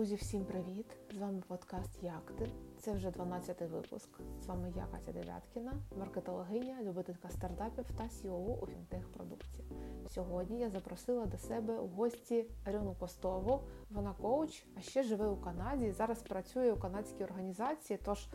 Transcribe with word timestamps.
Друзі, 0.00 0.14
всім 0.14 0.44
привіт! 0.44 0.86
З 1.14 1.18
вами 1.18 1.42
подкаст 1.48 2.02
Як 2.02 2.32
ти? 2.38 2.48
Це 2.78 2.92
вже 2.92 3.08
12-й 3.08 3.66
випуск. 3.66 4.08
З 4.42 4.46
вами 4.46 4.72
я, 4.76 4.86
Катя 4.86 5.12
Дев'яткіна, 5.12 5.72
маркетологиня, 5.98 6.82
любителька 6.82 7.28
стартапів 7.28 7.84
та 7.98 8.04
CEO 8.04 8.58
у 8.60 8.66
фінтех-продукті. 8.66 9.64
Сьогодні 10.08 10.60
я 10.60 10.70
запросила 10.70 11.26
до 11.26 11.38
себе 11.38 11.78
у 11.78 11.88
гості 11.88 12.44
Альону 12.64 12.94
Костову. 13.00 13.60
Вона 13.90 14.14
коуч, 14.20 14.64
а 14.78 14.80
ще 14.80 15.02
живе 15.02 15.26
у 15.26 15.36
Канаді. 15.36 15.92
Зараз 15.92 16.22
працює 16.22 16.72
у 16.72 16.76
канадській 16.76 17.24
організації, 17.24 17.98
тож 18.04 18.28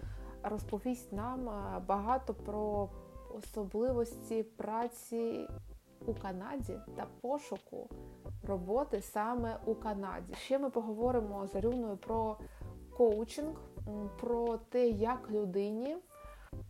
розповість 0.43 1.13
нам 1.13 1.45
багато 1.87 2.33
про 2.33 2.89
особливості 3.35 4.43
праці 4.43 5.47
у 6.05 6.13
Канаді 6.13 6.79
та 6.95 7.07
пошуку 7.21 7.89
роботи 8.45 9.01
саме 9.01 9.57
у 9.65 9.75
Канаді. 9.75 10.33
Ще 10.35 10.59
ми 10.59 10.69
поговоримо 10.69 11.47
з 11.47 11.55
Арюною 11.55 11.97
про 11.97 12.37
коучинг, 12.97 13.55
про 14.19 14.57
те, 14.57 14.87
як 14.87 15.31
людині 15.31 15.97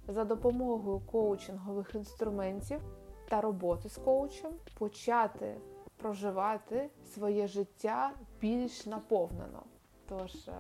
за 0.08 0.24
допомогою 0.24 1.00
коучингових 1.00 1.96
інструментів 1.96 2.82
та 3.30 3.42
роботи 3.42 3.90
з 3.90 3.98
коучем 3.98 4.52
почати 4.78 5.56
проживати 5.98 6.90
своє 7.06 7.48
життя 7.48 8.12
більш 8.42 8.86
наповнено. 8.86 9.64
Тож, 10.10 10.48
е, 10.48 10.52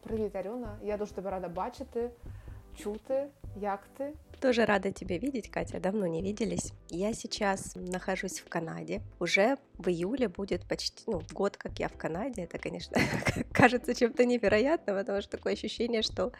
привіт, 0.00 0.36
Арюна! 0.36 0.78
Я 0.82 0.96
дуже 0.96 1.14
тебе 1.14 1.30
рада 1.30 1.48
бачити, 1.48 2.10
чути, 2.74 3.26
як 3.56 3.86
ти. 3.96 4.12
Тоже 4.40 4.66
рада 4.66 4.92
тебя 4.92 5.18
видеть, 5.18 5.50
Катя. 5.50 5.80
Давно 5.80 6.06
не 6.06 6.22
виделись. 6.22 6.72
Я 6.90 7.12
сейчас 7.12 7.72
нахожусь 7.74 8.38
в 8.38 8.48
Канаде. 8.48 9.02
Уже 9.18 9.56
в 9.78 9.88
июле 9.88 10.28
будет 10.28 10.64
почти 10.64 11.02
ну, 11.08 11.22
год, 11.32 11.56
как 11.56 11.80
я 11.80 11.88
в 11.88 11.96
Канаде. 11.96 12.42
Это, 12.44 12.58
конечно, 12.58 12.96
кажется 13.52 13.94
чем-то 13.94 14.24
невероятным, 14.24 14.96
потому 14.96 15.20
что 15.22 15.30
такое 15.32 15.54
ощущение, 15.54 16.02
что 16.02 16.32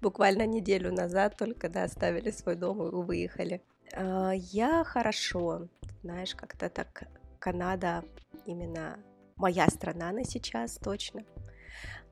буквально 0.00 0.46
неделю 0.46 0.92
назад 0.92 1.36
только 1.36 1.68
да, 1.68 1.84
оставили 1.84 2.32
свой 2.32 2.56
дом 2.56 2.82
и 2.82 2.90
выехали. 2.90 3.62
А, 3.92 4.32
я 4.32 4.82
хорошо, 4.82 5.68
знаешь, 6.02 6.34
как-то 6.34 6.68
так 6.68 7.04
Канада 7.38 8.04
именно 8.46 8.98
моя 9.36 9.68
страна 9.68 10.10
на 10.10 10.24
сейчас 10.24 10.76
точно. 10.76 11.24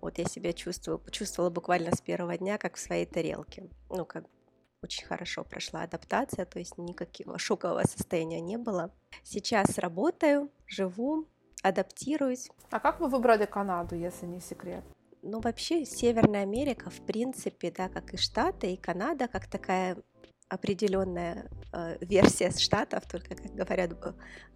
Вот 0.01 0.19
я 0.19 0.25
себя 0.25 0.53
чувствую, 0.53 0.99
почувствовала 0.99 1.51
буквально 1.51 1.95
с 1.95 2.01
первого 2.01 2.39
дня, 2.39 2.59
как 2.59 2.77
в 2.77 2.81
своей 2.81 3.07
тарелке. 3.07 3.69
Ну, 3.89 4.05
как 4.05 4.25
очень 4.83 5.07
хорошо 5.07 5.45
прошла 5.45 5.83
адаптация, 5.83 6.45
то 6.45 6.59
есть 6.59 6.79
никакого 6.79 7.39
шокового 7.39 7.83
состояния 7.83 8.41
не 8.41 8.59
было. 8.59 8.93
Сейчас 9.23 9.79
работаю, 9.79 10.51
живу, 10.67 11.29
адаптируюсь. 11.63 12.51
А 12.71 12.81
как 12.81 13.01
вы 13.01 13.09
выбрали 13.09 13.47
Канаду, 13.47 13.95
если 13.95 14.27
не 14.27 14.41
секрет? 14.41 14.85
Ну, 15.23 15.41
вообще, 15.41 15.85
Северная 15.85 16.43
Америка, 16.43 16.91
в 16.91 17.01
принципе, 17.07 17.71
да, 17.71 17.89
как 17.89 18.13
и 18.13 18.17
Штаты, 18.17 18.73
и 18.73 18.77
Канада, 18.77 19.29
как 19.29 19.47
такая 19.47 19.97
определенная 20.49 21.49
э, 21.73 21.97
версия 22.01 22.51
с 22.51 22.59
штатов, 22.59 23.05
только 23.11 23.35
как 23.35 23.55
говорят, 23.55 23.93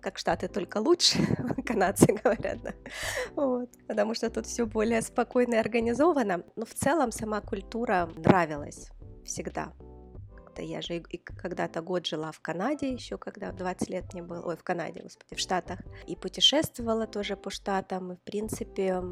как 0.01 0.19
штаты 0.19 0.49
только 0.49 0.79
лучше, 0.79 1.19
канадцы 1.67 2.13
говорят, 2.13 2.61
да. 2.63 2.75
вот, 3.35 3.71
потому 3.87 4.15
что 4.15 4.29
тут 4.29 4.45
все 4.47 4.67
более 4.67 5.01
спокойно 5.01 5.55
и 5.55 5.59
организовано. 5.59 6.45
Но 6.55 6.67
в 6.67 6.75
целом 6.75 7.13
сама 7.13 7.41
культура 7.41 8.11
нравилась 8.17 8.91
всегда 9.25 9.73
как-то. 10.57 10.63
Я 10.63 10.83
же 10.83 10.97
и 10.97 11.19
когда-то 11.19 11.83
год 11.83 12.07
жила 12.07 12.33
в 12.33 12.41
Канаде, 12.41 12.93
еще 12.93 13.17
когда 13.19 13.53
20 13.53 13.91
лет 13.91 14.15
не 14.15 14.23
было, 14.23 14.43
ой, 14.43 14.57
в 14.57 14.63
Канаде, 14.63 15.03
господи, 15.03 15.35
в 15.35 15.39
Штатах. 15.39 15.81
И 16.09 16.17
путешествовала 16.17 17.07
тоже 17.07 17.37
по 17.37 17.51
Штатам. 17.51 18.13
И, 18.13 18.17
в 18.17 18.21
принципе, 18.21 19.03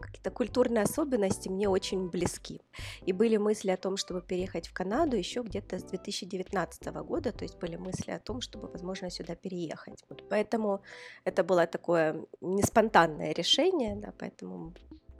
какие-то 0.00 0.30
культурные 0.30 0.84
особенности 0.84 1.48
мне 1.48 1.68
очень 1.68 2.10
близки. 2.10 2.60
И 3.06 3.12
были 3.12 3.38
мысли 3.38 3.72
о 3.72 3.76
том, 3.76 3.96
чтобы 3.96 4.20
переехать 4.20 4.68
в 4.68 4.72
Канаду 4.72 5.16
еще 5.16 5.42
где-то 5.42 5.78
с 5.78 5.84
2019 5.84 6.84
года, 7.04 7.32
то 7.32 7.44
есть 7.44 7.58
были 7.60 7.76
мысли 7.76 8.12
о 8.12 8.18
том, 8.18 8.40
чтобы, 8.40 8.68
возможно, 8.68 9.10
сюда 9.10 9.34
переехать. 9.34 10.04
Вот 10.08 10.28
поэтому 10.28 10.80
это 11.24 11.44
было 11.44 11.66
такое 11.66 12.14
не 12.40 12.62
спонтанное 12.62 13.32
решение, 13.32 13.96
да, 13.96 14.12
поэтому 14.18 14.74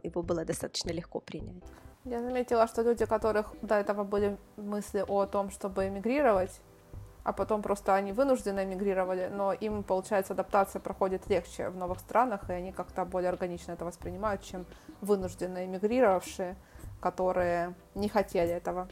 его 0.04 0.22
было 0.22 0.44
достаточно 0.44 0.92
легко 0.92 1.20
принять. 1.20 1.62
Я 2.04 2.20
заметила, 2.20 2.66
что 2.66 2.82
люди, 2.82 3.04
у 3.04 3.06
которых 3.06 3.54
до 3.62 3.76
этого 3.76 4.02
были 4.02 4.36
мысли 4.56 5.04
о 5.06 5.24
том, 5.26 5.50
чтобы 5.50 5.86
эмигрировать, 5.86 6.60
а 7.22 7.32
потом 7.32 7.62
просто 7.62 7.94
они 7.94 8.12
вынужденно 8.12 8.64
эмигрировали, 8.64 9.28
но 9.32 9.52
им, 9.52 9.84
получается, 9.84 10.32
адаптация 10.32 10.80
проходит 10.80 11.28
легче 11.28 11.68
в 11.68 11.76
новых 11.76 12.00
странах, 12.00 12.50
и 12.50 12.52
они 12.52 12.72
как-то 12.72 13.04
более 13.04 13.28
органично 13.28 13.72
это 13.72 13.84
воспринимают, 13.84 14.42
чем 14.42 14.66
вынужденно 15.00 15.64
эмигрировавшие, 15.64 16.56
которые 17.00 17.74
не 17.94 18.08
хотели 18.08 18.50
этого. 18.50 18.88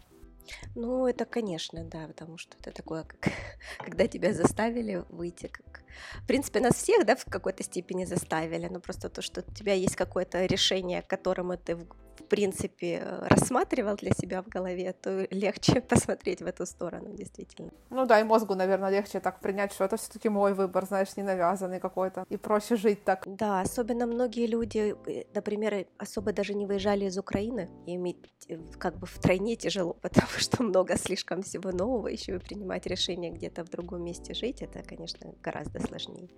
Ну, 0.75 1.07
это, 1.07 1.25
конечно, 1.25 1.85
да, 1.85 2.07
потому 2.07 2.39
что 2.39 2.57
это 2.61 2.71
такое, 2.71 3.05
как 3.05 3.33
когда 3.79 4.07
тебя 4.07 4.33
заставили 4.33 5.05
выйти, 5.09 5.49
как... 5.49 5.83
В 6.23 6.27
принципе, 6.27 6.61
нас 6.61 6.77
всех, 6.77 7.05
да, 7.05 7.17
в 7.17 7.25
какой-то 7.25 7.65
степени 7.65 8.05
заставили, 8.05 8.69
но 8.69 8.81
просто 8.81 9.09
то, 9.09 9.21
что 9.23 9.41
у 9.47 9.55
тебя 9.55 9.75
есть 9.75 9.97
какое-то 9.97 10.45
решение, 10.47 11.03
к 11.03 11.09
которому 11.09 11.57
ты 11.57 11.77
принципе, 12.25 13.03
рассматривал 13.23 13.97
для 13.97 14.13
себя 14.13 14.43
в 14.43 14.49
голове, 14.49 14.93
то 14.93 15.27
легче 15.31 15.81
посмотреть 15.89 16.41
в 16.41 16.47
эту 16.47 16.67
сторону, 16.67 17.13
действительно. 17.15 17.71
Ну 17.91 18.07
да, 18.07 18.21
и 18.21 18.25
мозгу, 18.25 18.55
наверное, 18.55 18.91
легче 18.91 19.21
так 19.21 19.41
принять, 19.41 19.73
что 19.73 19.85
это 19.85 19.97
все-таки 19.97 20.29
мой 20.29 20.55
выбор, 20.55 20.87
знаешь, 20.87 21.17
не 21.17 21.23
навязанный 21.23 21.81
какой-то, 21.81 22.25
и 22.29 22.37
проще 22.37 22.77
жить 22.77 23.05
так. 23.05 23.25
Да, 23.27 23.61
особенно 23.61 24.07
многие 24.07 24.47
люди, 24.47 24.95
э, 25.07 25.25
например, 25.35 25.87
особо 25.99 26.33
даже 26.33 26.55
не 26.55 26.67
выезжали 26.67 27.07
из 27.07 27.19
Украины, 27.19 27.69
и 27.87 27.97
иметь 27.97 28.19
э, 28.49 28.59
как 28.79 28.99
бы 28.99 29.07
втройне 29.07 29.57
тяжело, 29.57 29.95
потому 30.03 30.29
что 30.39 30.63
много 30.63 30.97
слишком 30.97 31.43
всего 31.43 31.73
нового, 31.73 32.09
еще 32.09 32.37
и 32.37 32.39
принимать 32.39 32.87
решение 32.87 33.31
где-то 33.31 33.65
в 33.65 33.69
другом 33.71 34.05
месте 34.05 34.35
жить, 34.35 34.63
это, 34.63 34.83
конечно, 34.83 35.33
гораздо 35.43 35.81
сложнее. 35.81 36.29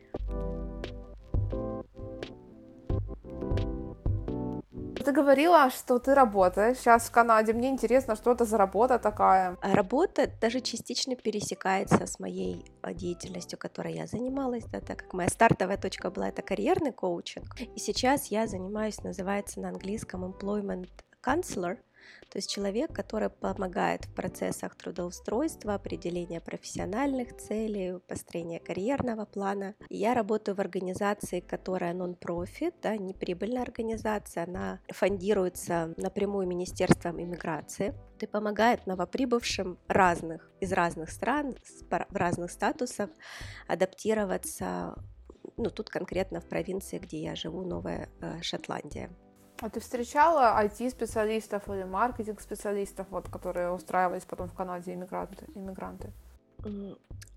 Ты 5.03 5.11
говорила, 5.11 5.69
что 5.71 5.99
ты 5.99 6.15
работаешь 6.15 6.79
сейчас 6.79 7.09
в 7.09 7.11
Канаде. 7.11 7.53
Мне 7.53 7.69
интересно, 7.71 8.15
что 8.15 8.33
это 8.33 8.45
за 8.45 8.57
работа 8.57 8.99
такая? 8.99 9.57
А 9.61 9.75
работа 9.75 10.31
даже 10.41 10.61
частично 10.61 11.17
пересекается 11.17 12.07
с 12.07 12.21
моей 12.21 12.65
а, 12.83 12.95
деятельностью, 12.95 13.59
которой 13.59 13.95
я 13.95 14.07
занималась, 14.07 14.65
да, 14.65 14.81
так 14.81 14.99
как 14.99 15.13
моя 15.13 15.29
стартовая 15.29 15.77
точка 15.77 16.11
была 16.11 16.29
это 16.29 16.43
карьерный 16.43 16.93
коучинг. 16.93 17.47
И 17.75 17.79
сейчас 17.79 18.27
я 18.27 18.47
занимаюсь, 18.47 19.03
называется 19.03 19.61
на 19.61 19.71
английском 19.71 20.25
employment 20.25 20.89
counselor– 21.25 21.79
то 22.29 22.39
есть 22.39 22.51
человек, 22.51 22.93
который 22.95 23.29
помогает 23.29 24.07
в 24.07 24.15
процессах 24.15 24.75
трудоустройства, 24.77 25.75
определения 25.75 26.41
профессиональных 26.41 27.37
целей, 27.37 27.99
построения 28.09 28.59
карьерного 28.59 29.25
плана. 29.25 29.75
Я 29.91 30.15
работаю 30.15 30.57
в 30.57 30.61
организации, 30.61 31.41
которая 31.41 31.93
нон-профит, 31.93 32.75
да, 32.83 32.97
неприбыльная 32.97 33.63
организация, 33.63 34.45
она 34.45 34.81
фондируется 34.89 35.95
напрямую 35.97 36.47
Министерством 36.47 37.21
иммиграции 37.21 37.95
и 38.21 38.27
помогает 38.27 38.87
новоприбывшим 38.87 39.79
разных, 39.89 40.51
из 40.61 40.73
разных 40.73 41.11
стран, 41.11 41.57
в 41.91 42.17
разных 42.17 42.51
статусах 42.51 43.11
адаптироваться 43.67 44.95
ну, 45.57 45.71
тут 45.71 45.91
конкретно 45.91 46.41
в 46.41 46.49
провинции, 46.49 46.99
где 46.99 47.23
я 47.23 47.35
живу, 47.35 47.65
Новая 47.65 48.09
э, 48.21 48.41
Шотландия. 48.43 49.11
А 49.63 49.71
ты 49.71 49.79
встречала 49.79 50.61
IT-специалистов 50.65 51.69
или 51.69 51.85
маркетинг-специалистов, 51.85 53.07
вот, 53.11 53.29
которые 53.29 53.71
устраивались 53.71 54.25
потом 54.25 54.49
в 54.49 54.55
Канаде 54.55 54.93
иммигранты? 54.93 55.47
иммигранты? 55.55 56.13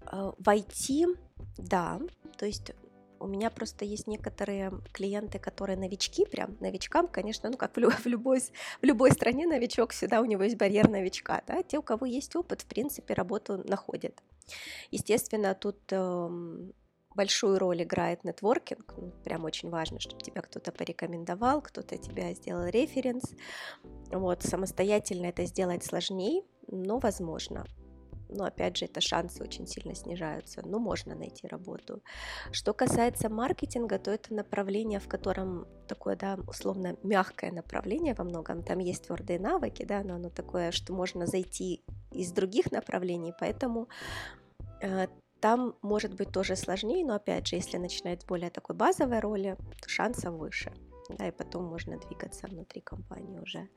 А, 0.08 0.32
в 0.32 0.50
IT, 0.50 1.18
да. 1.60 2.00
То 2.38 2.48
есть 2.48 2.74
у 3.20 3.28
меня 3.28 3.52
просто 3.52 3.86
есть 3.86 4.08
некоторые 4.08 4.72
клиенты, 4.92 5.38
которые 5.38 5.78
новички, 5.78 6.26
прям 6.26 6.58
новичкам, 6.62 7.08
конечно, 7.08 7.48
ну 7.52 7.58
как 7.58 7.78
в, 7.78 7.80
в, 7.80 8.06
любой, 8.08 8.40
в 8.40 8.84
любой 8.84 9.12
стране 9.12 9.46
новичок, 9.46 9.92
всегда 9.92 10.20
у 10.20 10.26
него 10.26 10.42
есть 10.42 10.58
барьер 10.58 10.90
новичка, 10.90 11.44
да, 11.46 11.62
те, 11.62 11.78
у 11.78 11.84
кого 11.84 12.08
есть 12.08 12.36
опыт, 12.36 12.62
в 12.62 12.66
принципе, 12.66 13.14
работу 13.14 13.64
находят. 13.70 14.24
Естественно, 14.90 15.54
тут 15.54 15.78
эм, 15.92 16.74
большую 17.16 17.58
роль 17.60 17.84
играет 17.84 18.24
нетворкинг. 18.24 18.94
Ну, 18.98 19.12
прям 19.24 19.46
очень 19.46 19.70
важно, 19.70 20.00
чтобы 20.00 20.22
тебя 20.22 20.42
кто-то 20.42 20.72
порекомендовал, 20.72 21.62
кто-то 21.62 21.98
тебя 21.98 22.34
сделал 22.34 22.66
референс. 22.66 23.24
Вот, 24.12 24.44
самостоятельно 24.44 25.28
это 25.28 25.46
сделать 25.46 25.84
сложнее, 25.84 26.44
но 26.68 27.00
возможно. 27.00 27.66
Но 28.30 28.46
опять 28.46 28.78
же, 28.78 28.86
это 28.86 29.02
шансы 29.02 29.44
очень 29.44 29.68
сильно 29.68 29.94
снижаются, 29.96 30.62
но 30.66 30.80
можно 30.80 31.16
найти 31.16 31.48
работу. 31.48 32.02
Что 32.52 32.74
касается 32.74 33.30
маркетинга, 33.30 34.00
то 34.00 34.12
это 34.12 34.34
направление, 34.34 35.00
в 35.00 35.08
котором 35.08 35.68
такое, 35.88 36.16
да, 36.16 36.38
условно 36.48 36.98
мягкое 37.04 37.52
направление 37.52 38.16
во 38.16 38.24
многом. 38.24 38.64
Там 38.64 38.80
есть 38.80 39.06
твердые 39.06 39.40
навыки, 39.40 39.86
да, 39.86 40.04
но 40.04 40.16
оно 40.16 40.30
такое, 40.30 40.72
что 40.72 40.94
можно 40.94 41.28
зайти 41.28 41.84
из 42.12 42.32
других 42.32 42.72
направлений, 42.72 43.34
поэтому 43.40 43.88
э, 44.82 45.08
там 45.46 45.76
может 45.84 46.16
быть 46.16 46.32
тоже 46.32 46.56
сложнее, 46.56 47.06
но 47.06 47.14
опять 47.14 47.46
же, 47.46 47.56
если 47.56 47.78
начинать 47.78 48.24
с 48.24 48.26
более 48.26 48.50
такой 48.50 48.76
базовой 48.76 49.20
роли, 49.20 49.56
то 49.80 49.88
шансов 49.88 50.34
выше. 50.34 50.74
да, 51.10 51.28
и 51.28 51.32
потом 51.32 51.66
можно 51.66 52.00
двигаться 52.00 52.48
внутри 52.48 52.82
компании 52.82 53.38
уже. 53.38 53.70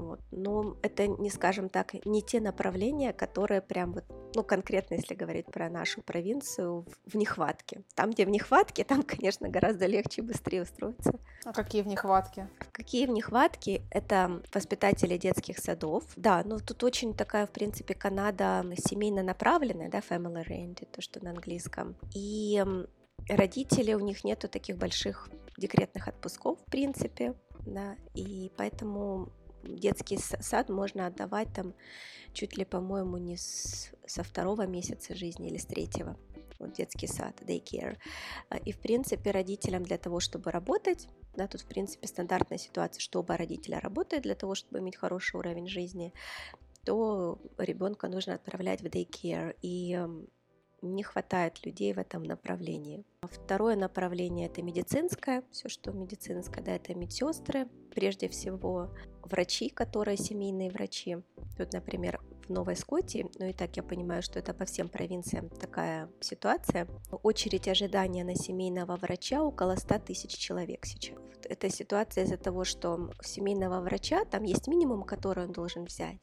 Вот. 0.00 0.20
Но 0.30 0.76
это, 0.82 1.06
не 1.06 1.30
скажем 1.30 1.68
так, 1.68 1.94
не 2.06 2.22
те 2.22 2.40
направления, 2.40 3.12
которые 3.12 3.60
прям 3.60 3.92
вот, 3.92 4.04
ну, 4.34 4.42
конкретно, 4.42 4.94
если 4.94 5.14
говорить 5.14 5.46
про 5.46 5.68
нашу 5.68 6.02
провинцию, 6.02 6.82
в, 6.82 7.12
в 7.12 7.14
нехватке. 7.16 7.82
Там, 7.94 8.10
где 8.10 8.24
в 8.26 8.30
нехватке, 8.30 8.84
там, 8.84 9.02
конечно, 9.04 9.48
гораздо 9.48 9.86
легче 9.86 10.22
и 10.22 10.24
быстрее 10.24 10.62
устроиться. 10.62 11.18
А 11.44 11.52
какие 11.52 11.82
в 11.82 11.86
нехватке? 11.86 12.48
Какие 12.72 13.06
в 13.06 13.10
нехватке? 13.10 13.82
Это 13.90 14.42
воспитатели 14.52 15.16
детских 15.16 15.58
садов. 15.58 16.04
Да, 16.16 16.42
ну 16.44 16.58
тут 16.58 16.84
очень 16.84 17.14
такая, 17.14 17.46
в 17.46 17.50
принципе, 17.50 17.94
Канада 17.94 18.64
семейно 18.76 19.22
направленная, 19.22 19.88
да, 19.88 19.98
family 19.98 20.46
oriented, 20.46 20.88
то, 20.92 21.00
что 21.00 21.22
на 21.24 21.30
английском. 21.30 21.96
И 22.14 22.62
родители, 23.28 23.94
у 23.94 24.00
них 24.00 24.24
нету 24.24 24.48
таких 24.48 24.76
больших 24.76 25.28
декретных 25.56 26.08
отпусков, 26.08 26.58
в 26.60 26.70
принципе, 26.70 27.34
да, 27.66 27.96
и 28.14 28.50
поэтому 28.56 29.28
детский 29.76 30.18
сад 30.18 30.68
можно 30.68 31.06
отдавать 31.06 31.52
там 31.52 31.74
чуть 32.32 32.56
ли, 32.56 32.64
по-моему, 32.64 33.16
не 33.18 33.36
с, 33.36 33.90
со 34.06 34.22
второго 34.22 34.66
месяца 34.66 35.14
жизни 35.14 35.48
или 35.48 35.58
с 35.58 35.66
третьего. 35.66 36.16
Вот 36.58 36.72
детский 36.72 37.06
сад, 37.06 37.40
daycare. 37.42 37.96
А, 38.48 38.56
и, 38.56 38.72
в 38.72 38.78
принципе, 38.78 39.30
родителям 39.30 39.84
для 39.84 39.96
того, 39.96 40.18
чтобы 40.20 40.50
работать, 40.50 41.08
да, 41.36 41.46
тут, 41.46 41.60
в 41.60 41.66
принципе, 41.66 42.08
стандартная 42.08 42.58
ситуация, 42.58 43.00
что 43.00 43.20
оба 43.20 43.36
родителя 43.36 43.78
работают 43.78 44.24
для 44.24 44.34
того, 44.34 44.54
чтобы 44.54 44.80
иметь 44.80 44.96
хороший 44.96 45.36
уровень 45.36 45.68
жизни, 45.68 46.12
то 46.84 47.38
ребенка 47.58 48.08
нужно 48.08 48.34
отправлять 48.34 48.80
в 48.80 48.86
daycare. 48.86 49.56
И 49.62 49.98
не 50.82 51.02
хватает 51.02 51.64
людей 51.64 51.92
в 51.92 51.98
этом 51.98 52.22
направлении. 52.22 53.04
Второе 53.22 53.76
направление 53.76 54.46
это 54.46 54.62
медицинское, 54.62 55.42
все, 55.50 55.68
что 55.68 55.92
медицинское, 55.92 56.62
да, 56.62 56.76
это 56.76 56.94
медсестры, 56.94 57.66
прежде 57.94 58.28
всего 58.28 58.94
врачи, 59.22 59.68
которые 59.68 60.16
семейные 60.16 60.70
врачи. 60.70 61.18
Тут, 61.56 61.72
например, 61.72 62.20
в 62.46 62.50
Новой 62.50 62.76
Скотии, 62.76 63.30
ну 63.38 63.46
и 63.46 63.52
так 63.52 63.76
я 63.76 63.82
понимаю, 63.82 64.22
что 64.22 64.38
это 64.38 64.54
по 64.54 64.64
всем 64.64 64.88
провинциям 64.88 65.48
такая 65.50 66.08
ситуация, 66.20 66.88
очередь 67.22 67.68
ожидания 67.68 68.24
на 68.24 68.34
семейного 68.34 68.96
врача 68.96 69.42
около 69.42 69.76
100 69.76 69.98
тысяч 69.98 70.36
человек 70.36 70.86
сейчас. 70.86 71.18
Это 71.44 71.70
ситуация 71.70 72.24
из-за 72.24 72.36
того, 72.36 72.64
что 72.64 73.10
семейного 73.22 73.80
врача 73.80 74.24
там 74.24 74.44
есть 74.44 74.66
минимум, 74.66 75.02
который 75.02 75.44
он 75.44 75.52
должен 75.52 75.84
взять 75.84 76.18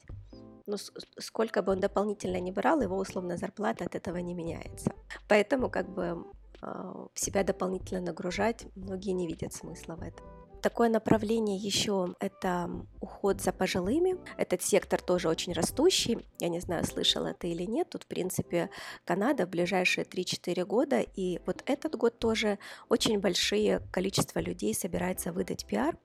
но 0.66 0.76
сколько 1.18 1.62
бы 1.62 1.72
он 1.72 1.80
дополнительно 1.80 2.40
не 2.40 2.52
брал, 2.52 2.80
его 2.80 2.98
условно 2.98 3.36
зарплата 3.36 3.84
от 3.84 3.94
этого 3.94 4.16
не 4.16 4.34
меняется. 4.34 4.92
Поэтому 5.28 5.70
как 5.70 5.88
бы 5.88 6.24
а, 6.60 7.06
себя 7.14 7.44
дополнительно 7.44 8.00
нагружать 8.00 8.66
многие 8.74 9.12
не 9.12 9.26
видят 9.26 9.54
смысла 9.54 9.94
в 9.94 10.02
этом. 10.02 10.26
Такое 10.66 10.88
направление 10.88 11.56
еще 11.56 12.16
это 12.18 12.68
уход 13.00 13.40
за 13.40 13.52
пожилыми. 13.52 14.16
Этот 14.36 14.62
сектор 14.62 15.00
тоже 15.00 15.28
очень 15.28 15.52
растущий. 15.52 16.26
Я 16.40 16.48
не 16.48 16.58
знаю, 16.58 16.84
слышала 16.84 17.28
это 17.28 17.46
или 17.46 17.62
нет. 17.62 17.90
Тут, 17.90 18.02
в 18.02 18.08
принципе, 18.08 18.68
Канада 19.04 19.46
в 19.46 19.50
ближайшие 19.50 20.04
3-4 20.04 20.64
года. 20.64 20.98
И 20.98 21.38
вот 21.46 21.62
этот 21.66 21.94
год 21.94 22.18
тоже 22.18 22.58
очень 22.88 23.20
большие 23.20 23.80
количество 23.92 24.40
людей 24.40 24.74
собирается 24.74 25.30
выдать 25.30 25.64
пиар 25.66 25.96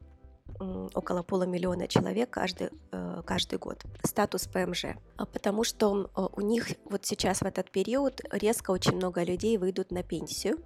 около 0.60 1.24
полумиллиона 1.24 1.88
человек 1.88 2.30
каждый, 2.30 2.70
э, 2.92 3.24
каждый 3.26 3.58
год. 3.58 3.84
Статус 4.04 4.46
ПМЖ. 4.46 4.86
А 5.18 5.26
потому 5.26 5.64
что 5.64 6.12
э, 6.16 6.28
у 6.34 6.42
них 6.42 6.68
вот 6.86 7.04
сейчас 7.04 7.40
в 7.40 7.46
этот 7.46 7.72
период 7.72 8.22
резко 8.32 8.70
очень 8.70 8.96
много 8.96 9.24
людей 9.24 9.58
выйдут 9.58 9.90
на 9.90 10.04
пенсию. 10.04 10.60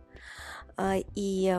А, 0.75 0.95
и 1.15 1.57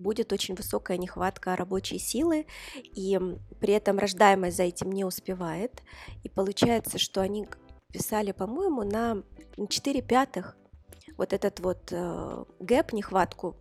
будет 0.00 0.32
очень 0.32 0.54
высокая 0.54 0.96
нехватка 0.96 1.56
рабочей 1.56 1.98
силы, 1.98 2.46
и 2.76 3.18
при 3.60 3.74
этом 3.74 3.98
рождаемость 3.98 4.56
за 4.56 4.64
этим 4.64 4.90
не 4.90 5.04
успевает. 5.04 5.82
И 6.24 6.28
получается, 6.28 6.98
что 6.98 7.20
они 7.20 7.46
писали, 7.92 8.32
по-моему, 8.32 8.82
на 8.82 9.22
4 9.68 10.02
пятых 10.02 10.56
вот 11.16 11.32
этот 11.32 11.60
вот 11.60 11.88
э, 11.90 12.44
гэп, 12.60 12.92
нехватку, 12.92 13.56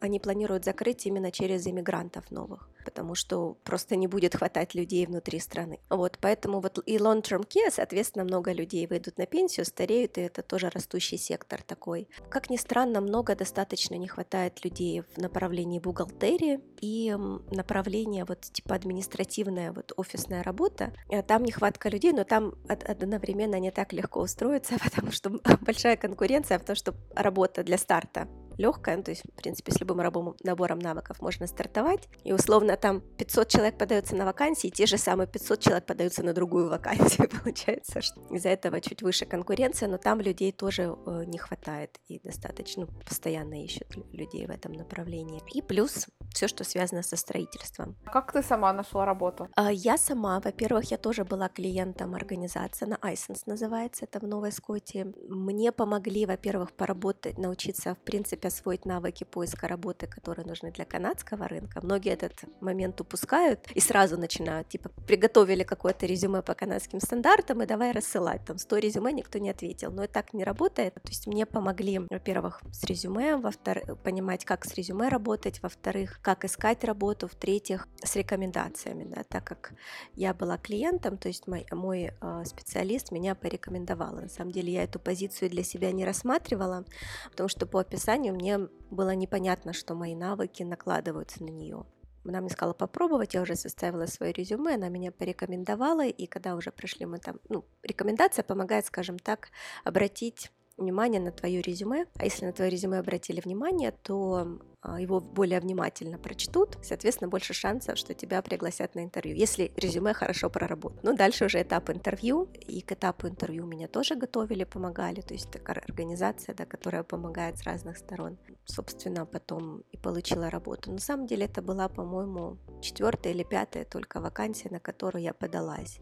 они 0.00 0.20
планируют 0.20 0.64
закрыть 0.64 1.06
именно 1.06 1.30
через 1.30 1.66
иммигрантов 1.66 2.30
новых 2.30 2.68
потому 2.84 3.14
что 3.14 3.56
просто 3.64 3.96
не 3.96 4.06
будет 4.06 4.36
хватать 4.36 4.74
людей 4.74 5.06
внутри 5.06 5.40
страны. 5.40 5.80
Вот, 5.90 6.18
поэтому 6.20 6.60
вот 6.60 6.78
и 6.86 6.96
long-term 6.96 7.46
care, 7.46 7.70
соответственно, 7.70 8.24
много 8.24 8.52
людей 8.52 8.86
выйдут 8.86 9.18
на 9.18 9.26
пенсию, 9.26 9.66
стареют, 9.66 10.18
и 10.18 10.22
это 10.22 10.42
тоже 10.42 10.70
растущий 10.70 11.18
сектор 11.18 11.62
такой. 11.62 12.08
Как 12.28 12.50
ни 12.50 12.56
странно, 12.56 13.00
много 13.00 13.34
достаточно 13.34 13.94
не 13.94 14.08
хватает 14.08 14.64
людей 14.64 15.02
в 15.02 15.18
направлении 15.18 15.78
бухгалтерии 15.78 16.60
и 16.80 17.14
направление 17.50 18.24
вот 18.24 18.42
типа 18.42 18.74
административная 18.74 19.72
вот 19.72 19.92
офисная 19.96 20.42
работа. 20.42 20.92
Э, 21.08 21.22
там 21.22 21.44
нехватка 21.44 21.88
людей, 21.88 22.12
но 22.12 22.24
там 22.24 22.54
одновременно 22.68 23.58
не 23.58 23.70
так 23.70 23.92
легко 23.92 24.20
устроиться, 24.20 24.74
потому 24.84 25.10
что 25.10 25.30
большая 25.60 25.96
конкуренция 25.96 26.58
в 26.58 26.64
том, 26.64 26.76
что 26.76 26.94
работа 27.14 27.62
для 27.62 27.78
старта 27.78 28.28
легкая, 28.58 28.96
ну, 28.96 29.02
то 29.02 29.10
есть, 29.10 29.22
в 29.24 29.36
принципе, 29.36 29.72
с 29.72 29.80
любым 29.80 30.00
рабом, 30.00 30.36
набором 30.42 30.78
навыков 30.78 31.20
можно 31.20 31.46
стартовать, 31.46 32.08
и 32.22 32.32
условно 32.32 32.76
там 32.76 33.00
500 33.00 33.48
человек 33.48 33.78
подаются 33.78 34.14
на 34.16 34.24
вакансии, 34.24 34.68
те 34.68 34.86
же 34.86 34.98
самые 34.98 35.26
500 35.26 35.60
человек 35.60 35.86
подаются 35.86 36.22
на 36.22 36.32
другую 36.32 36.68
вакансию, 36.68 37.28
получается, 37.42 38.00
что 38.00 38.20
из-за 38.30 38.50
этого 38.50 38.80
чуть 38.80 39.02
выше 39.02 39.26
конкуренция, 39.26 39.88
но 39.88 39.98
там 39.98 40.20
людей 40.20 40.52
тоже 40.52 40.96
э, 41.06 41.24
не 41.26 41.38
хватает, 41.38 41.98
и 42.08 42.20
достаточно 42.20 42.86
ну, 42.86 42.88
постоянно 43.06 43.62
ищут 43.62 43.96
людей 44.12 44.46
в 44.46 44.50
этом 44.50 44.72
направлении. 44.72 45.40
И 45.52 45.62
плюс 45.62 46.06
все, 46.34 46.48
что 46.48 46.64
связано 46.64 47.02
со 47.02 47.16
строительством. 47.16 47.96
Как 48.12 48.32
ты 48.32 48.42
сама 48.42 48.72
нашла 48.72 49.06
работу? 49.06 49.48
А, 49.56 49.72
я 49.72 49.96
сама, 49.96 50.40
во-первых, 50.40 50.90
я 50.90 50.98
тоже 50.98 51.24
была 51.24 51.48
клиентом 51.48 52.14
организации, 52.14 52.86
на 52.86 52.96
iSense 52.96 53.42
называется, 53.46 54.04
это 54.04 54.20
в 54.20 54.28
Новой 54.28 54.52
Скотии. 54.52 55.14
Мне 55.28 55.72
помогли, 55.72 56.26
во-первых, 56.26 56.72
поработать, 56.72 57.38
научиться, 57.38 57.94
в 57.94 57.98
принципе, 57.98 58.34
принципе, 58.34 58.48
освоить 58.48 58.84
навыки 58.86 59.24
поиска 59.24 59.68
работы, 59.68 60.06
которые 60.06 60.46
нужны 60.46 60.70
для 60.72 60.84
канадского 60.84 61.48
рынка. 61.48 61.80
Многие 61.82 62.12
этот 62.12 62.44
момент 62.60 63.00
упускают 63.00 63.70
и 63.74 63.80
сразу 63.80 64.16
начинают, 64.16 64.68
типа, 64.68 64.90
приготовили 65.06 65.62
какое-то 65.62 66.06
резюме 66.06 66.42
по 66.42 66.54
канадским 66.54 67.00
стандартам 67.00 67.62
и 67.62 67.66
давай 67.66 67.92
рассылать. 67.92 68.44
Там 68.44 68.58
100 68.58 68.78
резюме 68.78 69.12
никто 69.12 69.38
не 69.38 69.50
ответил. 69.50 69.90
Но 69.92 70.04
и 70.04 70.06
так 70.06 70.34
не 70.34 70.44
работает. 70.44 70.94
То 70.94 71.08
есть 71.08 71.26
мне 71.26 71.46
помогли, 71.46 72.00
во-первых, 72.10 72.62
с 72.72 72.84
резюме, 72.84 73.36
во-вторых, 73.36 73.98
понимать, 74.02 74.44
как 74.44 74.64
с 74.64 74.74
резюме 74.74 75.08
работать, 75.08 75.62
во-вторых, 75.62 76.20
как 76.24 76.46
искать 76.46 76.82
работу, 76.84 77.28
в-третьих, 77.28 77.86
с 78.02 78.16
рекомендациями, 78.16 79.04
да, 79.04 79.24
так 79.24 79.44
как 79.44 79.74
я 80.14 80.32
была 80.32 80.56
клиентом, 80.56 81.18
то 81.18 81.28
есть 81.28 81.46
мой, 81.46 81.66
мой 81.70 82.12
э, 82.18 82.44
специалист 82.46 83.12
меня 83.12 83.34
порекомендовал. 83.34 84.14
На 84.14 84.28
самом 84.30 84.50
деле 84.50 84.72
я 84.72 84.84
эту 84.84 84.98
позицию 84.98 85.50
для 85.50 85.62
себя 85.62 85.92
не 85.92 86.06
рассматривала, 86.06 86.86
потому 87.30 87.50
что 87.50 87.66
по 87.66 87.78
описанию 87.78 88.34
мне 88.34 88.58
было 88.90 89.14
непонятно, 89.14 89.74
что 89.74 89.94
мои 89.94 90.14
навыки 90.14 90.62
накладываются 90.62 91.44
на 91.44 91.50
нее. 91.50 91.84
Она 92.26 92.40
мне 92.40 92.48
сказала 92.48 92.72
попробовать, 92.72 93.34
я 93.34 93.42
уже 93.42 93.54
составила 93.54 94.06
свое 94.06 94.32
резюме, 94.32 94.76
она 94.76 94.88
меня 94.88 95.12
порекомендовала, 95.12 96.06
и 96.06 96.26
когда 96.26 96.54
уже 96.54 96.72
пришли 96.72 97.04
мы 97.04 97.18
там, 97.18 97.38
ну, 97.50 97.66
рекомендация 97.82 98.42
помогает, 98.42 98.86
скажем 98.86 99.18
так, 99.18 99.50
обратить 99.84 100.50
внимание 100.76 101.20
на 101.20 101.30
твое 101.30 101.60
резюме, 101.60 102.06
а 102.16 102.24
если 102.24 102.46
на 102.46 102.52
твое 102.52 102.70
резюме 102.70 102.98
обратили 102.98 103.40
внимание, 103.40 103.92
то 103.92 104.58
а, 104.80 105.00
его 105.00 105.20
более 105.20 105.60
внимательно 105.60 106.18
прочтут, 106.18 106.78
соответственно, 106.82 107.28
больше 107.28 107.54
шансов, 107.54 107.96
что 107.96 108.14
тебя 108.14 108.42
пригласят 108.42 108.94
на 108.94 109.04
интервью, 109.04 109.34
если 109.36 109.72
резюме 109.76 110.12
хорошо 110.12 110.50
проработано. 110.50 111.00
Ну, 111.02 111.16
дальше 111.16 111.46
уже 111.46 111.62
этап 111.62 111.90
интервью, 111.90 112.48
и 112.66 112.80
к 112.80 112.92
этапу 112.92 113.28
интервью 113.28 113.66
меня 113.66 113.88
тоже 113.88 114.14
готовили, 114.14 114.64
помогали, 114.64 115.20
то 115.20 115.34
есть 115.34 115.50
такая 115.50 115.78
организация, 115.78 116.54
да, 116.54 116.66
которая 116.66 117.02
помогает 117.02 117.58
с 117.58 117.62
разных 117.62 117.96
сторон. 117.96 118.36
Собственно, 118.64 119.26
потом 119.26 119.82
и 119.92 119.96
получила 119.96 120.50
работу. 120.50 120.92
На 120.92 120.98
самом 120.98 121.26
деле 121.26 121.46
это 121.46 121.62
была, 121.62 121.88
по-моему, 121.88 122.58
четвертая 122.82 123.32
или 123.32 123.42
пятая 123.42 123.84
только 123.84 124.20
вакансия, 124.20 124.68
на 124.70 124.80
которую 124.80 125.22
я 125.22 125.32
подалась. 125.32 126.00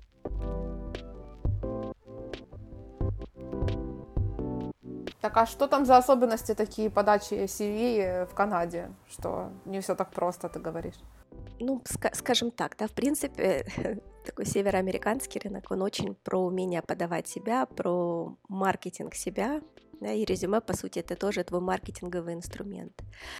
Так 5.22 5.36
а 5.36 5.46
что 5.46 5.68
там 5.68 5.86
за 5.86 5.98
особенности 5.98 6.52
такие 6.52 6.90
подачи 6.90 7.34
CV 7.44 8.26
в 8.26 8.34
Канаде, 8.34 8.90
что 9.08 9.52
не 9.64 9.80
все 9.80 9.94
так 9.94 10.10
просто, 10.10 10.48
ты 10.48 10.58
говоришь? 10.58 10.98
Ну, 11.60 11.80
скажем 12.12 12.50
так, 12.50 12.76
да, 12.76 12.88
в 12.88 12.90
принципе, 12.90 13.64
такой 14.26 14.46
североамериканский 14.46 15.40
рынок, 15.40 15.70
он 15.70 15.82
очень 15.82 16.16
про 16.16 16.40
умение 16.40 16.82
подавать 16.82 17.28
себя, 17.28 17.66
про 17.66 18.34
маркетинг 18.48 19.14
себя, 19.14 19.60
Да, 20.02 20.12
и 20.12 20.24
резюме, 20.24 20.60
по 20.60 20.76
сути, 20.76 20.98
это 20.98 21.14
тоже 21.14 21.44
твой 21.44 21.60
маркетинговый 21.60 22.34
инструмент. 22.34 22.92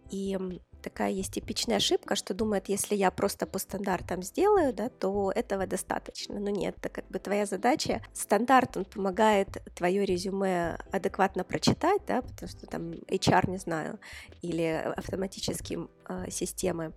И 0.09 0.37
такая 0.81 1.11
есть 1.11 1.33
типичная 1.33 1.77
ошибка, 1.77 2.15
что 2.15 2.33
думает, 2.33 2.69
если 2.69 2.95
я 2.95 3.11
просто 3.11 3.45
по 3.45 3.59
стандартам 3.59 4.23
сделаю, 4.23 4.73
да, 4.73 4.87
то 4.87 5.33
этого 5.35 5.67
достаточно. 5.67 6.39
Но 6.39 6.49
нет, 6.49 6.77
это 6.77 6.87
как 6.87 7.07
бы 7.09 7.19
твоя 7.19 7.45
задача. 7.45 8.01
Стандарт, 8.13 8.77
он 8.77 8.85
помогает 8.85 9.49
твое 9.75 10.05
резюме 10.05 10.77
адекватно 10.89 11.43
прочитать, 11.43 12.01
да, 12.07 12.21
потому 12.21 12.49
что 12.49 12.65
там 12.65 12.91
HR, 12.91 13.49
не 13.49 13.57
знаю, 13.57 13.99
или 14.41 14.93
автоматические 14.95 15.89
э, 16.07 16.29
системы, 16.29 16.93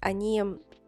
они 0.00 0.42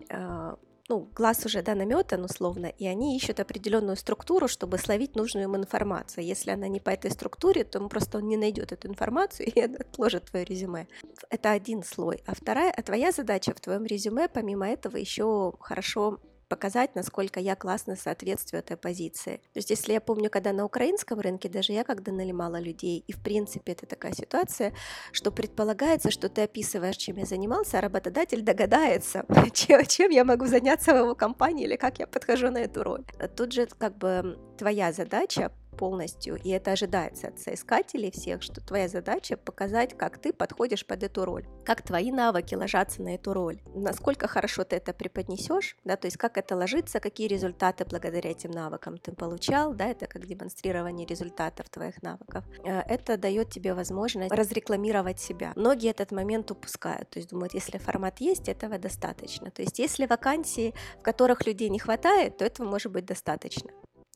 э, 0.09 0.57
ну, 0.93 1.09
глаз 1.15 1.47
уже, 1.47 1.63
да, 1.63 1.75
наметан 1.75 2.23
условно, 2.23 2.67
и 2.67 2.87
они 2.87 3.17
ищут 3.17 3.41
определенную 3.41 3.97
структуру, 3.97 4.47
чтобы 4.47 4.77
словить 4.77 5.17
нужную 5.17 5.45
им 5.45 5.57
информацию. 5.57 6.23
Если 6.23 6.51
она 6.51 6.69
не 6.69 6.81
по 6.81 6.91
этой 6.91 7.11
структуре, 7.11 7.65
то 7.65 7.81
он 7.81 7.89
просто 7.89 8.19
он 8.19 8.29
не 8.29 8.37
найдет 8.37 8.73
эту 8.73 8.89
информацию 8.89 9.47
и 9.55 9.61
отложит 9.61 10.25
твое 10.27 10.45
резюме. 10.45 10.89
Это 11.31 11.53
один 11.53 11.83
слой. 11.83 12.23
А 12.27 12.35
вторая, 12.35 12.71
а 12.77 12.83
твоя 12.83 13.11
задача 13.11 13.55
в 13.55 13.61
твоем 13.61 13.87
резюме, 13.87 14.29
помимо 14.29 14.69
этого, 14.69 14.99
еще 14.99 15.55
хорошо 15.61 16.21
показать, 16.53 16.95
насколько 16.95 17.41
я 17.41 17.57
классно 17.57 17.97
соответствую 17.97 18.59
этой 18.61 18.77
позиции. 18.77 19.37
То 19.55 19.59
есть, 19.59 19.71
если 19.71 19.95
я 19.95 20.03
помню, 20.03 20.29
когда 20.29 20.53
на 20.53 20.67
украинском 20.67 21.19
рынке, 21.19 21.49
даже 21.49 21.73
я 21.73 21.83
когда 21.83 22.13
нанимала 22.13 22.61
людей, 22.61 23.03
и 23.09 23.13
в 23.15 23.23
принципе 23.23 23.73
это 23.73 23.87
такая 23.87 24.13
ситуация, 24.13 24.75
что 25.13 25.33
предполагается, 25.33 26.11
что 26.11 26.29
ты 26.29 26.43
описываешь, 26.43 26.99
чем 26.99 27.17
я 27.17 27.25
занимался, 27.25 27.79
а 27.79 27.81
работодатель 27.81 28.43
догадается, 28.43 29.25
чем, 29.55 29.87
чем 29.87 30.11
я 30.11 30.25
могу 30.25 30.45
заняться 30.45 30.93
в 30.93 30.99
его 30.99 31.15
компании 31.15 31.65
или 31.65 31.77
как 31.77 31.99
я 32.01 32.07
подхожу 32.07 32.51
на 32.51 32.59
эту 32.59 32.83
роль. 32.83 33.05
Тут 33.35 33.53
же 33.53 33.67
как 33.79 33.97
бы 33.97 34.39
твоя 34.59 34.93
задача 34.93 35.53
полностью, 35.73 36.37
и 36.37 36.51
это 36.51 36.73
ожидается 36.73 37.29
от 37.29 37.41
соискателей 37.41 38.11
всех, 38.11 38.43
что 38.43 38.61
твоя 38.61 38.89
задача 38.89 39.37
показать, 39.37 39.97
как 39.97 40.19
ты 40.19 40.33
подходишь 40.33 40.87
под 40.87 41.03
эту 41.03 41.25
роль, 41.25 41.47
как 41.65 41.83
твои 41.83 42.11
навыки 42.11 42.55
ложатся 42.55 43.03
на 43.03 43.15
эту 43.15 43.33
роль, 43.33 43.61
насколько 43.75 44.29
хорошо 44.29 44.65
ты 44.65 44.77
это 44.77 44.93
преподнесешь, 44.93 45.77
да, 45.85 45.97
то 45.97 46.07
есть 46.07 46.17
как 46.17 46.39
это 46.39 46.57
ложится, 46.57 47.01
какие 47.01 47.27
результаты 47.27 47.85
благодаря 47.85 48.31
этим 48.31 48.51
навыкам 48.51 48.99
ты 48.99 49.13
получал, 49.13 49.75
да, 49.75 49.87
это 49.87 50.07
как 50.07 50.27
демонстрирование 50.27 51.07
результатов 51.07 51.69
твоих 51.69 52.03
навыков. 52.03 52.45
Э, 52.65 52.81
это 52.81 53.17
дает 53.17 53.51
тебе 53.51 53.75
возможность 53.75 54.33
разрекламировать 54.33 55.21
себя. 55.21 55.53
Многие 55.57 55.91
этот 55.91 56.13
момент 56.13 56.51
упускают, 56.51 57.11
то 57.11 57.19
есть 57.19 57.31
думают, 57.31 57.55
если 57.55 57.79
формат 57.79 58.21
есть, 58.21 58.49
этого 58.49 58.79
достаточно. 58.79 59.51
То 59.51 59.63
есть 59.63 59.79
если 59.79 60.07
вакансии, 60.07 60.75
в 60.99 61.03
которых 61.03 61.47
людей 61.47 61.69
не 61.69 61.79
хватает, 61.79 62.37
то 62.39 62.45
этого 62.45 62.67
может 62.67 62.93
быть 62.93 63.05
достаточно 63.05 63.71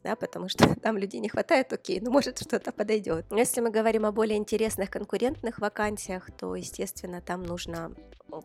да, 0.07 0.15
потому 0.15 0.49
что 0.49 0.75
там 0.83 0.97
людей 0.97 1.21
не 1.21 1.29
хватает, 1.29 1.73
окей, 1.73 2.01
ну 2.01 2.11
может 2.13 2.39
что-то 2.39 2.71
подойдет. 2.71 3.27
Но 3.31 3.39
если 3.39 3.61
мы 3.61 3.71
говорим 3.71 4.07
о 4.07 4.13
более 4.13 4.39
интересных 4.39 4.89
конкурентных 4.91 5.59
вакансиях, 5.59 6.31
то, 6.39 6.55
естественно, 6.55 7.21
там 7.21 7.43
нужно 7.43 7.93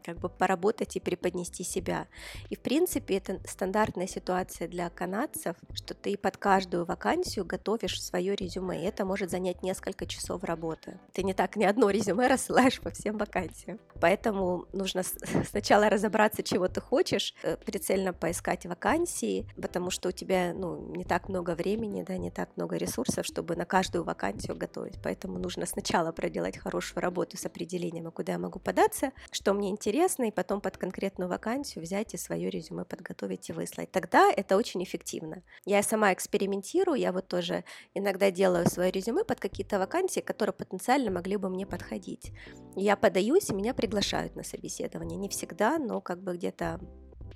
как 0.03 0.19
бы 0.19 0.29
поработать 0.29 0.95
и 0.95 1.00
преподнести 1.00 1.63
себя. 1.63 2.07
И, 2.50 2.55
в 2.55 2.59
принципе, 2.59 3.17
это 3.17 3.39
стандартная 3.47 4.07
ситуация 4.07 4.67
для 4.67 4.89
канадцев, 4.89 5.55
что 5.73 5.93
ты 5.93 6.17
под 6.17 6.38
каждую 6.38 6.85
вакансию 6.85 7.45
готовишь 7.45 8.01
свое 8.01 8.35
резюме, 8.35 8.81
и 8.81 8.85
это 8.85 9.05
может 9.05 9.31
занять 9.31 9.63
несколько 9.63 10.05
часов 10.05 10.43
работы. 10.43 11.00
Ты 11.13 11.23
не 11.23 11.33
так 11.33 11.55
ни 11.55 11.63
одно 11.63 11.89
резюме 11.89 12.27
рассылаешь 12.27 12.79
по 12.79 12.89
всем 12.91 13.17
вакансиям. 13.17 13.79
Поэтому 14.00 14.65
нужно 14.73 15.03
сначала 15.50 15.89
разобраться, 15.89 16.43
чего 16.43 16.67
ты 16.67 16.81
хочешь, 16.81 17.33
э, 17.43 17.57
прицельно 17.57 18.13
поискать 18.13 18.65
вакансии, 18.65 19.47
потому 19.61 19.89
что 19.89 20.09
у 20.09 20.11
тебя 20.11 20.53
ну, 20.53 20.95
не 20.95 21.03
так 21.03 21.29
много 21.29 21.55
времени, 21.55 22.03
да, 22.03 22.17
не 22.17 22.31
так 22.31 22.50
много 22.55 22.77
ресурсов, 22.77 23.25
чтобы 23.25 23.55
на 23.55 23.65
каждую 23.65 24.03
вакансию 24.03 24.55
готовить. 24.55 25.00
Поэтому 25.03 25.38
нужно 25.39 25.65
сначала 25.65 26.11
проделать 26.11 26.57
хорошую 26.57 27.01
работу 27.01 27.38
с 27.38 27.45
определением, 27.45 28.11
куда 28.11 28.33
я 28.33 28.39
могу 28.39 28.59
податься, 28.59 29.11
что 29.31 29.53
мне 29.53 29.71
интересно, 29.72 30.25
и 30.25 30.32
потом 30.32 30.62
под 30.62 30.78
конкретную 30.78 31.30
вакансию 31.30 31.84
взять 31.84 32.13
и 32.13 32.18
свое 32.18 32.50
резюме 32.50 32.86
подготовить 32.86 33.50
и 33.50 33.54
выслать. 33.54 33.92
Тогда 33.92 34.32
это 34.32 34.58
очень 34.58 34.84
эффективно. 34.84 35.44
Я 35.66 35.82
сама 35.82 36.13
экспериментирую, 36.13 37.00
я 37.00 37.12
вот 37.12 37.28
тоже 37.28 37.63
иногда 37.96 38.30
делаю 38.30 38.70
свое 38.70 38.92
резюме 38.92 39.24
под 39.24 39.40
какие-то 39.40 39.80
вакансии, 39.80 40.20
которые 40.20 40.54
потенциально 40.54 41.10
могли 41.10 41.38
бы 41.38 41.50
мне 41.50 41.66
подходить. 41.66 42.32
Я 42.75 42.96
подаюсь, 42.96 43.50
и 43.50 43.54
меня 43.54 43.74
приглашают 43.74 44.36
на 44.36 44.44
собеседование. 44.44 45.18
Не 45.18 45.30
всегда, 45.30 45.80
но 45.80 46.01
как 46.01 46.22
бы 46.22 46.36
где-то 46.36 46.80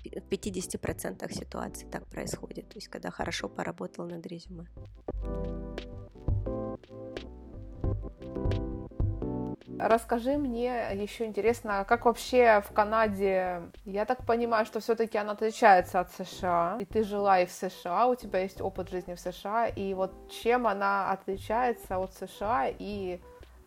в 0.04 0.28
50% 0.28 1.32
ситуаций 1.32 1.88
так 1.90 2.06
происходит, 2.06 2.68
то 2.68 2.76
есть 2.76 2.88
когда 2.88 3.10
хорошо 3.10 3.48
поработал 3.48 4.06
над 4.06 4.24
резюме. 4.26 4.66
Расскажи 9.78 10.36
мне 10.36 10.88
еще 10.94 11.26
интересно, 11.26 11.84
как 11.88 12.04
вообще 12.04 12.62
в 12.66 12.72
Канаде, 12.72 13.62
я 13.84 14.04
так 14.04 14.24
понимаю, 14.24 14.64
что 14.66 14.80
все-таки 14.80 15.18
она 15.18 15.32
отличается 15.32 16.00
от 16.00 16.12
США, 16.12 16.78
и 16.80 16.84
ты 16.84 17.02
жила 17.02 17.40
и 17.40 17.46
в 17.46 17.50
США, 17.50 18.06
у 18.06 18.14
тебя 18.14 18.40
есть 18.40 18.60
опыт 18.60 18.90
жизни 18.90 19.14
в 19.14 19.20
США, 19.20 19.66
и 19.66 19.94
вот 19.94 20.12
чем 20.30 20.66
она 20.66 21.10
отличается 21.10 21.98
от 21.98 22.14
США 22.14 22.68
и 22.68 23.20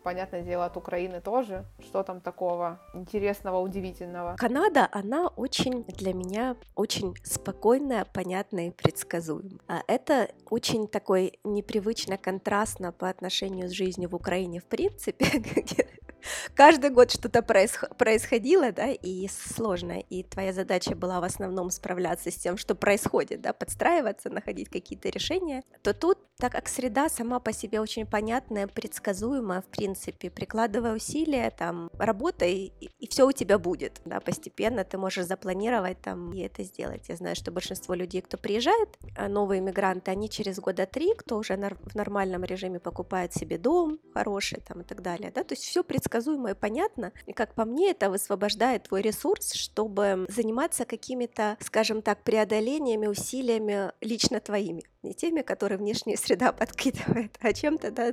понятное 0.03 0.44
дело, 0.44 0.65
от 0.65 0.77
Украины 0.77 1.22
тоже. 1.22 1.65
Что 1.79 2.03
там 2.03 2.22
такого 2.22 2.79
интересного, 2.94 3.60
удивительного? 3.60 4.36
Канада, 4.38 4.88
она 4.91 5.27
очень 5.27 5.84
для 5.84 6.13
меня 6.13 6.56
очень 6.75 7.15
спокойная, 7.24 8.06
понятная 8.06 8.68
и 8.68 8.72
предсказуемая. 8.72 9.60
А 9.68 9.82
это 9.88 10.29
очень 10.50 10.88
такой 10.88 11.39
непривычно 11.44 12.18
контрастно 12.18 12.91
по 12.91 13.10
отношению 13.10 13.70
с 13.70 13.72
жизнью 13.72 14.10
в 14.10 14.15
Украине 14.15 14.60
в 14.60 14.65
принципе, 14.65 15.25
каждый 16.56 16.90
год 16.90 17.12
что-то 17.12 17.42
происходило, 17.42 18.72
да, 18.72 18.88
и 18.88 19.28
сложно, 19.28 20.00
и 20.10 20.24
твоя 20.24 20.54
задача 20.54 20.96
была 20.96 21.20
в 21.20 21.24
основном 21.24 21.70
справляться 21.70 22.32
с 22.32 22.36
тем, 22.36 22.58
что 22.58 22.76
происходит, 22.76 23.42
да, 23.42 23.54
подстраиваться, 23.54 24.30
находить 24.30 24.70
какие-то 24.70 25.10
решения, 25.10 25.64
то 25.82 25.94
тут, 25.94 26.18
так 26.38 26.52
как 26.52 26.68
среда 26.68 27.10
сама 27.10 27.40
по 27.40 27.54
себе 27.54 27.80
очень 27.80 28.06
понятная, 28.06 28.68
предсказуемая, 28.68 29.62
в 29.62 29.66
принципе, 29.66 30.30
прикладывая 30.30 30.96
усилия, 30.96 31.52
там, 31.52 31.90
работай, 31.98 32.74
и, 32.80 32.90
и 33.00 33.08
все 33.08 33.28
у 33.28 33.32
тебя 33.32 33.58
будет, 33.58 34.02
да, 34.06 34.20
постепенно 34.20 34.84
ты 34.84 34.98
можешь 34.98 35.26
запланировать 35.26 36.02
там 36.02 36.34
и 36.34 36.42
это 36.42 36.64
сделать. 36.64 37.10
Я 37.10 37.16
знаю, 37.16 37.36
что 37.36 37.52
большинство 37.52 37.94
людей, 37.94 38.22
кто 38.22 38.38
приезжает, 38.38 38.90
а, 39.16 39.28
новые 39.28 39.60
иммигранты, 39.60 40.12
они 40.12 40.30
через 40.30 40.60
года 40.60 40.86
три, 40.86 41.14
кто 41.16 41.38
уже 41.38 41.56
в 41.56 41.96
нормальном 41.96 42.44
режиме 42.44 42.80
покупает 42.80 43.34
себе 43.34 43.58
дом 43.58 44.00
хороший 44.14 44.62
там 44.62 44.82
и 44.82 44.84
так 44.84 45.02
далее, 45.02 45.32
да, 45.34 45.44
то 45.44 45.54
есть 45.54 45.64
все 45.64 45.84
предсказуемо 45.84 46.09
предсказуемо 46.10 46.51
и 46.51 46.54
понятно. 46.54 47.12
И 47.28 47.34
как 47.34 47.54
по 47.54 47.66
мне, 47.66 47.92
это 47.92 48.10
высвобождает 48.10 48.84
твой 48.84 49.01
ресурс, 49.01 49.54
чтобы 49.54 50.25
заниматься 50.30 50.86
какими-то, 50.86 51.58
скажем 51.60 52.01
так, 52.01 52.24
преодолениями, 52.24 53.08
усилиями 53.08 53.92
лично 54.01 54.39
твоими. 54.39 54.84
Не 55.04 55.13
теми, 55.13 55.42
которые 55.42 55.78
внешняя 55.78 56.18
среда 56.18 56.51
подкидывает, 56.60 57.38
а 57.39 57.54
чем-то 57.54 57.92
да, 57.92 58.12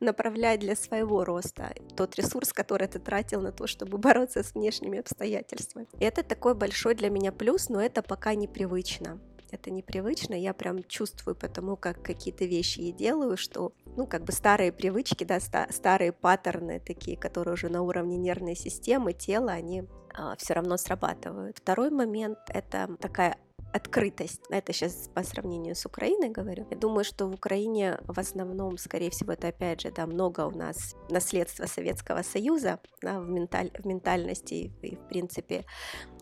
направлять 0.00 0.60
для 0.60 0.74
своего 0.74 1.24
роста 1.24 1.74
тот 1.96 2.16
ресурс, 2.16 2.52
который 2.52 2.88
ты 2.88 2.98
тратил 2.98 3.40
на 3.40 3.52
то, 3.52 3.66
чтобы 3.66 3.98
бороться 3.98 4.42
с 4.42 4.54
внешними 4.54 4.98
обстоятельствами. 4.98 5.86
И 6.00 6.04
это 6.04 6.22
такой 6.22 6.54
большой 6.54 6.94
для 6.94 7.10
меня 7.10 7.30
плюс, 7.30 7.68
но 7.68 7.80
это 7.80 8.02
пока 8.02 8.34
непривычно 8.34 9.20
это 9.54 9.70
непривычно, 9.70 10.34
я 10.34 10.52
прям 10.52 10.82
чувствую 10.84 11.34
потому, 11.34 11.76
как 11.76 12.02
какие-то 12.02 12.44
вещи 12.44 12.80
я 12.80 12.92
делаю, 12.92 13.36
что, 13.36 13.72
ну, 13.96 14.06
как 14.06 14.24
бы 14.24 14.32
старые 14.32 14.72
привычки, 14.72 15.24
да, 15.24 15.40
ста- 15.40 15.68
старые 15.70 16.12
паттерны 16.12 16.80
такие, 16.80 17.16
которые 17.16 17.54
уже 17.54 17.68
на 17.68 17.82
уровне 17.82 18.16
нервной 18.16 18.56
системы, 18.56 19.12
тела, 19.12 19.52
они 19.52 19.84
а, 20.14 20.36
все 20.36 20.54
равно 20.54 20.76
срабатывают. 20.76 21.58
Второй 21.58 21.90
момент— 21.90 22.38
это 22.48 22.96
такая 23.00 23.36
открытость. 23.74 24.40
Это 24.50 24.72
сейчас 24.72 25.10
по 25.12 25.24
сравнению 25.24 25.74
с 25.74 25.84
Украиной 25.84 26.28
говорю. 26.28 26.64
Я 26.70 26.76
думаю, 26.76 27.02
что 27.04 27.26
в 27.26 27.34
Украине 27.34 27.98
в 28.04 28.20
основном, 28.20 28.78
скорее 28.78 29.10
всего, 29.10 29.32
это 29.32 29.48
опять 29.48 29.80
же, 29.80 29.90
да, 29.90 30.06
много 30.06 30.46
у 30.46 30.52
нас 30.52 30.94
наследства 31.10 31.66
Советского 31.66 32.22
Союза 32.22 32.78
да, 33.02 33.20
в, 33.20 33.28
менталь, 33.28 33.72
в 33.76 33.84
ментальности 33.84 34.72
и, 34.80 34.94
в 34.94 35.08
принципе, 35.08 35.64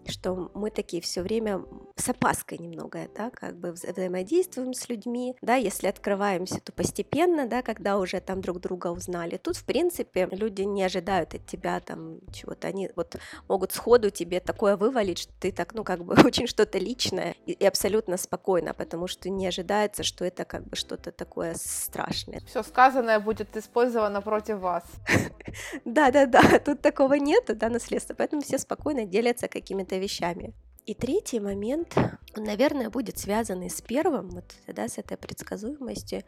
что 0.08 0.50
мы 0.54 0.70
такие 0.70 1.02
все 1.02 1.22
время 1.22 1.64
с 1.96 2.08
опаской 2.08 2.58
немного, 2.58 3.08
да, 3.14 3.30
как 3.30 3.56
бы 3.56 3.72
взаимодействуем 3.72 4.74
с 4.74 4.88
людьми, 4.88 5.36
да, 5.42 5.56
если 5.56 5.86
открываемся, 5.86 6.60
то 6.60 6.72
постепенно, 6.72 7.46
да, 7.46 7.62
когда 7.62 7.98
уже 7.98 8.20
там 8.20 8.40
друг 8.40 8.60
друга 8.60 8.88
узнали. 8.88 9.36
Тут, 9.36 9.56
в 9.56 9.64
принципе, 9.64 10.28
люди 10.30 10.62
не 10.62 10.82
ожидают 10.82 11.34
от 11.34 11.46
тебя 11.46 11.80
там 11.80 12.20
чего-то, 12.32 12.68
они 12.68 12.90
вот 12.96 13.16
могут 13.48 13.72
сходу 13.72 14.10
тебе 14.10 14.40
такое 14.40 14.76
вывалить, 14.76 15.18
что 15.18 15.32
ты 15.40 15.52
так, 15.52 15.74
ну, 15.74 15.84
как 15.84 16.04
бы 16.04 16.14
очень 16.24 16.46
что-то 16.46 16.78
личное 16.78 17.34
и, 17.46 17.52
и 17.52 17.64
абсолютно 17.64 18.16
спокойно, 18.16 18.74
потому 18.74 19.06
что 19.06 19.30
не 19.30 19.46
ожидается, 19.46 20.02
что 20.02 20.24
это 20.24 20.44
как 20.44 20.66
бы 20.66 20.76
что-то 20.76 21.12
такое 21.12 21.54
страшное. 21.56 22.40
Все 22.46 22.62
сказанное 22.62 23.20
будет 23.20 23.56
использовано 23.56 24.22
против 24.22 24.58
вас. 24.58 24.84
Да-да-да, 25.84 26.58
тут 26.58 26.80
такого 26.80 27.14
нет, 27.14 27.44
да, 27.46 27.68
наследства, 27.68 28.14
поэтому 28.14 28.42
все 28.42 28.58
спокойно 28.58 29.04
делятся 29.04 29.48
какими-то 29.48 29.91
вещами. 29.98 30.54
И 30.84 30.94
третий 30.94 31.38
момент, 31.38 31.96
он, 32.36 32.42
наверное, 32.42 32.90
будет 32.90 33.16
связанный 33.16 33.70
с 33.70 33.80
первым, 33.80 34.30
вот, 34.30 34.52
да, 34.66 34.88
с 34.88 34.98
этой 34.98 35.16
предсказуемостью, 35.16 36.24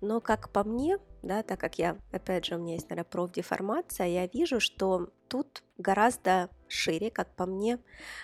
но 0.00 0.22
как 0.22 0.48
по 0.48 0.64
мне, 0.64 0.96
да, 1.22 1.42
так 1.42 1.60
как 1.60 1.78
я, 1.78 1.98
опять 2.10 2.46
же, 2.46 2.56
у 2.56 2.58
меня 2.58 2.74
есть, 2.74 2.88
наверное, 2.88 3.10
профдеформация, 3.10 4.06
я 4.06 4.26
вижу, 4.26 4.60
что 4.60 5.10
тут 5.28 5.62
гораздо 5.76 6.48
шире, 6.68 7.10
как 7.10 7.34
по 7.36 7.44
мне, 7.44 7.78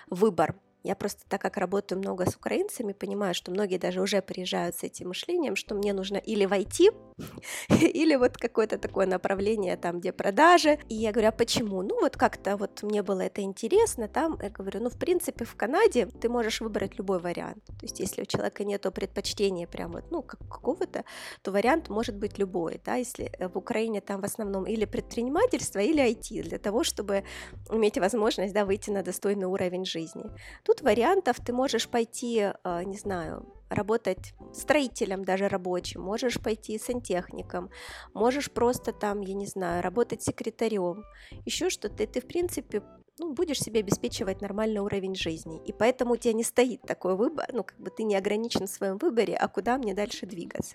выбор 0.09 0.57
я 0.85 0.95
просто, 0.95 1.23
так 1.29 1.41
как 1.41 1.57
работаю 1.57 1.99
много 1.99 2.31
с 2.31 2.37
украинцами, 2.37 2.93
понимаю, 2.93 3.35
что 3.35 3.51
многие 3.51 3.79
даже 3.79 4.01
уже 4.01 4.21
приезжают 4.21 4.77
с 4.77 4.83
этим 4.83 5.09
мышлением, 5.09 5.57
что 5.57 5.75
мне 5.75 5.93
нужно 5.95 6.19
или 6.19 6.45
войти, 6.45 6.91
или 7.69 8.17
вот 8.17 8.37
какое-то 8.37 8.79
такое 8.79 9.07
направление 9.07 9.77
там, 9.77 9.99
где 9.99 10.13
продажи. 10.13 10.79
И 10.91 10.95
я 10.95 11.13
говорю, 11.13 11.29
а 11.29 11.33
почему? 11.33 11.83
Ну 11.83 12.01
вот 12.01 12.17
как-то 12.17 12.57
вот 12.57 12.83
мне 12.83 13.03
было 13.03 13.23
это 13.23 13.41
интересно, 13.41 14.09
там 14.09 14.39
я 14.43 14.51
говорю, 14.51 14.83
ну 14.83 14.91
в 14.91 14.99
принципе 14.99 15.45
в 15.45 15.57
Канаде 15.57 16.07
ты 16.07 16.29
можешь 16.29 16.61
выбрать 16.61 16.99
любой 16.99 17.19
вариант. 17.19 17.65
То 17.67 17.83
есть 17.87 18.01
если 18.01 18.23
у 18.23 18.27
человека 18.27 18.65
нет 18.65 18.85
предпочтения 18.95 19.67
прям 19.67 19.93
вот, 19.93 20.11
ну 20.11 20.23
как, 20.23 20.41
какого-то, 20.41 21.05
то 21.43 21.51
вариант 21.51 21.89
может 21.89 22.17
быть 22.17 22.39
любой, 22.39 22.81
да, 22.85 22.97
если 22.97 23.33
э, 23.39 23.49
в 23.49 23.57
Украине 23.57 24.03
там 24.03 24.21
в 24.21 24.25
основном 24.25 24.67
или 24.67 24.85
предпринимательство, 24.85 25.79
или 25.79 26.03
IT, 26.05 26.43
для 26.43 26.59
того, 26.59 26.85
чтобы 26.85 27.25
иметь 27.71 27.97
возможность, 27.99 28.53
да, 28.53 28.65
выйти 28.65 28.91
на 28.91 29.03
достойный 29.03 29.47
уровень 29.47 29.87
жизни. 29.87 30.25
Тут 30.65 30.74
Тут 30.75 30.83
вариантов 30.83 31.37
ты 31.39 31.53
можешь 31.53 31.89
пойти, 31.89 32.51
э, 32.65 32.83
не 32.85 32.99
знаю, 32.99 33.47
работать 33.71 34.35
строителем 34.53 35.25
даже 35.25 35.47
рабочим, 35.47 36.03
можешь 36.03 36.41
пойти 36.41 36.81
сантехником, 36.81 37.71
можешь 38.13 38.51
просто 38.51 38.93
там, 38.93 39.21
я 39.21 39.35
не 39.35 39.47
знаю, 39.47 39.85
работать 39.85 40.23
секретарем, 40.23 41.05
еще 41.45 41.71
что-то, 41.71 42.03
и 42.03 42.07
ты, 42.07 42.21
в 42.21 42.27
принципе, 42.27 42.83
ну, 43.19 43.35
будешь 43.35 43.61
себе 43.61 43.81
обеспечивать 43.81 44.41
нормальный 44.41 44.81
уровень 44.81 45.15
жизни. 45.15 45.63
И 45.65 45.73
поэтому 45.73 46.15
у 46.15 46.17
тебя 46.17 46.35
не 46.35 46.43
стоит 46.43 46.83
такой 46.83 47.15
выбор, 47.15 47.47
ну, 47.53 47.63
как 47.63 47.79
бы 47.79 47.91
ты 47.91 48.03
не 48.03 48.17
ограничен 48.17 48.67
в 48.67 48.71
своем 48.71 48.99
выборе, 48.99 49.37
а 49.37 49.47
куда 49.47 49.79
мне 49.79 49.95
дальше 49.95 50.27
двигаться. 50.27 50.75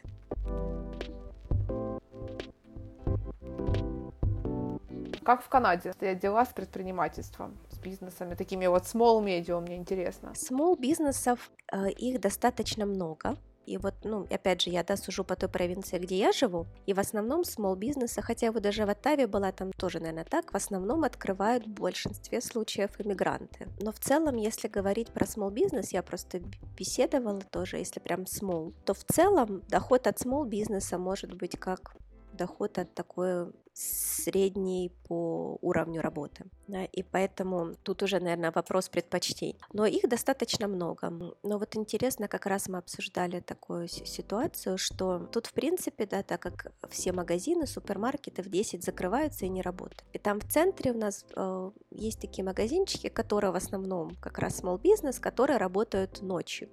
Как 5.25 5.43
в 5.43 5.49
Канаде 5.49 5.91
стоят 5.91 6.19
дела 6.19 6.45
с 6.45 6.53
предпринимательством? 6.53 7.57
Бизнесами, 7.81 8.35
такими 8.35 8.67
вот 8.67 8.83
small 8.83 9.23
medium, 9.23 9.61
мне 9.61 9.77
интересно. 9.77 10.33
Small 10.35 10.79
бизнесов, 10.79 11.51
э, 11.71 11.89
их 11.91 12.19
достаточно 12.19 12.85
много. 12.85 13.37
И 13.69 13.77
вот, 13.77 13.93
ну, 14.03 14.25
опять 14.31 14.63
же, 14.63 14.71
я, 14.71 14.83
да, 14.83 14.97
сужу 14.97 15.23
по 15.23 15.35
той 15.35 15.47
провинции, 15.47 15.99
где 15.99 16.17
я 16.17 16.31
живу, 16.31 16.65
и 16.87 16.93
в 16.93 16.99
основном 16.99 17.41
small 17.41 17.77
бизнесы, 17.77 18.19
хотя 18.19 18.51
вот 18.51 18.63
даже 18.63 18.83
в 18.83 18.89
Оттаве 18.89 19.27
была 19.27 19.51
там 19.51 19.71
тоже, 19.73 19.99
наверное, 19.99 20.25
так, 20.25 20.51
в 20.51 20.55
основном 20.55 21.03
открывают 21.03 21.67
в 21.67 21.69
большинстве 21.69 22.41
случаев 22.41 22.99
иммигранты. 22.99 23.67
Но 23.79 23.91
в 23.91 23.99
целом, 23.99 24.37
если 24.37 24.67
говорить 24.67 25.11
про 25.11 25.25
small 25.25 25.51
бизнес, 25.51 25.93
я 25.93 26.01
просто 26.01 26.41
беседовала 26.75 27.41
тоже, 27.41 27.77
если 27.77 27.99
прям 27.99 28.21
small, 28.21 28.73
то 28.85 28.95
в 28.95 29.03
целом 29.03 29.61
доход 29.69 30.07
от 30.07 30.17
small 30.17 30.47
бизнеса 30.47 30.97
может 30.97 31.35
быть 31.35 31.59
как 31.59 31.95
доход 32.33 32.79
от 32.79 32.95
такой 32.95 33.51
средней 33.79 34.91
по 35.07 35.57
уровню 35.61 36.01
работы. 36.01 36.45
Да, 36.67 36.83
и 36.83 37.01
поэтому 37.01 37.75
тут 37.83 38.03
уже, 38.03 38.19
наверное, 38.19 38.51
вопрос 38.51 38.89
предпочтений. 38.89 39.57
Но 39.73 39.85
их 39.85 40.07
достаточно 40.09 40.67
много. 40.67 41.09
Но 41.43 41.57
вот 41.57 41.75
интересно, 41.75 42.27
как 42.27 42.45
раз 42.45 42.67
мы 42.67 42.77
обсуждали 42.77 43.39
такую 43.39 43.87
ситуацию, 43.87 44.77
что 44.77 45.19
тут, 45.31 45.47
в 45.47 45.53
принципе, 45.53 46.05
да, 46.05 46.23
так 46.23 46.41
как 46.41 46.73
все 46.89 47.13
магазины, 47.13 47.65
супермаркеты 47.65 48.43
в 48.43 48.49
10 48.49 48.83
закрываются 48.83 49.45
и 49.45 49.49
не 49.49 49.61
работают. 49.61 50.03
И 50.13 50.19
там 50.19 50.39
в 50.39 50.47
центре 50.51 50.91
у 50.91 50.97
нас 50.97 51.25
э, 51.35 51.71
есть 51.91 52.19
такие 52.19 52.43
магазинчики, 52.43 53.07
которые 53.07 53.51
в 53.51 53.55
основном 53.55 54.15
как 54.21 54.39
раз 54.39 54.61
small 54.61 54.81
business, 54.81 55.19
которые 55.19 55.57
работают 55.57 56.21
ночью. 56.21 56.69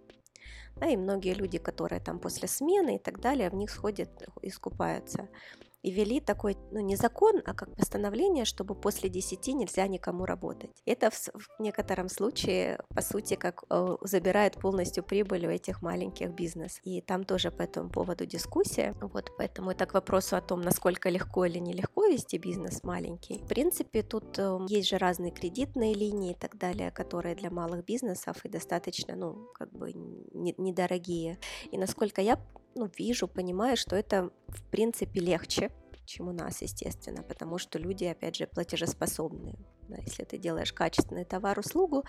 Да, 0.77 0.89
и 0.89 0.97
многие 0.97 1.33
люди, 1.33 1.59
которые 1.59 2.01
там 2.01 2.19
после 2.19 2.49
смены 2.49 2.97
и 2.97 2.99
так 2.99 3.21
далее, 3.21 3.49
в 3.49 3.55
них 3.55 3.71
сходят, 3.71 4.11
искупаются 4.43 5.29
и 5.87 5.93
ввели 5.93 6.21
такой, 6.21 6.57
ну 6.73 6.81
не 6.81 6.97
закон, 6.97 7.41
а 7.47 7.55
как 7.55 7.77
постановление, 7.77 8.45
чтобы 8.45 8.75
после 8.75 9.09
10 9.09 9.47
нельзя 9.55 9.87
никому 9.87 10.27
работать. 10.27 10.83
Это 10.85 11.11
в, 11.11 11.15
в 11.15 11.61
некотором 11.61 12.09
случае, 12.09 12.81
по 12.89 13.03
сути, 13.03 13.37
как 13.37 13.63
э, 13.71 13.97
забирает 14.01 14.55
полностью 14.55 15.05
прибыль 15.05 15.47
у 15.47 15.51
этих 15.51 15.83
маленьких 15.83 16.31
бизнес. 16.31 16.81
И 16.83 17.01
там 17.03 17.23
тоже 17.23 17.53
по 17.53 17.63
этому 17.63 17.89
поводу 17.89 18.27
дискуссия. 18.27 18.95
Вот 19.01 19.31
поэтому 19.39 19.71
это 19.71 19.87
к 19.87 19.95
вопросу 19.95 20.35
о 20.35 20.41
том, 20.41 20.61
насколько 20.61 21.09
легко 21.09 21.45
или 21.45 21.61
нелегко 21.61 22.07
вести 22.07 22.39
бизнес 22.39 22.83
маленький. 22.83 23.39
В 23.45 23.47
принципе, 23.47 24.03
тут 24.03 24.41
э, 24.41 24.59
есть 24.69 24.89
же 24.89 24.99
разные 24.99 25.31
кредитные 25.31 25.95
линии 25.95 26.33
и 26.33 26.35
так 26.35 26.59
далее, 26.59 26.91
которые 26.91 27.37
для 27.37 27.51
малых 27.51 27.85
бизнесов 27.85 28.45
и 28.45 28.49
достаточно, 28.49 29.15
ну, 29.15 29.53
как 29.55 29.71
бы 29.71 29.93
недорогие. 29.93 31.39
И 31.71 31.79
насколько 31.79 32.21
я 32.21 32.41
ну, 32.77 32.91
вижу, 32.97 33.27
понимаю, 33.27 33.77
что 33.77 33.97
это 33.97 34.31
в 34.49 34.63
принципе 34.71 35.21
легче, 35.21 35.71
чем 36.05 36.29
у 36.29 36.33
нас, 36.33 36.63
естественно, 36.63 37.23
потому 37.23 37.59
что 37.59 37.79
люди, 37.79 38.05
опять 38.05 38.37
же, 38.37 38.47
платежеспособные. 38.47 39.59
Да, 39.89 39.97
если 40.05 40.25
ты 40.25 40.37
делаешь 40.37 40.73
качественный 40.73 41.25
товар, 41.25 41.59
услугу, 41.59 42.05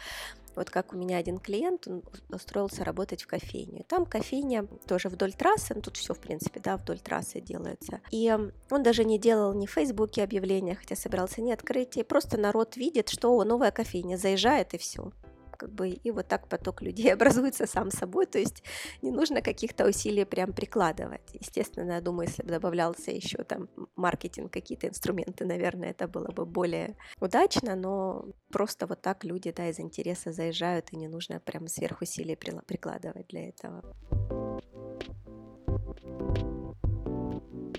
вот 0.55 0.69
как 0.71 0.93
у 0.93 0.97
меня 0.97 1.17
один 1.17 1.37
клиент, 1.37 1.87
он 1.87 2.03
устроился 2.29 2.83
работать 2.83 3.23
в 3.23 3.27
кофейню. 3.27 3.83
Там 3.87 4.05
кофейня 4.05 4.65
тоже 4.87 5.09
вдоль 5.09 5.33
трассы, 5.33 5.75
ну, 5.75 5.81
тут 5.81 5.97
все, 5.97 6.13
в 6.15 6.19
принципе, 6.19 6.59
да, 6.59 6.77
вдоль 6.77 6.99
трассы 6.99 7.39
делается. 7.39 8.01
И 8.11 8.35
он 8.71 8.83
даже 8.83 9.05
не 9.05 9.19
делал 9.19 9.53
ни 9.53 9.67
в 9.67 9.71
Фейсбуке 9.71 10.23
объявления, 10.23 10.75
хотя 10.75 10.95
собирался 10.95 11.41
не 11.41 11.53
открытие, 11.53 12.03
просто 12.03 12.37
народ 12.37 12.77
видит, 12.77 13.09
что 13.09 13.43
новая 13.43 13.71
кофейня 13.71 14.17
заезжает 14.17 14.73
и 14.73 14.77
все 14.77 15.11
как 15.57 15.71
бы, 15.71 15.89
и 15.89 16.11
вот 16.11 16.27
так 16.27 16.47
поток 16.47 16.81
людей 16.81 17.13
образуется 17.13 17.65
сам 17.67 17.91
собой, 17.91 18.25
то 18.25 18.39
есть 18.39 18.63
не 19.01 19.11
нужно 19.11 19.41
каких-то 19.41 19.85
усилий 19.85 20.25
прям 20.25 20.53
прикладывать. 20.53 21.33
Естественно, 21.33 21.93
я 21.93 22.01
думаю, 22.01 22.27
если 22.27 22.43
бы 22.43 22.49
добавлялся 22.49 23.11
еще 23.11 23.43
там 23.43 23.69
маркетинг, 23.95 24.51
какие-то 24.51 24.87
инструменты, 24.87 25.45
наверное, 25.45 25.91
это 25.91 26.07
было 26.07 26.31
бы 26.31 26.45
более 26.45 26.95
удачно, 27.19 27.75
но 27.75 28.25
просто 28.51 28.87
вот 28.87 29.01
так 29.01 29.23
люди, 29.23 29.51
да, 29.51 29.67
из 29.67 29.79
интереса 29.79 30.31
заезжают, 30.31 30.93
и 30.93 30.97
не 30.97 31.07
нужно 31.07 31.39
прям 31.39 31.67
сверхусилий 31.67 32.37
прикладывать 32.37 33.27
для 33.27 33.49
этого. 33.49 33.83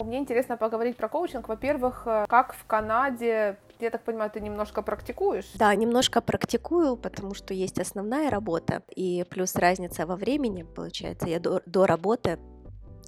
Мне 0.05 0.19
интересно 0.19 0.57
поговорить 0.57 0.97
про 0.97 1.09
коучинг. 1.09 1.49
Во-первых, 1.49 2.05
э, 2.07 2.25
как 2.29 2.55
в 2.55 2.65
Канаде 2.65 3.59
я 3.81 3.91
так 3.91 4.05
понимаю, 4.05 4.31
ты 4.31 4.41
немножко 4.41 4.83
практикуешь? 4.83 5.47
Да, 5.55 5.75
немножко 5.75 6.21
практикую, 6.21 6.97
потому 6.97 7.35
что 7.35 7.55
есть 7.55 7.79
основная 7.79 8.31
работа, 8.31 8.83
и 8.95 9.25
плюс 9.31 9.55
разница 9.57 10.07
во 10.07 10.17
времени, 10.17 10.63
получается, 10.63 11.29
я 11.29 11.41
до, 11.41 11.63
до 11.67 11.87
работы 11.87 12.39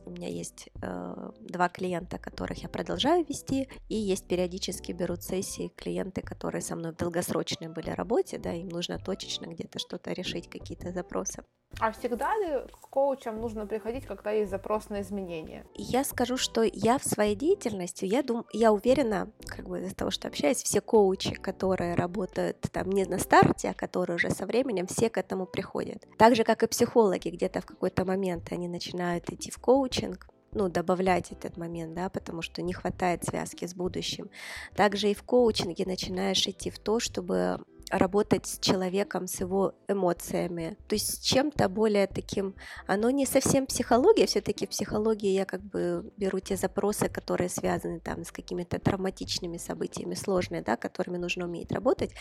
у 0.07 0.11
меня 0.11 0.29
есть 0.29 0.69
э, 0.83 1.31
два 1.41 1.69
клиента, 1.69 2.19
которых 2.19 2.63
я 2.63 2.69
продолжаю 2.69 3.25
вести, 3.25 3.69
и 3.89 3.95
есть 3.95 4.27
периодически 4.27 4.93
берут 4.93 5.23
сессии 5.23 5.73
клиенты, 5.77 6.23
которые 6.23 6.63
со 6.63 6.75
мной 6.75 6.93
в 6.93 6.97
долгосрочной 6.97 7.69
были 7.69 7.91
работе, 7.91 8.39
да, 8.39 8.53
им 8.53 8.69
нужно 8.69 8.99
точечно 8.99 9.47
где-то 9.47 9.79
что-то 9.79 10.13
решить, 10.13 10.49
какие-то 10.49 10.93
запросы. 10.93 11.45
А 11.79 11.93
всегда 11.93 12.37
ли 12.37 12.67
к 12.71 12.89
коучам 12.91 13.41
нужно 13.41 13.67
приходить, 13.67 14.05
когда 14.05 14.33
есть 14.33 14.51
запрос 14.51 14.91
на 14.91 15.01
изменения? 15.01 15.65
Я 15.75 16.05
скажу, 16.05 16.37
что 16.37 16.63
я 16.63 16.99
в 16.99 17.05
своей 17.05 17.35
деятельности, 17.35 18.05
я, 18.05 18.23
дум, 18.23 18.45
я 18.53 18.73
уверена, 18.73 19.31
как 19.47 19.69
бы 19.69 19.81
из-за 19.81 19.95
того, 19.95 20.11
что 20.11 20.29
общаюсь, 20.29 20.63
все 20.63 20.81
коучи, 20.81 21.35
которые 21.35 21.95
работают 21.95 22.61
там 22.73 22.91
не 22.91 23.05
на 23.05 23.19
старте, 23.19 23.71
а 23.71 23.75
которые 23.75 24.17
уже 24.17 24.31
со 24.31 24.47
временем, 24.47 24.87
все 24.87 25.09
к 25.09 25.17
этому 25.17 25.47
приходят. 25.47 26.07
Так 26.19 26.37
же, 26.37 26.45
как 26.45 26.63
и 26.63 26.67
психологи, 26.67 27.29
где-то 27.29 27.61
в 27.61 27.67
какой-то 27.67 28.05
момент 28.05 28.53
они 28.53 28.69
начинают 28.69 29.31
идти 29.31 29.51
в 29.51 29.59
коучинг, 29.59 30.29
ну, 30.53 30.69
добавлять 30.69 31.31
этот 31.33 31.57
момент, 31.57 31.95
да, 31.95 32.09
потому 32.09 32.43
что 32.43 32.61
не 32.63 32.73
хватает 32.73 33.25
связки 33.25 33.67
с 33.67 33.75
будущим. 33.75 34.31
Также 34.75 35.11
и 35.11 35.15
в 35.15 35.23
коучинге 35.23 35.85
начинаешь 35.87 36.47
идти 36.47 36.71
в 36.71 36.79
то, 36.79 36.99
чтобы 36.99 37.61
работать 37.91 38.47
с 38.47 38.59
человеком, 38.59 39.27
с 39.27 39.41
его 39.41 39.75
эмоциями. 39.89 40.77
То 40.89 40.95
есть 40.95 41.17
с 41.17 41.19
чем-то 41.19 41.69
более 41.69 42.07
таким, 42.07 42.55
оно 42.87 43.11
не 43.11 43.27
совсем 43.27 43.67
психология, 43.67 44.27
все-таки 44.27 44.67
в 44.67 44.71
психологии 44.71 45.31
я 45.31 45.45
как 45.45 45.63
бы 45.63 46.13
беру 46.17 46.41
те 46.41 46.57
запросы, 46.57 47.09
которые 47.09 47.49
связаны 47.49 48.01
там 48.01 48.25
с 48.25 48.33
какими-то 48.33 48.79
травматичными 48.79 49.57
событиями, 49.57 50.15
сложные, 50.15 50.63
да, 50.63 50.77
которыми 50.77 51.17
нужно 51.17 51.45
уметь 51.47 51.73
работать. 51.73 52.13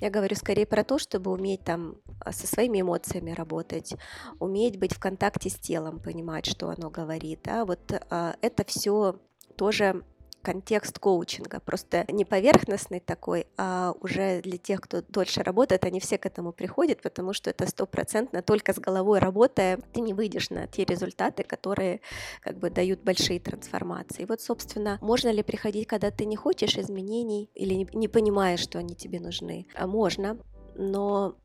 Я 0.00 0.10
говорю 0.10 0.36
скорее 0.36 0.66
про 0.66 0.84
то, 0.84 0.98
чтобы 0.98 1.30
уметь 1.30 1.64
там 1.64 1.96
а, 2.20 2.32
со 2.32 2.46
своими 2.46 2.82
эмоциями 2.82 3.30
работать, 3.32 3.94
уметь 4.38 4.78
быть 4.78 4.94
в 4.94 5.00
контакте 5.00 5.50
с 5.50 5.54
телом, 5.54 6.00
понимать, 6.00 6.46
что 6.46 6.68
оно 6.68 6.90
говорит, 6.90 7.40
да, 7.44 7.64
вот 7.64 7.80
а, 8.10 8.36
это 8.40 8.64
все 8.64 9.18
тоже 9.56 10.04
контекст 10.44 10.98
коучинга, 10.98 11.60
просто 11.60 12.04
не 12.08 12.24
поверхностный 12.24 13.00
такой, 13.00 13.46
а 13.56 13.94
уже 14.00 14.42
для 14.42 14.58
тех, 14.58 14.80
кто 14.80 15.02
дольше 15.02 15.42
работает, 15.42 15.84
они 15.84 15.98
все 15.98 16.18
к 16.18 16.26
этому 16.26 16.52
приходят, 16.52 17.02
потому 17.02 17.32
что 17.32 17.50
это 17.50 17.66
стопроцентно 17.66 18.42
только 18.42 18.72
с 18.72 18.78
головой 18.78 19.18
работая, 19.18 19.78
ты 19.92 20.00
не 20.00 20.14
выйдешь 20.14 20.50
на 20.50 20.66
те 20.66 20.84
результаты, 20.84 21.42
которые 21.42 22.00
как 22.40 22.58
бы 22.58 22.70
дают 22.70 23.00
большие 23.00 23.40
трансформации. 23.40 24.26
Вот, 24.26 24.40
собственно, 24.40 24.98
можно 25.00 25.30
ли 25.30 25.42
приходить, 25.42 25.88
когда 25.88 26.10
ты 26.10 26.26
не 26.26 26.36
хочешь 26.36 26.76
изменений 26.76 27.50
или 27.54 27.88
не 27.94 28.08
понимаешь, 28.08 28.60
что 28.60 28.78
они 28.78 28.94
тебе 28.94 29.20
нужны? 29.20 29.66
А 29.74 29.86
можно, 29.86 30.38
но 30.76 31.36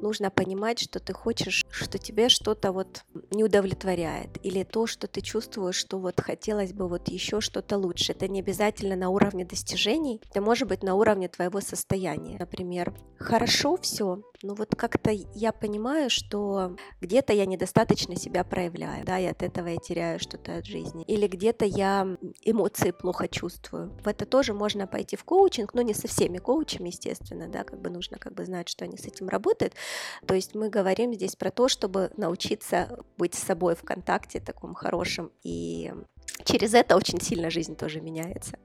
нужно 0.00 0.30
понимать, 0.30 0.78
что 0.78 1.00
ты 1.00 1.12
хочешь, 1.12 1.64
что 1.70 1.98
тебе 1.98 2.28
что-то 2.28 2.72
вот 2.72 3.04
не 3.30 3.44
удовлетворяет, 3.44 4.44
или 4.44 4.62
то, 4.62 4.86
что 4.86 5.06
ты 5.06 5.20
чувствуешь, 5.20 5.76
что 5.76 5.98
вот 5.98 6.20
хотелось 6.20 6.72
бы 6.72 6.88
вот 6.88 7.08
еще 7.08 7.40
что-то 7.40 7.78
лучше. 7.78 8.12
Это 8.12 8.28
не 8.28 8.40
обязательно 8.40 8.96
на 8.96 9.10
уровне 9.10 9.44
достижений, 9.44 10.20
это 10.30 10.40
может 10.40 10.68
быть 10.68 10.82
на 10.82 10.94
уровне 10.94 11.28
твоего 11.28 11.60
состояния. 11.60 12.36
Например, 12.38 12.94
хорошо 13.18 13.76
все, 13.76 14.22
но 14.42 14.54
вот 14.54 14.74
как-то 14.76 15.10
я 15.10 15.52
понимаю, 15.52 16.10
что 16.10 16.76
где-то 17.00 17.32
я 17.32 17.46
недостаточно 17.46 18.16
себя 18.16 18.44
проявляю, 18.44 19.04
да, 19.04 19.18
и 19.18 19.24
от 19.24 19.42
этого 19.42 19.68
я 19.68 19.76
теряю 19.76 20.20
что-то 20.20 20.58
от 20.58 20.66
жизни. 20.66 21.04
Или 21.04 21.26
где-то 21.26 21.64
я 21.64 22.06
эмоции 22.42 22.90
плохо 22.90 23.26
чувствую. 23.26 23.90
В 24.04 24.08
это 24.08 24.26
тоже 24.26 24.52
можно 24.52 24.86
пойти 24.86 25.16
в 25.16 25.24
коучинг, 25.24 25.74
но 25.74 25.82
не 25.82 25.94
со 25.94 26.08
всеми 26.08 26.38
коучами, 26.38 26.88
естественно, 26.88 27.48
да, 27.48 27.64
как 27.64 27.80
бы 27.80 27.90
нужно 27.90 28.18
как 28.18 28.34
бы 28.34 28.44
знать, 28.44 28.68
что 28.68 28.84
они 28.84 28.98
с 28.98 29.06
этим 29.06 29.28
работают. 29.28 29.74
То 30.26 30.34
есть 30.34 30.54
мы 30.54 30.68
говорим 30.68 31.12
здесь 31.14 31.36
про 31.36 31.50
то, 31.50 31.68
чтобы 31.68 32.10
научиться 32.16 32.98
быть 33.16 33.34
с 33.34 33.42
собой 33.42 33.74
в 33.74 33.82
контакте 33.82 34.40
таком 34.40 34.74
хорошем 34.74 35.30
и 35.42 35.92
через 36.44 36.74
это 36.74 36.96
очень 36.96 37.20
сильно 37.20 37.50
жизнь 37.50 37.76
тоже 37.76 38.00
меняется. 38.00 38.58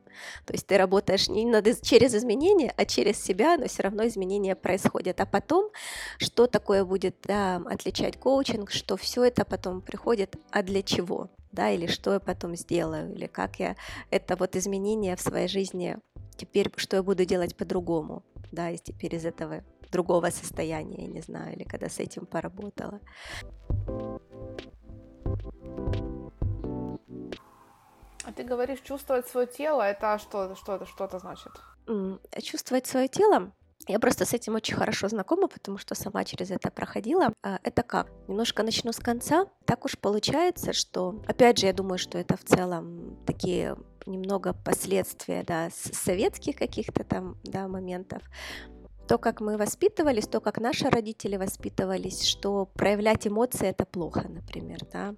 То 0.45 0.53
есть 0.53 0.67
ты 0.67 0.77
работаешь 0.77 1.29
не 1.29 1.45
над, 1.45 1.82
через 1.82 2.13
изменения, 2.15 2.73
а 2.75 2.86
через 2.86 3.21
себя, 3.21 3.58
но 3.58 3.67
все 3.67 3.84
равно 3.84 4.05
изменения 4.08 4.55
происходят. 4.55 5.21
А 5.21 5.25
потом, 5.25 5.69
что 6.17 6.47
такое 6.47 6.84
будет 6.84 7.15
да, 7.23 7.58
отличать 7.65 8.17
коучинг, 8.17 8.71
что 8.71 8.97
все 8.97 9.23
это 9.23 9.45
потом 9.45 9.82
приходит, 9.82 10.36
а 10.51 10.63
для 10.63 10.82
чего? 10.82 11.29
Да, 11.51 11.71
или 11.71 11.88
что 11.88 12.13
я 12.13 12.19
потом 12.19 12.55
сделаю, 12.55 13.13
или 13.13 13.25
как 13.25 13.60
я 13.60 13.75
это 14.12 14.36
вот 14.36 14.55
изменение 14.55 15.15
в 15.15 15.21
своей 15.21 15.47
жизни 15.47 15.97
теперь, 16.38 16.71
что 16.75 16.97
я 16.97 17.03
буду 17.03 17.25
делать 17.25 17.55
по-другому, 17.55 18.23
да, 18.51 18.67
если 18.67 18.91
теперь 18.91 19.15
из 19.15 19.25
этого 19.25 19.63
другого 19.91 20.30
состояния, 20.30 21.04
я 21.04 21.08
не 21.08 21.21
знаю, 21.21 21.56
или 21.56 21.63
когда 21.63 21.89
с 21.89 21.99
этим 21.99 22.25
поработала. 22.25 22.99
А 28.25 28.32
ты 28.36 28.43
говоришь, 28.43 28.82
чувствовать 28.82 29.28
свое 29.28 29.47
тело, 29.47 29.82
это 29.82 30.19
что, 30.19 30.56
что, 30.56 30.75
это, 30.75 30.86
что 30.86 31.06
это 31.06 31.19
значит? 31.19 31.52
Чувствовать 32.43 32.86
свое 32.86 33.08
тело 33.08 33.52
я 33.88 33.99
просто 33.99 34.25
с 34.25 34.34
этим 34.34 34.56
очень 34.56 34.75
хорошо 34.75 35.08
знакома, 35.08 35.47
потому 35.47 35.78
что 35.78 35.95
сама 35.95 36.23
через 36.23 36.52
это 36.52 36.69
проходила. 36.69 37.34
А, 37.41 37.60
это 37.63 37.82
как? 37.82 38.12
Немножко 38.28 38.62
начну 38.62 38.91
с 38.91 38.97
конца. 38.97 39.47
Так 39.65 39.86
уж 39.86 39.97
получается, 39.97 40.73
что, 40.73 41.23
опять 41.28 41.58
же, 41.58 41.65
я 41.65 41.73
думаю, 41.73 41.97
что 41.97 42.19
это 42.19 42.38
в 42.38 42.43
целом 42.43 43.17
такие 43.25 43.78
немного 44.06 44.54
последствия, 44.54 45.43
да, 45.43 45.69
советских 45.71 46.58
каких-то 46.58 47.04
там, 47.04 47.38
да, 47.43 47.67
моментов 47.67 48.21
то, 49.09 49.17
как 49.17 49.41
мы 49.41 49.57
воспитывались, 49.57 50.27
то, 50.27 50.39
как 50.39 50.59
наши 50.59 50.87
родители 50.87 51.35
воспитывались, 51.35 52.23
что 52.25 52.67
проявлять 52.67 53.25
эмоции 53.25 53.67
это 53.67 53.83
плохо, 53.83 54.27
например, 54.29 54.81
да, 54.93 55.15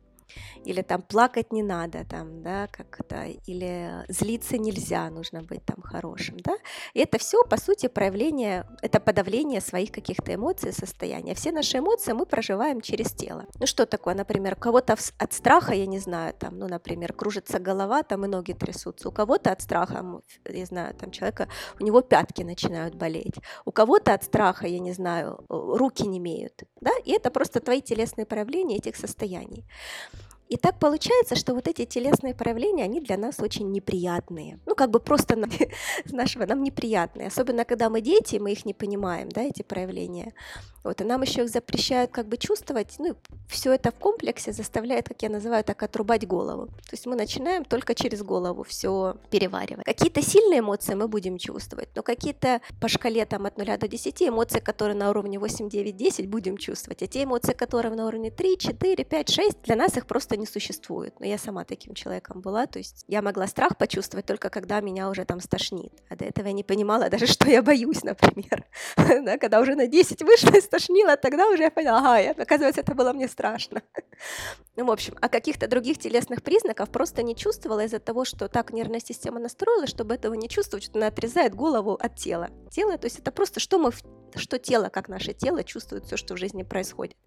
или 0.65 0.81
там 0.81 1.01
плакать 1.01 1.51
не 1.51 1.63
надо, 1.63 2.05
там, 2.05 2.41
да, 2.41 2.67
как 2.67 2.99
это, 2.99 3.25
или 3.45 4.05
злиться 4.09 4.57
нельзя, 4.57 5.09
нужно 5.09 5.41
быть 5.41 5.65
там 5.65 5.81
хорошим, 5.81 6.37
да, 6.39 6.57
и 6.93 6.99
это 6.99 7.17
все, 7.17 7.43
по 7.43 7.57
сути, 7.57 7.87
проявление, 7.87 8.65
это 8.81 8.99
подавление 8.99 9.61
своих 9.61 9.91
каких-то 9.91 10.33
эмоций, 10.33 10.73
состояния. 10.73 11.35
Все 11.35 11.51
наши 11.51 11.77
эмоции 11.77 12.13
мы 12.13 12.25
проживаем 12.25 12.81
через 12.81 13.11
тело. 13.11 13.45
Ну, 13.59 13.65
что 13.65 13.85
такое, 13.85 14.15
например, 14.15 14.53
у 14.53 14.59
кого-то 14.59 14.95
от 15.17 15.33
страха, 15.33 15.73
я 15.73 15.85
не 15.85 15.99
знаю, 15.99 16.33
там, 16.33 16.57
ну, 16.57 16.67
например, 16.67 17.13
кружится 17.13 17.59
голова, 17.59 18.03
там, 18.03 18.25
и 18.25 18.27
ноги 18.27 18.53
трясутся, 18.53 19.09
у 19.09 19.11
кого-то 19.11 19.51
от 19.51 19.61
страха, 19.61 20.21
я 20.47 20.65
знаю, 20.65 20.95
там, 20.95 21.11
человека, 21.11 21.47
у 21.79 21.83
него 21.83 22.01
пятки 22.01 22.43
начинают 22.43 22.95
болеть, 22.95 23.35
у 23.65 23.71
кого-то 23.71 24.13
от 24.13 24.23
страха, 24.23 24.67
я 24.67 24.79
не 24.79 24.93
знаю, 24.93 25.43
руки 25.49 26.07
не 26.07 26.17
имеют, 26.17 26.63
да, 26.79 26.91
и 27.03 27.11
это 27.11 27.31
просто 27.31 27.59
твои 27.59 27.81
телесные 27.81 28.25
проявления 28.25 28.77
этих 28.77 28.95
состояний. 28.95 29.65
И 30.51 30.57
так 30.57 30.79
получается, 30.79 31.35
что 31.35 31.53
вот 31.53 31.69
эти 31.69 31.85
телесные 31.85 32.35
проявления, 32.35 32.83
они 32.83 32.99
для 32.99 33.15
нас 33.17 33.39
очень 33.39 33.71
неприятные. 33.71 34.59
Ну, 34.65 34.75
как 34.75 34.91
бы 34.91 34.99
просто 34.99 35.37
на, 35.37 35.47
с 36.05 36.11
нашего 36.11 36.45
нам 36.45 36.61
неприятные. 36.61 37.27
Особенно, 37.27 37.63
когда 37.63 37.89
мы 37.89 38.01
дети, 38.01 38.35
мы 38.35 38.51
их 38.51 38.65
не 38.65 38.73
понимаем, 38.73 39.29
да, 39.29 39.43
эти 39.43 39.63
проявления. 39.63 40.33
Вот, 40.83 41.01
и 41.01 41.03
нам 41.03 41.21
еще 41.21 41.43
их 41.43 41.49
запрещают 41.49 42.11
как 42.11 42.27
бы 42.27 42.37
чувствовать. 42.37 42.95
Ну, 42.99 43.15
все 43.47 43.73
это 43.73 43.91
в 43.91 43.95
комплексе 43.95 44.51
заставляет, 44.51 45.07
как 45.07 45.21
я 45.21 45.29
называю, 45.29 45.63
так 45.63 45.81
отрубать 45.83 46.27
голову. 46.27 46.67
То 46.67 46.93
есть 46.93 47.05
мы 47.05 47.15
начинаем 47.15 47.65
только 47.65 47.93
через 47.95 48.23
голову 48.23 48.63
все 48.63 49.15
переваривать. 49.29 49.85
Какие-то 49.85 50.21
сильные 50.21 50.59
эмоции 50.59 50.93
мы 50.93 51.07
будем 51.07 51.37
чувствовать, 51.37 51.89
но 51.95 52.03
какие-то 52.03 52.61
по 52.79 52.87
шкале 52.87 53.25
там 53.25 53.45
от 53.45 53.57
0 53.57 53.77
до 53.77 53.87
10 53.87 54.23
эмоции, 54.23 54.59
которые 54.59 54.95
на 54.95 55.09
уровне 55.09 55.39
8, 55.39 55.69
9, 55.69 55.95
10 55.95 56.27
будем 56.27 56.57
чувствовать. 56.57 57.03
А 57.03 57.07
те 57.07 57.23
эмоции, 57.23 57.53
которые 57.53 57.93
на 57.93 58.07
уровне 58.07 58.31
3, 58.31 58.57
4, 58.57 59.03
5, 59.03 59.29
6, 59.29 59.61
для 59.63 59.75
нас 59.75 59.97
их 59.97 60.07
просто 60.07 60.37
не 60.37 60.45
существует. 60.45 61.19
Но 61.19 61.25
я 61.25 61.37
сама 61.37 61.63
таким 61.63 61.93
человеком 61.93 62.41
была, 62.41 62.65
то 62.65 62.79
есть 62.79 63.05
я 63.07 63.21
могла 63.21 63.47
страх 63.47 63.77
почувствовать 63.77 64.25
только 64.25 64.49
когда 64.49 64.81
меня 64.81 65.09
уже 65.09 65.25
там 65.25 65.39
стошнит. 65.39 65.93
А 66.09 66.15
до 66.15 66.25
этого 66.25 66.47
я 66.47 66.53
не 66.53 66.63
понимала 66.63 67.09
даже, 67.09 67.27
что 67.31 67.49
я 67.49 67.61
боюсь, 67.61 68.03
например. 68.03 68.65
да, 68.97 69.37
когда 69.37 69.59
уже 69.59 69.75
на 69.75 69.87
10 69.87 70.21
вышла 70.23 70.55
и 70.55 70.61
стошнила, 70.71 71.17
тогда 71.17 71.49
уже 71.49 71.63
я 71.63 71.71
поняла, 71.71 71.99
ага, 71.99 72.41
оказывается, 72.41 72.79
это 72.79 72.95
было 72.95 73.11
мне 73.11 73.27
страшно. 73.27 73.81
ну, 74.77 74.85
в 74.85 74.91
общем, 74.91 75.15
а 75.19 75.27
каких-то 75.27 75.67
других 75.67 75.97
телесных 75.97 76.41
признаков 76.41 76.89
просто 76.89 77.23
не 77.23 77.35
чувствовала 77.35 77.83
из-за 77.83 77.99
того, 77.99 78.23
что 78.23 78.47
так 78.47 78.71
нервная 78.71 79.01
система 79.01 79.39
настроила, 79.39 79.85
чтобы 79.85 80.15
этого 80.15 80.33
не 80.33 80.47
чувствовать, 80.47 80.85
что 80.85 80.97
она 80.97 81.07
отрезает 81.07 81.55
голову 81.55 81.97
от 81.99 82.15
тела. 82.15 82.49
Тело, 82.71 82.97
то 82.97 83.05
есть 83.05 83.19
это 83.19 83.31
просто 83.33 83.59
что 83.59 83.79
мы, 83.79 83.91
что 84.35 84.59
тело, 84.59 84.87
как 84.87 85.09
наше 85.09 85.33
тело 85.33 85.61
чувствует 85.65 86.05
все, 86.05 86.15
что 86.15 86.35
в 86.35 86.37
жизни 86.37 86.63
происходит. 86.63 87.17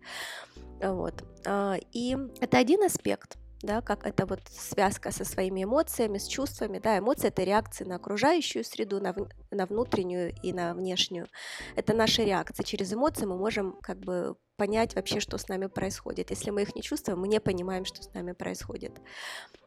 Вот. 0.82 1.22
А, 1.46 1.76
и 1.92 2.16
это 2.40 2.56
один 2.56 2.82
аспект, 2.82 3.36
да, 3.64 3.80
как 3.80 4.06
это 4.06 4.26
вот 4.26 4.40
связка 4.48 5.10
со 5.10 5.24
своими 5.24 5.64
эмоциями, 5.64 6.18
с 6.18 6.26
чувствами, 6.26 6.78
да, 6.78 6.98
эмоции 6.98 7.28
это 7.28 7.42
реакции 7.42 7.84
на 7.84 7.96
окружающую 7.96 8.64
среду, 8.64 9.00
на, 9.00 9.14
на 9.50 9.66
внутреннюю 9.66 10.34
и 10.42 10.52
на 10.52 10.74
внешнюю. 10.74 11.28
Это 11.76 11.94
наши 11.94 12.24
реакции. 12.24 12.62
Через 12.62 12.92
эмоции 12.92 13.26
мы 13.26 13.36
можем 13.36 13.78
как 13.82 13.98
бы 13.98 14.36
понять 14.56 14.94
вообще, 14.94 15.20
что 15.20 15.38
с 15.38 15.48
нами 15.48 15.66
происходит. 15.66 16.30
Если 16.30 16.50
мы 16.50 16.62
их 16.62 16.74
не 16.74 16.82
чувствуем, 16.82 17.20
мы 17.20 17.28
не 17.28 17.40
понимаем, 17.40 17.84
что 17.84 18.02
с 18.02 18.12
нами 18.14 18.32
происходит. 18.32 18.92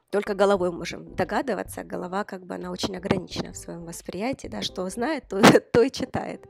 Только 0.09 0.35
головой 0.35 0.71
можем 0.71 1.15
догадываться, 1.15 1.83
голова 1.83 2.23
как 2.23 2.45
бы 2.45 2.55
она 2.55 2.71
очень 2.71 2.95
ограничена 2.95 3.51
в 3.51 3.57
своем 3.57 3.83
восприятии, 3.85 4.47
да, 4.47 4.61
что 4.61 4.87
знает, 4.89 5.25
то, 5.27 5.41
то 5.73 5.81
и 5.81 5.91
читает. 5.91 6.45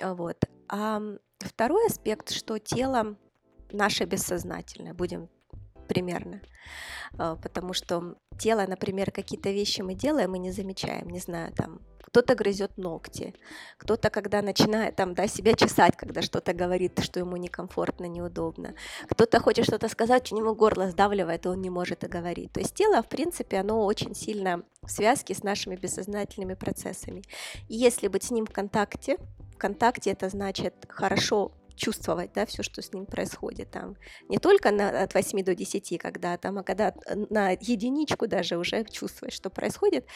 Вот. 0.00 0.36
А 0.68 1.00
второй 1.38 1.86
аспект, 1.86 2.30
что 2.30 2.58
тело 2.58 3.16
наше 3.72 4.04
бессознательное, 4.04 4.94
будем 4.94 5.28
примерно. 5.86 6.40
А, 7.18 7.36
потому 7.36 7.72
что 7.72 8.16
тело, 8.38 8.64
например, 8.66 9.10
какие-то 9.10 9.50
вещи 9.50 9.80
мы 9.80 9.94
делаем 9.94 10.34
и 10.34 10.38
не 10.38 10.52
замечаем, 10.52 11.08
не 11.08 11.20
знаю, 11.20 11.52
там 11.52 11.80
кто-то 12.06 12.34
грызет 12.34 12.78
ногти, 12.78 13.34
кто-то, 13.78 14.10
когда 14.10 14.40
начинает 14.40 14.96
там, 14.96 15.14
да, 15.14 15.26
себя 15.26 15.54
чесать, 15.54 15.96
когда 15.96 16.22
что-то 16.22 16.54
говорит, 16.54 17.00
что 17.02 17.20
ему 17.20 17.36
некомфортно, 17.36 18.06
неудобно, 18.06 18.74
кто-то 19.08 19.40
хочет 19.40 19.66
что-то 19.66 19.88
сказать, 19.88 20.32
у 20.32 20.36
него 20.36 20.54
горло 20.54 20.88
сдавливает, 20.88 21.44
и 21.44 21.48
он 21.48 21.60
не 21.60 21.68
может 21.68 22.04
и 22.04 22.08
говорить. 22.08 22.52
То 22.52 22.60
есть 22.60 22.74
тело, 22.74 23.02
в 23.02 23.08
принципе, 23.08 23.58
оно 23.58 23.84
очень 23.84 24.14
сильно 24.14 24.62
в 24.82 24.90
связке 24.90 25.34
с 25.34 25.42
нашими 25.42 25.76
бессознательными 25.76 26.54
процессами. 26.54 27.22
И 27.68 27.74
если 27.74 28.08
быть 28.08 28.22
с 28.22 28.30
ним 28.30 28.46
в 28.46 28.52
контакте, 28.52 29.18
в 29.54 29.58
контакте 29.58 30.10
это 30.10 30.28
значит 30.28 30.74
хорошо 30.88 31.52
чувствовать, 31.76 32.32
да, 32.34 32.46
все, 32.46 32.62
что 32.62 32.82
с 32.82 32.92
ним 32.92 33.06
происходит 33.06 33.70
там. 33.70 33.96
Не 34.28 34.38
только 34.38 34.70
на, 34.70 35.02
от 35.02 35.14
8 35.14 35.44
до 35.44 35.54
10, 35.54 35.98
когда 35.98 36.36
там, 36.36 36.58
а 36.58 36.62
когда 36.62 36.94
на 37.30 37.50
единичку 37.50 38.26
даже 38.26 38.56
уже 38.56 38.84
чувствовать, 38.84 39.34
что 39.34 39.50
происходит, 39.50 40.06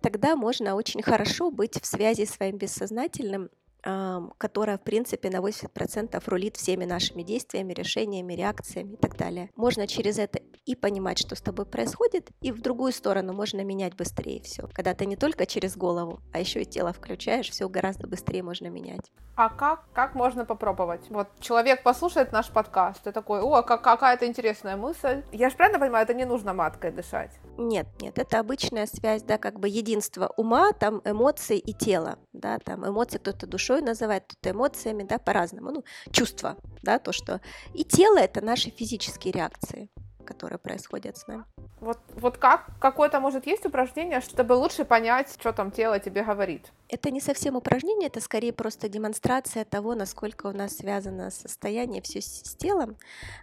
тогда 0.00 0.36
можно 0.36 0.74
очень 0.74 1.02
хорошо 1.02 1.50
быть 1.50 1.80
в 1.80 1.86
связи 1.86 2.26
с 2.26 2.30
своим 2.30 2.58
бессознательным 2.58 3.50
которая, 3.82 4.78
в 4.78 4.82
принципе, 4.82 5.30
на 5.30 5.38
80% 5.38 6.22
рулит 6.26 6.56
всеми 6.56 6.84
нашими 6.84 7.22
действиями, 7.22 7.72
решениями, 7.72 8.34
реакциями 8.34 8.94
и 8.94 8.96
так 8.96 9.16
далее. 9.16 9.50
Можно 9.56 9.86
через 9.86 10.18
это 10.18 10.40
и 10.66 10.74
понимать, 10.74 11.18
что 11.18 11.34
с 11.34 11.40
тобой 11.40 11.66
происходит, 11.66 12.30
и 12.40 12.52
в 12.52 12.60
другую 12.60 12.92
сторону 12.92 13.32
можно 13.32 13.62
менять 13.64 13.94
быстрее 13.96 14.40
все. 14.42 14.68
Когда 14.72 14.94
ты 14.94 15.06
не 15.06 15.16
только 15.16 15.46
через 15.46 15.76
голову, 15.76 16.20
а 16.32 16.40
еще 16.40 16.62
и 16.62 16.64
тело 16.64 16.92
включаешь, 16.92 17.50
все 17.50 17.68
гораздо 17.68 18.06
быстрее 18.06 18.42
можно 18.42 18.68
менять. 18.68 19.10
А 19.36 19.48
как, 19.48 19.84
как 19.94 20.14
можно 20.14 20.44
попробовать? 20.44 21.08
Вот 21.08 21.28
человек 21.40 21.82
послушает 21.82 22.30
наш 22.30 22.50
подкаст 22.50 23.06
и 23.06 23.12
такой, 23.12 23.40
о, 23.40 23.62
как, 23.62 23.82
какая-то 23.82 24.26
интересная 24.26 24.76
мысль. 24.76 25.22
Я 25.32 25.48
же 25.48 25.56
правильно 25.56 25.78
понимаю, 25.78 26.04
это 26.04 26.12
не 26.12 26.26
нужно 26.26 26.52
маткой 26.52 26.90
дышать? 26.90 27.30
Нет, 27.56 27.86
нет, 28.00 28.18
это 28.18 28.38
обычная 28.38 28.86
связь, 28.86 29.22
да, 29.22 29.38
как 29.38 29.58
бы 29.58 29.68
единство 29.68 30.32
ума, 30.36 30.72
там 30.72 31.00
эмоции 31.04 31.58
и 31.58 31.72
тела, 31.72 32.18
да, 32.32 32.58
там 32.58 32.86
эмоции 32.86 33.18
кто-то 33.18 33.46
душой 33.46 33.69
называет, 33.78 34.24
кто-то 34.26 34.50
эмоциями, 34.50 35.04
да, 35.04 35.18
по-разному, 35.18 35.70
ну, 35.70 35.84
чувства, 36.10 36.56
да, 36.82 36.98
то, 36.98 37.12
что... 37.12 37.40
И 37.74 37.84
тело— 37.84 38.18
это 38.18 38.44
наши 38.44 38.70
физические 38.70 39.32
реакции 39.32 39.88
которые 40.30 40.58
происходят 40.58 41.16
с 41.16 41.26
нами. 41.26 41.44
Вот, 41.80 41.98
вот 42.14 42.38
как? 42.38 42.66
Какое-то, 42.78 43.20
может, 43.20 43.46
есть 43.46 43.66
упражнение, 43.66 44.20
чтобы 44.20 44.52
лучше 44.52 44.84
понять, 44.84 45.34
что 45.38 45.52
там 45.52 45.70
тело 45.72 45.98
тебе 45.98 46.22
говорит? 46.22 46.72
Это 46.88 47.10
не 47.10 47.20
совсем 47.20 47.56
упражнение, 47.56 48.06
это 48.06 48.20
скорее 48.20 48.52
просто 48.52 48.88
демонстрация 48.88 49.64
того, 49.64 49.94
насколько 49.94 50.46
у 50.46 50.52
нас 50.52 50.76
связано 50.76 51.30
состояние 51.30 52.00
все 52.02 52.20
с 52.20 52.54
телом. 52.56 52.96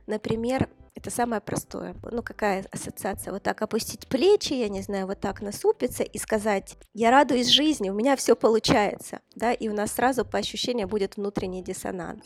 Например, 0.06 0.70
это 0.98 1.12
самое 1.12 1.42
простое. 1.42 1.96
Ну, 2.10 2.24
какая 2.24 2.66
ассоциация? 2.72 3.32
Вот 3.32 3.44
так 3.44 3.62
опустить 3.62 4.08
плечи, 4.08 4.54
я 4.54 4.68
не 4.68 4.82
знаю, 4.82 5.06
вот 5.06 5.20
так 5.20 5.42
насупиться 5.42 6.02
и 6.02 6.18
сказать, 6.18 6.76
я 6.96 7.12
радуюсь 7.12 7.50
жизни, 7.50 7.92
у 7.92 7.94
меня 7.94 8.16
все 8.16 8.36
получается, 8.36 9.20
да, 9.36 9.54
и 9.54 9.68
у 9.68 9.74
нас 9.74 9.92
сразу 9.92 10.26
по 10.26 10.40
ощущению 10.40 10.88
будет 10.88 11.18
внутренний 11.18 11.62
диссонанс. 11.62 12.24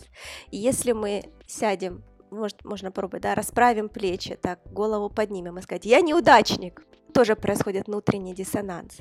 И 0.52 0.58
если 0.58 0.94
мы 0.94 1.24
сядем 1.48 2.02
может, 2.32 2.64
можно 2.66 2.92
пробовать, 2.92 3.24
да, 3.24 3.36
расправим 3.36 3.90
плечи, 3.90 4.38
так, 4.42 4.60
голову 4.72 5.10
поднимем 5.10 5.60
и 5.60 5.62
сказать, 5.62 5.86
я 5.86 6.02
неудачник, 6.02 6.82
тоже 7.12 7.36
происходит 7.36 7.88
внутренний 7.88 8.34
диссонанс. 8.34 8.98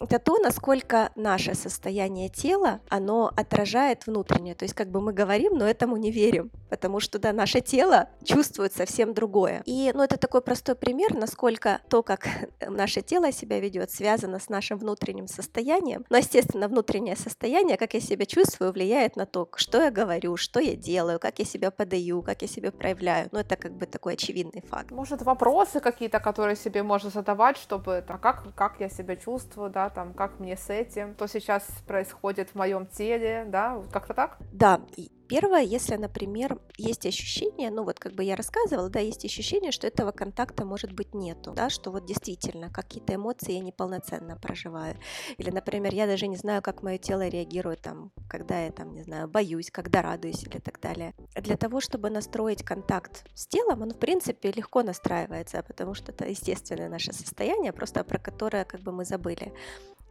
Это 0.00 0.18
то, 0.18 0.38
насколько 0.38 1.10
наше 1.14 1.54
состояние 1.54 2.28
тела, 2.28 2.80
оно 2.88 3.32
отражает 3.36 4.06
внутреннее. 4.06 4.54
То 4.54 4.64
есть 4.64 4.74
как 4.74 4.88
бы 4.90 5.00
мы 5.00 5.12
говорим, 5.12 5.56
но 5.56 5.66
этому 5.66 5.96
не 5.96 6.10
верим, 6.10 6.50
потому 6.70 7.00
что 7.00 7.18
да, 7.18 7.32
наше 7.32 7.60
тело 7.60 8.08
чувствует 8.24 8.72
совсем 8.72 9.14
другое. 9.14 9.62
И 9.66 9.92
ну, 9.94 10.02
это 10.02 10.16
такой 10.16 10.40
простой 10.40 10.74
пример, 10.74 11.14
насколько 11.14 11.80
то, 11.88 12.02
как 12.02 12.28
наше 12.60 13.02
тело 13.02 13.32
себя 13.32 13.60
ведет, 13.60 13.90
связано 13.90 14.38
с 14.38 14.48
нашим 14.48 14.78
внутренним 14.78 15.28
состоянием. 15.28 16.04
Но, 16.10 16.16
естественно, 16.16 16.68
внутреннее 16.68 17.16
состояние, 17.16 17.76
как 17.76 17.94
я 17.94 18.00
себя 18.00 18.26
чувствую, 18.26 18.72
влияет 18.72 19.16
на 19.16 19.26
то, 19.26 19.48
что 19.56 19.82
я 19.82 19.90
говорю, 19.90 20.36
что 20.36 20.60
я 20.60 20.74
делаю, 20.74 21.18
как 21.20 21.38
я 21.38 21.44
себя 21.44 21.70
подаю, 21.70 22.22
как 22.22 22.42
я 22.42 22.48
себя 22.48 22.72
проявляю. 22.72 23.28
Ну, 23.32 23.38
это 23.38 23.56
как 23.56 23.72
бы 23.72 23.86
такой 23.86 24.14
очевидный 24.14 24.62
факт. 24.62 24.90
Может, 24.90 25.22
вопросы 25.22 25.80
какие-то, 25.80 26.20
которые 26.20 26.56
себе 26.56 26.82
можно 26.82 27.10
задавать 27.10 27.43
задавать, 27.44 27.56
чтобы 27.58 28.02
так, 28.06 28.20
как, 28.20 28.54
как 28.54 28.80
я 28.80 28.88
себя 28.88 29.16
чувствую, 29.16 29.70
да, 29.70 29.90
там, 29.90 30.14
как 30.14 30.40
мне 30.40 30.56
с 30.56 30.70
этим, 30.70 31.14
что 31.14 31.26
сейчас 31.26 31.64
происходит 31.86 32.50
в 32.50 32.54
моем 32.54 32.86
теле, 32.86 33.44
да, 33.48 33.80
как-то 33.92 34.14
так? 34.14 34.38
Да, 34.52 34.80
Первое, 35.28 35.62
если, 35.62 35.96
например, 35.96 36.60
есть 36.76 37.06
ощущение, 37.06 37.70
ну 37.70 37.84
вот 37.84 37.98
как 37.98 38.12
бы 38.12 38.22
я 38.24 38.36
рассказывала, 38.36 38.90
да, 38.90 39.00
есть 39.00 39.24
ощущение, 39.24 39.72
что 39.72 39.86
этого 39.86 40.12
контакта 40.12 40.64
может 40.64 40.92
быть 40.92 41.14
нету, 41.14 41.52
да, 41.52 41.70
что 41.70 41.90
вот 41.90 42.04
действительно 42.04 42.70
какие-то 42.70 43.14
эмоции 43.14 43.52
я 43.52 43.60
неполноценно 43.60 44.36
проживаю. 44.36 44.96
Или, 45.38 45.50
например, 45.50 45.94
я 45.94 46.06
даже 46.06 46.26
не 46.26 46.36
знаю, 46.36 46.62
как 46.62 46.82
мое 46.82 46.98
тело 46.98 47.26
реагирует 47.26 47.80
там, 47.80 48.12
когда 48.28 48.64
я 48.64 48.70
там, 48.70 48.92
не 48.92 49.02
знаю, 49.02 49.28
боюсь, 49.28 49.70
когда 49.70 50.02
радуюсь 50.02 50.42
или 50.42 50.58
так 50.58 50.80
далее. 50.80 51.14
Для 51.34 51.56
того, 51.56 51.80
чтобы 51.80 52.10
настроить 52.10 52.62
контакт 52.62 53.24
с 53.34 53.46
телом, 53.46 53.82
он, 53.82 53.90
в 53.92 53.98
принципе, 53.98 54.52
легко 54.52 54.82
настраивается, 54.82 55.62
потому 55.62 55.94
что 55.94 56.12
это 56.12 56.26
естественное 56.26 56.88
наше 56.88 57.12
состояние, 57.12 57.72
просто 57.72 58.04
про 58.04 58.18
которое 58.18 58.64
как 58.64 58.80
бы 58.80 58.92
мы 58.92 59.04
забыли. 59.04 59.52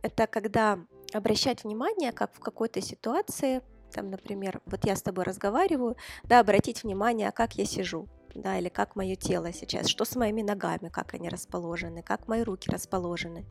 Это 0.02 0.28
когда 0.28 0.80
обращать 1.14 1.64
внимание, 1.64 2.12
как 2.12 2.34
в 2.34 2.40
какой-то 2.40 2.82
ситуации 2.82 3.62
там, 3.94 4.10
например, 4.10 4.62
вот 4.66 4.86
я 4.86 4.96
с 4.96 5.02
тобой 5.02 5.24
разговариваю, 5.24 5.96
да, 6.24 6.40
обратить 6.40 6.84
внимание, 6.84 7.32
как 7.32 7.54
я 7.54 7.66
сижу, 7.66 8.08
да, 8.36 8.58
или 8.58 8.70
как 8.70 8.96
мое 8.96 9.16
тело 9.16 9.52
сейчас, 9.54 9.88
что 9.88 10.06
с 10.06 10.16
моими 10.16 10.42
ногами, 10.42 10.90
как 10.90 11.14
они 11.14 11.30
расположены, 11.30 12.04
как 12.04 12.28
мои 12.28 12.44
руки 12.44 12.70
расположены. 12.70 13.46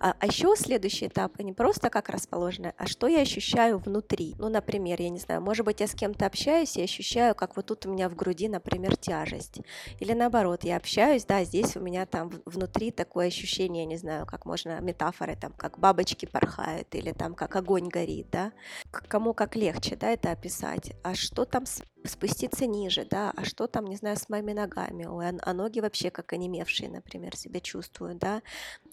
А, 0.00 0.14
а 0.18 0.26
еще 0.26 0.54
следующий 0.56 1.06
этап, 1.06 1.38
не 1.38 1.52
просто 1.52 1.90
как 1.90 2.08
расположены, 2.08 2.74
а 2.76 2.86
что 2.86 3.06
я 3.06 3.20
ощущаю 3.20 3.78
внутри. 3.78 4.34
Ну, 4.38 4.48
например, 4.48 5.00
я 5.00 5.08
не 5.08 5.18
знаю, 5.18 5.40
может 5.40 5.64
быть, 5.64 5.80
я 5.80 5.86
с 5.86 5.94
кем-то 5.94 6.26
общаюсь 6.26 6.76
и 6.76 6.82
ощущаю, 6.82 7.34
как 7.34 7.56
вот 7.56 7.66
тут 7.66 7.86
у 7.86 7.92
меня 7.92 8.08
в 8.08 8.14
груди, 8.14 8.48
например, 8.48 8.96
тяжесть. 8.96 9.60
Или 10.00 10.12
наоборот, 10.12 10.64
я 10.64 10.76
общаюсь, 10.76 11.24
да, 11.24 11.44
здесь 11.44 11.76
у 11.76 11.80
меня 11.80 12.06
там 12.06 12.30
внутри 12.44 12.90
такое 12.90 13.28
ощущение, 13.28 13.84
не 13.84 13.96
знаю, 13.96 14.26
как 14.26 14.46
можно 14.46 14.80
метафоры, 14.80 15.36
там, 15.36 15.52
как 15.52 15.78
бабочки 15.78 16.26
порхают, 16.26 16.94
или 16.94 17.12
там, 17.12 17.34
как 17.34 17.56
огонь 17.56 17.88
горит, 17.88 18.28
да. 18.30 18.52
Кому 18.90 19.34
как 19.34 19.56
легче, 19.56 19.96
да, 19.96 20.10
это 20.10 20.30
описать. 20.30 20.92
А 21.02 21.14
что 21.14 21.44
там 21.44 21.64
спуститься 22.04 22.66
ниже, 22.66 23.04
да, 23.04 23.32
а 23.36 23.44
что 23.44 23.66
там, 23.66 23.86
не 23.86 23.96
знаю, 23.96 24.16
с 24.16 24.28
моими 24.28 24.52
ногами, 24.52 25.04
Ой, 25.04 25.28
а, 25.28 25.34
а 25.42 25.52
ноги 25.52 25.80
вообще 25.80 26.10
как 26.10 26.32
онемевшие, 26.32 26.88
например, 26.88 27.36
себя 27.36 27.60
чувствуют, 27.60 28.18
да, 28.18 28.42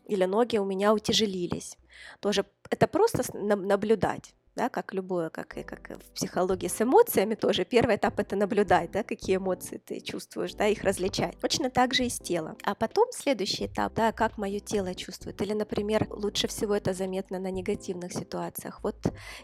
или 0.05 0.25
ноги 0.25 0.57
у 0.57 0.65
меня 0.65 0.93
утяжелились. 0.93 1.77
Тоже 2.19 2.45
это 2.69 2.87
просто 2.87 3.23
наблюдать, 3.33 4.33
да, 4.55 4.69
как 4.69 4.93
любое, 4.93 5.29
как 5.29 5.57
и 5.57 5.63
как 5.63 5.89
в 5.89 6.11
психологии 6.13 6.67
с 6.67 6.81
эмоциями 6.81 7.35
тоже. 7.35 7.63
Первый 7.63 7.95
этап 7.95 8.19
это 8.19 8.35
наблюдать, 8.35 8.91
да, 8.91 9.03
какие 9.03 9.37
эмоции 9.37 9.77
ты 9.77 10.01
чувствуешь, 10.01 10.53
да, 10.53 10.67
их 10.67 10.83
различать. 10.83 11.39
Точно 11.39 11.69
так 11.69 11.93
же 11.93 12.05
и 12.05 12.09
с 12.09 12.19
телом. 12.19 12.57
А 12.63 12.75
потом 12.75 13.07
следующий 13.11 13.67
этап, 13.67 13.93
да, 13.93 14.11
как 14.11 14.37
мое 14.37 14.59
тело 14.59 14.93
чувствует. 14.95 15.41
Или, 15.41 15.53
например, 15.53 16.07
лучше 16.09 16.47
всего 16.47 16.75
это 16.75 16.93
заметно 16.93 17.39
на 17.39 17.51
негативных 17.51 18.11
ситуациях. 18.11 18.81
Вот 18.83 18.97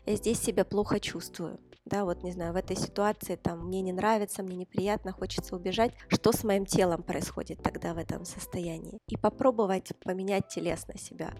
я 0.05 0.15
здесь 0.15 0.39
себя 0.39 0.65
плохо 0.65 0.99
чувствую 0.99 1.59
да, 1.85 2.03
вот 2.03 2.23
не 2.23 2.31
знаю, 2.31 2.53
в 2.53 2.55
этой 2.55 2.75
ситуации 2.75 3.35
там 3.35 3.67
мне 3.67 3.81
не 3.81 3.93
нравится, 3.93 4.41
мне 4.41 4.55
неприятно, 4.55 5.11
хочется 5.11 5.55
убежать, 5.55 5.93
что 6.07 6.31
с 6.31 6.43
моим 6.43 6.65
телом 6.65 7.03
происходит 7.03 7.61
тогда 7.61 7.93
в 7.93 7.97
этом 7.97 8.25
состоянии. 8.25 8.97
И 9.07 9.17
попробовать 9.17 9.91
поменять 10.03 10.47
телесно 10.47 10.97
себя. 10.97 11.33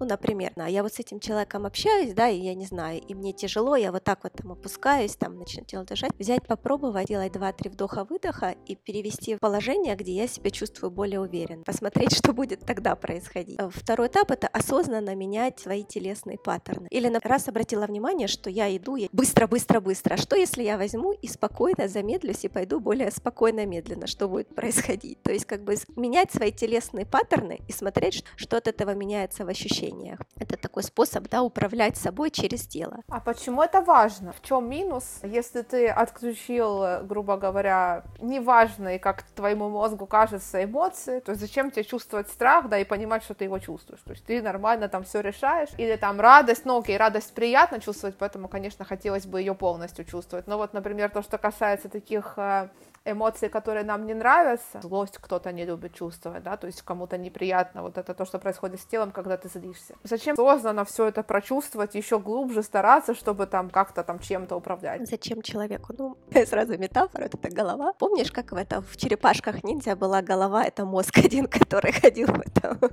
Ну, 0.00 0.06
например, 0.06 0.52
я 0.68 0.82
вот 0.82 0.94
с 0.94 1.00
этим 1.00 1.18
человеком 1.18 1.66
общаюсь, 1.66 2.14
да, 2.14 2.28
и 2.28 2.38
я 2.38 2.54
не 2.54 2.66
знаю, 2.66 3.00
и 3.00 3.14
мне 3.14 3.32
тяжело, 3.32 3.74
я 3.74 3.90
вот 3.90 4.04
так 4.04 4.22
вот 4.22 4.32
там 4.32 4.52
опускаюсь, 4.52 5.16
там 5.16 5.36
начну 5.38 5.64
тело 5.64 5.84
дышать, 5.84 6.12
взять, 6.18 6.46
попробовать, 6.46 7.08
делать 7.08 7.32
2-3 7.32 7.70
вдоха-выдоха 7.70 8.54
и 8.66 8.76
перевести 8.76 9.34
в 9.34 9.40
положение, 9.40 9.96
где 9.96 10.12
я 10.12 10.28
себя 10.28 10.50
чувствую 10.50 10.90
более 10.90 11.20
уверенно, 11.20 11.64
посмотреть, 11.64 12.12
что 12.16 12.32
будет 12.32 12.60
тогда 12.60 12.94
происходить. 12.94 13.58
Э, 13.58 13.70
второй 13.72 14.06
этап— 14.06 14.30
это 14.30 14.46
осознанно 14.46 15.14
менять 15.16 15.58
свои 15.58 15.82
телесные 15.82 16.38
паттерны. 16.38 16.86
Или 16.90 17.08
раз 17.24 17.48
обратила 17.48 17.86
внимание, 17.86 18.28
что 18.28 18.50
я 18.50 18.74
иду 18.76 18.96
быстро-быстро-быстро, 19.12 20.16
что 20.16 20.36
если 20.36 20.62
я 20.62 20.78
возьму 20.78 21.12
и 21.12 21.26
спокойно 21.26 21.88
замедлюсь 21.88 22.44
и 22.44 22.48
пойду 22.48 22.78
более 22.78 23.10
спокойно, 23.10 23.66
медленно, 23.66 24.06
что 24.06 24.28
будет 24.28 24.54
происходить? 24.54 25.20
То 25.22 25.32
есть 25.32 25.46
как 25.46 25.64
бы 25.64 25.74
менять 25.96 26.32
свои 26.32 26.52
телесные 26.52 27.04
паттерны 27.04 27.60
и 27.66 27.72
смотреть, 27.72 28.24
что 28.36 28.58
от 28.58 28.68
этого 28.68 28.94
меняется 28.94 29.44
в 29.44 29.48
ощущении 29.48 29.87
ощущениях. 29.88 30.18
Это 30.38 30.56
такой 30.56 30.82
способ 30.82 31.28
да, 31.28 31.42
управлять 31.42 31.96
собой 31.96 32.30
через 32.30 32.66
тело. 32.66 32.98
А 33.08 33.20
почему 33.20 33.62
это 33.62 33.80
важно? 33.80 34.32
В 34.32 34.42
чем 34.42 34.68
минус? 34.68 35.20
Если 35.22 35.62
ты 35.62 35.88
отключил, 35.88 37.04
грубо 37.04 37.36
говоря, 37.36 38.04
неважные, 38.20 38.98
как 38.98 39.22
твоему 39.34 39.68
мозгу 39.68 40.06
кажется, 40.06 40.62
эмоции, 40.64 41.20
то 41.20 41.34
зачем 41.34 41.70
тебе 41.70 41.84
чувствовать 41.84 42.28
страх, 42.28 42.68
да, 42.68 42.78
и 42.78 42.84
понимать, 42.84 43.22
что 43.22 43.34
ты 43.34 43.44
его 43.44 43.58
чувствуешь? 43.58 44.00
То 44.02 44.10
есть 44.12 44.24
ты 44.24 44.42
нормально 44.42 44.88
там 44.88 45.04
все 45.04 45.20
решаешь, 45.20 45.70
или 45.78 45.96
там 45.96 46.20
радость, 46.20 46.64
ну 46.64 46.78
окей, 46.78 46.96
радость 46.96 47.34
приятно 47.34 47.80
чувствовать, 47.80 48.16
поэтому, 48.18 48.48
конечно, 48.48 48.84
хотелось 48.84 49.26
бы 49.26 49.40
ее 49.40 49.54
полностью 49.54 50.04
чувствовать. 50.04 50.46
Но 50.46 50.58
вот, 50.58 50.72
например, 50.72 51.10
то, 51.10 51.22
что 51.22 51.38
касается 51.38 51.88
таких 51.88 52.34
э, 52.36 52.68
эмоции, 53.10 53.48
которые 53.48 53.84
нам 53.84 54.06
не 54.06 54.14
нравятся, 54.14 54.80
злость 54.82 55.18
кто-то 55.18 55.52
не 55.52 55.64
любит 55.64 55.94
чувствовать, 55.94 56.42
да, 56.42 56.56
то 56.56 56.66
есть 56.66 56.82
кому-то 56.82 57.18
неприятно, 57.18 57.82
вот 57.82 57.98
это 57.98 58.14
то, 58.14 58.24
что 58.24 58.38
происходит 58.38 58.80
с 58.80 58.84
телом, 58.84 59.10
когда 59.10 59.36
ты 59.36 59.48
злишься. 59.48 59.94
Зачем 60.04 60.34
осознанно 60.34 60.84
все 60.84 61.06
это 61.06 61.22
прочувствовать, 61.22 61.94
еще 61.94 62.18
глубже 62.18 62.62
стараться, 62.62 63.14
чтобы 63.14 63.46
там 63.46 63.70
как-то 63.70 64.02
там 64.02 64.18
чем-то 64.18 64.56
управлять? 64.56 65.08
Зачем 65.08 65.42
человеку? 65.42 65.94
Ну, 65.98 66.16
сразу 66.46 66.78
метафора, 66.78 67.24
вот 67.24 67.34
эта 67.34 67.54
голова. 67.54 67.92
Помнишь, 67.92 68.32
как 68.32 68.52
в 68.52 68.56
этом 68.56 68.82
в 68.82 68.96
черепашках 68.96 69.64
ниндзя 69.64 69.96
была 69.96 70.22
голова, 70.22 70.64
это 70.64 70.84
мозг 70.84 71.18
один, 71.24 71.46
который 71.46 71.92
ходил 71.92 72.28
в 72.28 72.40
этом. 72.40 72.78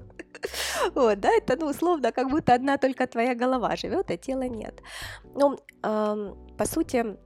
Вот, 0.93 1.19
да, 1.19 1.29
это, 1.31 1.55
ну, 1.57 1.67
условно, 1.67 2.11
как 2.11 2.29
будто 2.29 2.53
одна 2.53 2.77
только 2.77 3.07
твоя 3.07 3.33
голова 3.33 3.75
живет, 3.75 4.11
а 4.11 4.17
тела 4.17 4.43
нет. 4.43 4.79
Ну, 5.33 5.57
по 5.81 6.65
сути, 6.65 7.17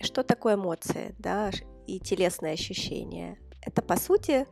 что 0.00 0.22
такое 0.22 0.54
эмоции, 0.54 1.14
да, 1.18 1.50
и 1.88 1.98
телесные 1.98 2.52
ощущения. 2.52 3.38
Это, 3.62 3.82
по 3.82 3.96
сути, 3.96 4.46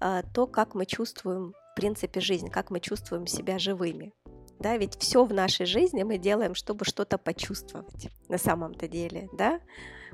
а, 0.00 0.22
то, 0.22 0.46
как 0.46 0.74
мы 0.74 0.86
чувствуем, 0.86 1.52
в 1.72 1.74
принципе, 1.76 2.20
жизнь, 2.20 2.48
как 2.48 2.70
мы 2.70 2.80
чувствуем 2.80 3.26
себя 3.26 3.58
живыми. 3.58 4.12
Да, 4.58 4.76
ведь 4.76 4.98
все 4.98 5.24
в 5.24 5.32
нашей 5.32 5.66
жизни 5.66 6.02
мы 6.02 6.18
делаем, 6.18 6.54
чтобы 6.54 6.84
что-то 6.84 7.16
почувствовать 7.18 8.08
на 8.28 8.38
самом-то 8.38 8.88
деле, 8.88 9.28
да. 9.32 9.60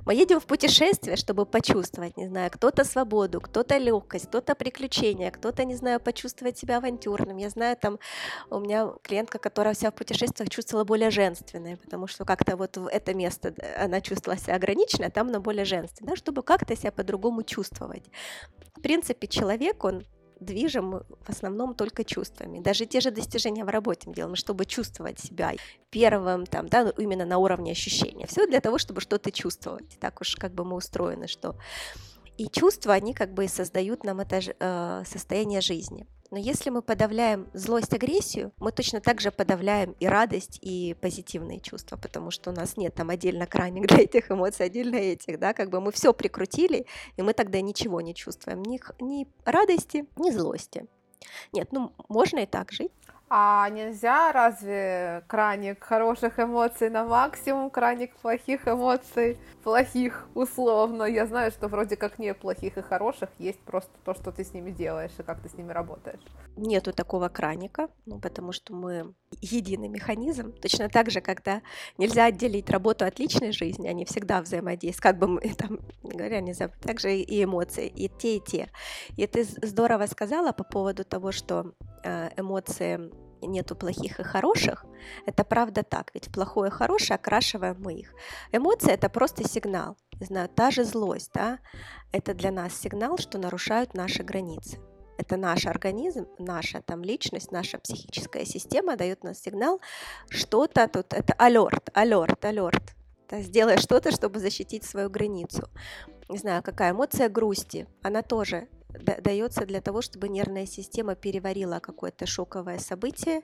Мы 0.07 0.15
едем 0.15 0.39
в 0.39 0.47
путешествие, 0.47 1.17
чтобы 1.17 1.47
почувствовать, 1.47 2.17
не 2.17 2.29
знаю, 2.29 2.49
кто-то 2.53 2.85
свободу, 2.85 3.41
кто-то 3.41 3.77
легкость, 3.77 4.29
кто-то 4.29 4.55
приключения, 4.55 5.33
кто-то, 5.33 5.65
не 5.65 5.75
знаю, 5.75 5.99
почувствовать 5.99 6.57
себя 6.57 6.77
авантюрным. 6.77 7.37
Я 7.39 7.51
знаю, 7.51 7.77
там 7.77 7.99
у 8.49 8.61
меня 8.61 8.93
клиентка, 9.03 9.41
которая 9.41 9.75
вся 9.75 9.91
в 9.91 9.95
путешествиях 9.95 10.49
чувствовала 10.49 10.85
более 10.85 11.11
женственной, 11.11 11.77
потому 11.77 12.07
что 12.07 12.25
как-то 12.25 12.57
вот 12.57 12.77
в 12.77 12.87
это 12.87 13.15
место 13.15 13.53
она 13.77 14.01
чувствовала 14.01 14.41
себя 14.41 14.55
ограниченно, 14.55 15.09
а 15.09 15.11
там 15.11 15.27
она 15.27 15.41
более 15.41 15.65
женственная, 15.65 16.15
чтобы 16.15 16.45
как-то 16.45 16.77
себя 16.77 16.93
по-другому 16.93 17.43
чувствовать. 17.43 18.05
В 18.77 18.81
принципе, 18.81 19.27
человек, 19.27 19.83
он 19.83 20.05
движем 20.41 21.03
в 21.21 21.29
основном 21.29 21.75
только 21.75 22.05
чувствами. 22.05 22.61
Даже 22.61 22.87
те 22.87 23.01
же 23.01 23.11
достижения 23.11 23.65
в 23.65 23.69
работе 23.69 24.09
мы 24.09 24.15
делаем, 24.15 24.37
чтобы 24.37 24.65
чувствовать 24.67 25.19
себя 25.19 25.53
первым, 25.91 26.47
там, 26.47 26.69
да, 26.69 26.85
ну, 26.85 26.91
именно 27.03 27.25
на 27.25 27.39
уровне 27.39 27.73
ощущения. 27.73 28.27
Все 28.27 28.47
для 28.47 28.61
того, 28.61 28.79
чтобы 28.79 29.01
что-то 29.01 29.31
чувствовать. 29.31 29.99
Так 30.01 30.21
уж 30.21 30.37
как 30.37 30.53
бы 30.53 30.65
мы 30.65 30.77
устроены, 30.77 31.27
что 31.27 31.57
И 32.39 32.49
чувства, 32.49 32.93
они 32.95 33.15
как 33.15 33.33
бы 33.33 33.49
создают 33.49 34.05
нам 34.05 34.21
это 34.21 34.41
э, 34.41 35.05
состояние 35.07 35.63
жизни. 35.63 36.07
Но 36.37 36.41
если 36.41 36.69
мы 36.69 36.83
подавляем 36.83 37.49
злость, 37.55 37.95
агрессию, 37.95 38.53
мы 38.59 38.71
точно 38.71 39.01
так 39.01 39.23
же 39.23 39.31
подавляем 39.31 39.97
и 40.01 40.07
радость, 40.07 40.59
и 40.61 40.95
позитивные 41.01 41.61
чувства, 41.61 41.97
потому 41.97 42.31
что 42.31 42.51
у 42.51 42.53
нас 42.53 42.77
нет 42.77 42.95
там 42.95 43.09
отдельно 43.09 43.47
краник 43.47 43.87
для 43.87 44.03
этих 44.03 44.31
эмоций, 44.31 44.67
отдельно 44.67 44.97
этих, 44.97 45.39
да, 45.39 45.55
как 45.55 45.71
бы 45.71 45.81
мы 45.81 45.93
все 45.93 46.13
прикрутили, 46.13 46.85
и 47.17 47.23
мы 47.23 47.33
тогда 47.33 47.63
ничего 47.63 48.03
не 48.03 48.15
чувствуем, 48.15 48.63
ни, 48.65 48.79
ни 49.03 49.27
радости, 49.47 50.05
ни 50.19 50.31
злости. 50.31 50.85
Нет, 51.55 51.73
ну 51.73 51.95
можно 52.11 52.41
и 52.41 52.47
так 52.47 52.71
жить. 52.71 52.93
А 53.31 53.71
нельзя 53.71 54.31
разве 54.31 55.25
краник 55.29 55.83
хороших 55.83 56.39
эмоций 56.39 56.91
на 56.91 57.05
максимум, 57.05 57.71
краник 57.71 58.15
плохих 58.17 58.69
эмоций 58.69 59.39
плохих 59.67 60.29
условно? 60.35 61.03
Я 61.03 61.27
знаю, 61.27 61.51
что 61.51 61.67
вроде 61.67 61.97
как 61.97 62.21
нет 62.21 62.39
плохих 62.39 62.79
и 62.79 62.83
хороших, 62.83 63.31
есть 63.41 63.59
просто 63.59 63.91
то, 64.05 64.15
что 64.15 64.31
ты 64.31 64.45
с 64.45 64.55
ними 64.55 64.71
делаешь 64.71 65.11
и 65.19 65.25
как 65.25 65.41
ты 65.41 65.49
с 65.49 65.55
ними 65.55 65.73
работаешь. 65.73 66.21
Нету 66.57 66.93
такого 66.93 67.29
краника, 67.29 67.89
ну, 68.07 68.21
потому 68.21 68.53
что 68.53 68.73
мы 68.73 69.13
единый 69.41 69.89
механизм. 69.89 70.53
Точно 70.53 70.89
так 70.89 71.11
же, 71.11 71.21
когда 71.21 71.63
нельзя 71.99 72.27
отделить 72.27 72.71
работу 72.71 73.05
от 73.05 73.19
личной 73.19 73.51
жизни, 73.51 73.89
они 73.89 74.05
всегда 74.05 74.41
взаимодействуют, 74.41 75.03
как 75.03 75.19
бы 75.19 75.27
мы 75.27 75.41
там 75.59 75.81
говоря, 76.05 76.41
не 76.41 76.53
знаю, 76.53 76.71
также 76.81 77.17
и 77.17 77.43
эмоции, 77.43 77.89
и 77.89 78.09
те, 78.09 78.37
и 78.37 78.41
те. 78.41 78.71
И 79.17 79.27
ты 79.27 79.43
здорово 79.43 80.07
сказала 80.07 80.53
по 80.53 80.63
поводу 80.63 81.05
того, 81.05 81.33
что 81.33 81.73
э, 82.05 82.29
нету 83.47 83.77
плохих 83.77 84.21
и 84.21 84.23
хороших, 84.23 84.85
это 85.27 85.45
правда 85.45 85.83
так, 85.83 86.11
ведь 86.15 86.33
плохое 86.33 86.71
и 86.71 86.73
хорошее 86.73 87.17
окрашиваем 87.17 87.77
мы 87.79 87.95
их. 87.95 88.15
Эмоции 88.53 88.93
это 88.93 89.09
просто 89.09 89.49
сигнал, 89.49 89.97
не 90.21 90.27
знаю, 90.27 90.49
та 90.49 90.71
же 90.71 90.85
злость, 90.85 91.31
да, 91.35 91.59
это 92.13 92.35
для 92.35 92.51
нас 92.51 92.75
сигнал, 92.75 93.19
что 93.19 93.39
нарушают 93.39 93.95
наши 93.95 94.23
границы. 94.23 94.79
Это 95.19 95.37
наш 95.37 95.67
организм, 95.67 96.27
наша 96.39 96.83
там 96.83 97.03
личность, 97.03 97.51
наша 97.51 97.79
психическая 97.79 98.45
система 98.45 98.97
дает 98.97 99.25
нас 99.25 99.41
сигнал, 99.41 99.81
что-то 100.29 100.87
тут, 100.89 101.15
это 101.15 101.33
алерт, 101.39 101.91
алерт, 101.95 102.45
алерт. 102.45 102.95
Сделай 103.31 103.79
что-то, 103.79 104.13
чтобы 104.13 104.39
защитить 104.39 104.85
свою 104.85 105.11
границу. 105.11 105.69
Не 106.29 106.39
знаю, 106.39 106.63
какая 106.63 106.93
эмоция 106.93 107.29
грусти, 107.29 107.89
она 108.03 108.23
тоже 108.23 108.69
дается 108.99 109.67
для 109.67 109.81
того, 109.81 110.03
чтобы 110.03 110.29
нервная 110.29 110.67
система 110.67 111.15
переварила 111.15 111.81
какое-то 111.81 112.27
шоковое 112.27 112.79
событие, 112.79 113.43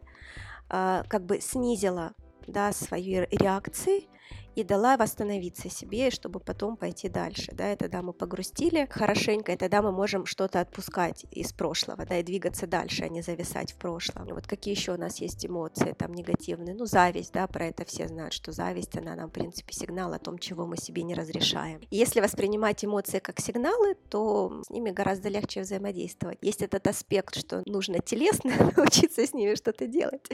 а, 0.68 1.04
как 1.08 1.24
бы 1.24 1.40
снизила 1.40 2.12
да, 2.46 2.72
свои 2.72 3.26
реакции 3.30 4.08
и 4.54 4.64
дала 4.64 4.96
восстановиться 4.96 5.70
себе, 5.70 6.10
чтобы 6.10 6.40
потом 6.40 6.76
пойти 6.76 7.08
дальше, 7.08 7.52
да, 7.52 7.72
и 7.72 7.76
тогда 7.76 8.02
мы 8.02 8.12
погрустили 8.12 8.86
хорошенько, 8.90 9.52
и 9.52 9.56
тогда 9.56 9.82
мы 9.82 9.92
можем 9.92 10.26
что-то 10.26 10.60
отпускать 10.60 11.24
из 11.30 11.52
прошлого, 11.52 12.04
да, 12.04 12.18
и 12.18 12.22
двигаться 12.22 12.66
дальше, 12.66 13.04
а 13.04 13.08
не 13.08 13.22
зависать 13.22 13.72
в 13.72 13.76
прошлом. 13.76 14.26
Вот 14.26 14.46
какие 14.46 14.74
еще 14.74 14.92
у 14.92 14.98
нас 14.98 15.18
есть 15.18 15.44
эмоции 15.46 15.94
там 15.98 16.12
негативные, 16.14 16.74
ну, 16.74 16.86
зависть, 16.86 17.32
да, 17.32 17.46
про 17.46 17.66
это 17.66 17.84
все 17.84 18.08
знают, 18.08 18.32
что 18.32 18.52
зависть, 18.52 18.96
она 18.96 19.14
нам, 19.14 19.30
в 19.30 19.32
принципе, 19.32 19.72
сигнал 19.72 20.12
о 20.12 20.18
том, 20.18 20.38
чего 20.38 20.66
мы 20.66 20.76
себе 20.76 21.02
не 21.02 21.14
разрешаем. 21.14 21.80
И 21.90 21.96
если 21.96 22.20
воспринимать 22.20 22.84
эмоции 22.84 23.18
как 23.18 23.40
сигналы, 23.40 23.94
то 24.10 24.62
с 24.66 24.70
ними 24.70 24.90
гораздо 24.90 25.28
легче 25.28 25.62
взаимодействовать. 25.62 26.38
Есть 26.42 26.62
этот 26.62 26.86
аспект, 26.86 27.36
что 27.36 27.62
нужно 27.66 28.00
телесно 28.00 28.52
научиться 28.76 29.26
с 29.26 29.32
ними 29.32 29.54
что-то 29.54 29.86
делать. 29.86 30.28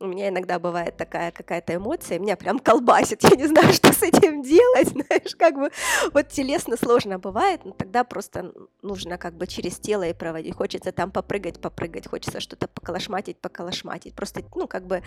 У 0.00 0.06
меня 0.06 0.28
иногда 0.28 0.58
бывает 0.58 0.96
такая 0.96 1.30
какая-то 1.32 1.74
эмоция, 1.74 2.18
меня 2.18 2.36
прям 2.36 2.58
колбасит, 2.58 3.22
я 3.30 3.36
не 3.36 3.46
знаю, 3.46 3.72
что 3.72 3.92
с 3.92 4.02
этим 4.02 4.42
делать, 4.42 4.88
знаешь, 4.92 5.34
как 5.36 5.54
бы 5.54 5.70
вот 6.12 6.28
телесно 6.28 6.76
сложно 6.76 7.18
бывает, 7.18 7.64
но 7.64 7.72
тогда 7.72 8.04
просто 8.04 8.52
нужно 8.82 9.18
как 9.18 9.34
бы 9.34 9.46
через 9.46 9.78
тело 9.78 10.02
и 10.02 10.12
проводить. 10.12 10.54
Хочется 10.54 10.92
там 10.92 11.10
попрыгать, 11.10 11.60
попрыгать, 11.60 12.08
хочется 12.08 12.40
что-то 12.40 12.68
поколошматить, 12.68 13.40
поколошматить. 13.40 14.14
Просто, 14.14 14.42
ну, 14.54 14.66
как 14.66 14.86
бы 14.86 15.02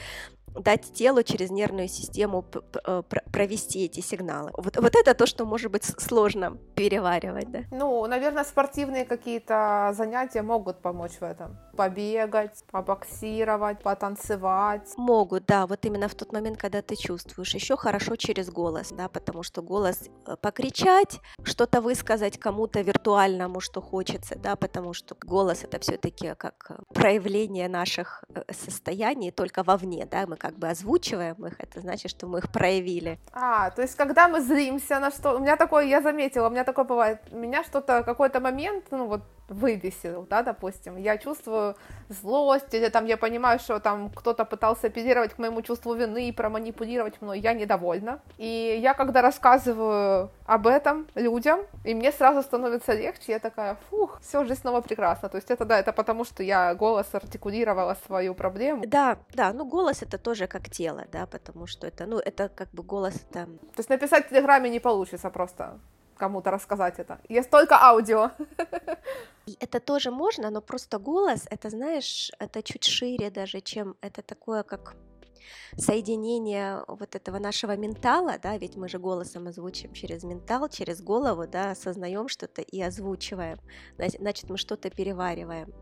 дать 0.56 0.94
телу 0.94 1.24
через 1.24 1.50
нервную 1.52 1.88
систему 1.88 2.46
э, 2.86 3.04
провести 3.32 3.86
эти 3.86 4.00
сигналы. 4.02 4.52
Вот, 4.58 4.78
вот 4.78 4.96
это 4.96 5.14
то, 5.14 5.26
что 5.26 5.46
может 5.46 5.72
быть 5.72 5.84
сложно 5.84 6.58
переваривать, 6.76 7.52
да? 7.52 7.60
Ну, 7.72 8.06
наверное, 8.08 8.44
спортивные 8.44 9.06
какие-то 9.06 9.94
занятия 9.96 10.42
могут 10.42 10.82
помочь 10.82 11.14
в 11.20 11.24
этом. 11.24 11.58
Побегать, 11.76 12.64
побоксировать, 12.72 13.82
потанцевать. 13.82 14.92
Могут, 14.98 15.46
да, 15.46 15.68
вот 15.68 15.86
именно 15.86 16.08
в 16.08 16.16
тот 16.16 16.34
момент, 16.34 16.58
когда 16.58 16.82
ты 16.82 16.96
чувствуешь. 16.96 17.54
Еще 17.56 17.78
хорошо 17.78 18.16
через 18.16 18.50
голос, 18.50 18.90
да, 18.92 19.08
потому 19.08 19.44
что 19.44 19.62
голос 19.62 20.10
э, 20.26 20.36
покричать, 20.42 21.20
что-то 21.44 21.82
высказать 21.82 22.38
кому-то 22.40 22.82
виртуальному, 22.82 23.60
что 23.60 23.82
хочется, 23.82 24.36
да, 24.36 24.56
потому 24.56 24.94
что 24.94 25.16
голос 25.22 25.64
это 25.64 25.80
все-таки 25.80 26.34
как 26.36 26.72
проявление 26.94 27.70
наших 27.70 28.24
э, 28.34 28.42
состояний 28.52 29.32
только 29.32 29.64
вовне, 29.64 30.06
да, 30.06 30.26
мы 30.28 30.38
как 30.42 30.58
бы 30.58 30.70
озвучиваем 30.70 31.36
их, 31.46 31.54
это 31.60 31.82
значит, 31.82 32.10
что 32.10 32.26
мы 32.26 32.40
их 32.40 32.52
проявили. 32.52 33.20
А, 33.32 33.70
то 33.70 33.84
есть 33.84 33.96
когда 33.96 34.28
мы 34.28 34.42
злимся 34.42 35.00
на 35.00 35.12
что... 35.12 35.36
У 35.36 35.40
меня 35.40 35.56
такое, 35.56 35.86
я 35.86 36.02
заметила, 36.02 36.48
у 36.48 36.50
меня 36.50 36.64
такое 36.64 36.84
бывает, 36.84 37.20
меня 37.32 37.64
что-то, 37.64 38.02
какой-то 38.02 38.40
момент, 38.40 38.86
ну 38.90 39.06
вот, 39.06 39.22
выбесил, 39.48 40.26
да, 40.30 40.44
допустим, 40.44 40.98
я 40.98 41.18
чувствую 41.18 41.76
злость, 42.10 42.74
или 42.74 42.90
там 42.90 43.06
я 43.06 43.18
понимаю, 43.18 43.60
что 43.60 43.80
там 43.80 44.10
кто-то 44.10 44.46
пытался 44.46 44.88
апеллировать 44.88 45.34
к 45.34 45.40
моему 45.40 45.62
чувству 45.62 45.94
вины 45.94 46.30
и 46.30 46.32
проманипулировать 46.32 47.22
мной, 47.22 47.40
я 47.40 47.54
недовольна. 47.54 48.22
И 48.38 48.80
я 48.82 48.94
когда 48.94 49.22
рассказываю 49.22 50.32
об 50.46 50.68
этом 50.68 51.08
людям, 51.16 51.62
и 51.84 51.94
мне 51.94 52.12
сразу 52.12 52.42
становится 52.42 52.94
легче, 52.94 53.34
я 53.34 53.40
такая, 53.40 53.78
фух, 53.90 54.20
все, 54.22 54.46
жизнь 54.46 54.62
снова 54.62 54.82
прекрасна. 54.82 55.30
То 55.30 55.38
есть 55.38 55.52
это, 55.52 55.66
да, 55.66 55.80
это 55.80 55.92
потому, 55.94 56.24
что 56.24 56.44
я 56.44 56.74
голос 56.76 57.08
артикулировала 57.14 57.98
свою 58.06 58.34
проблему. 58.34 58.84
Да, 58.88 59.18
да, 59.34 59.54
ну 59.54 59.66
голос 59.66 60.02
это 60.02 60.18
тоже 60.18 60.48
как 60.48 60.70
тело, 60.70 61.06
да, 61.12 61.26
потому 61.26 61.68
что 61.68 61.88
это, 61.88 62.06
ну, 62.06 62.20
это 62.20 62.50
как 62.50 62.70
бы 62.72 62.84
голос 62.84 63.16
это... 63.30 63.46
То 63.46 63.80
есть 63.80 63.90
написать 63.90 64.26
в 64.26 64.30
Телеграме 64.30 64.70
не 64.70 64.80
получится 64.80 65.30
просто 65.30 65.80
кому-то 66.22 66.52
рассказать 66.52 67.00
это. 67.00 67.20
Есть 67.30 67.50
только 67.50 67.76
аудио. 67.76 68.32
Это 69.60 69.80
тоже 69.80 70.12
можно, 70.12 70.52
но 70.52 70.62
просто 70.62 71.00
голос, 71.00 71.48
это, 71.50 71.70
знаешь, 71.70 72.32
это 72.40 72.62
чуть 72.62 72.84
шире 72.84 73.32
даже, 73.32 73.60
чем 73.62 73.96
это 74.02 74.22
такое, 74.22 74.64
как 74.64 74.96
соединение 75.78 76.84
вот 76.88 77.16
этого 77.16 77.40
нашего 77.40 77.76
ментала, 77.76 78.38
да, 78.44 78.58
ведь 78.58 78.78
мы 78.78 78.88
же 78.88 79.00
голосом 79.00 79.48
озвучим 79.48 79.94
через 79.94 80.24
ментал, 80.24 80.70
через 80.70 81.02
голову, 81.02 81.48
да, 81.48 81.72
осознаем 81.72 82.28
что-то 82.28 82.62
и 82.62 82.82
озвучиваем, 82.82 83.58
значит, 84.20 84.50
мы 84.50 84.58
что-то 84.58 84.90
перевариваем. 84.90 85.74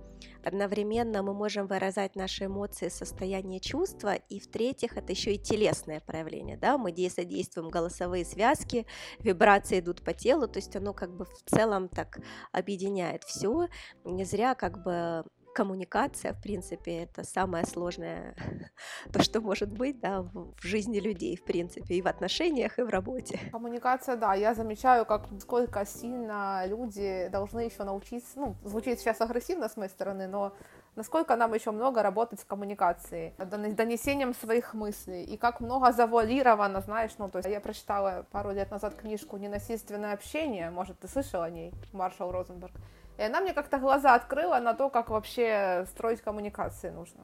Одновременно 0.43 1.23
мы 1.23 1.33
можем 1.33 1.67
выражать 1.67 2.15
наши 2.15 2.45
эмоции, 2.45 2.89
состояние 2.89 3.59
чувства, 3.59 4.15
и 4.15 4.39
в-третьих, 4.39 4.97
это 4.97 5.11
еще 5.11 5.33
и 5.33 5.37
телесное 5.37 6.01
проявление, 6.01 6.57
да, 6.57 6.77
мы 6.77 6.93
задействуем 7.09 7.69
голосовые 7.69 8.25
связки, 8.25 8.85
вибрации 9.19 9.79
идут 9.79 10.03
по 10.03 10.13
телу, 10.13 10.47
то 10.47 10.57
есть 10.57 10.75
оно 10.75 10.93
как 10.93 11.15
бы 11.15 11.25
в 11.25 11.43
целом 11.45 11.89
так 11.89 12.19
объединяет 12.51 13.23
все, 13.23 13.67
не 14.03 14.25
зря 14.25 14.55
как 14.55 14.83
бы 14.83 15.23
коммуникация, 15.53 16.33
в 16.33 16.41
принципе, 16.41 17.03
это 17.03 17.23
самое 17.23 17.65
сложное, 17.65 18.35
то, 19.13 19.21
что 19.21 19.41
может 19.41 19.71
быть, 19.71 19.99
да, 19.99 20.21
в, 20.21 20.53
жизни 20.61 20.99
людей, 20.99 21.35
в 21.35 21.43
принципе, 21.43 21.95
и 21.95 22.01
в 22.01 22.07
отношениях, 22.07 22.79
и 22.79 22.83
в 22.83 22.89
работе. 22.89 23.39
Коммуникация, 23.51 24.15
да, 24.15 24.33
я 24.33 24.53
замечаю, 24.53 25.05
как 25.05 25.27
сколько 25.41 25.85
сильно 25.85 26.65
люди 26.65 27.29
должны 27.31 27.61
еще 27.61 27.83
научиться, 27.83 28.39
ну, 28.39 28.55
звучит 28.63 28.99
сейчас 28.99 29.21
агрессивно 29.21 29.69
с 29.69 29.77
моей 29.77 29.89
стороны, 29.89 30.27
но 30.27 30.53
насколько 30.95 31.35
нам 31.35 31.53
еще 31.53 31.71
много 31.71 32.03
работать 32.03 32.39
с 32.39 32.43
коммуникацией, 32.43 33.33
донесением 33.37 34.33
своих 34.33 34.73
мыслей, 34.73 35.23
и 35.23 35.37
как 35.37 35.61
много 35.61 35.91
завуалировано, 35.91 36.81
знаешь, 36.81 37.11
ну, 37.17 37.29
то 37.29 37.39
есть 37.39 37.49
я 37.49 37.61
прочитала 37.61 38.25
пару 38.31 38.51
лет 38.51 38.71
назад 38.71 38.95
книжку 38.95 39.37
«Ненасильственное 39.37 40.13
общение», 40.13 40.69
может, 40.69 40.99
ты 40.99 41.07
слышал 41.07 41.41
о 41.41 41.49
ней, 41.49 41.73
Маршал 41.93 42.31
Розенберг, 42.31 42.73
и 43.19 43.23
она 43.23 43.41
мне 43.41 43.53
как-то 43.53 43.77
глаза 43.77 44.15
открыла 44.15 44.59
на 44.59 44.73
то, 44.73 44.89
как 44.89 45.09
вообще 45.09 45.85
строить 45.89 46.21
коммуникации 46.21 46.89
нужно. 46.89 47.21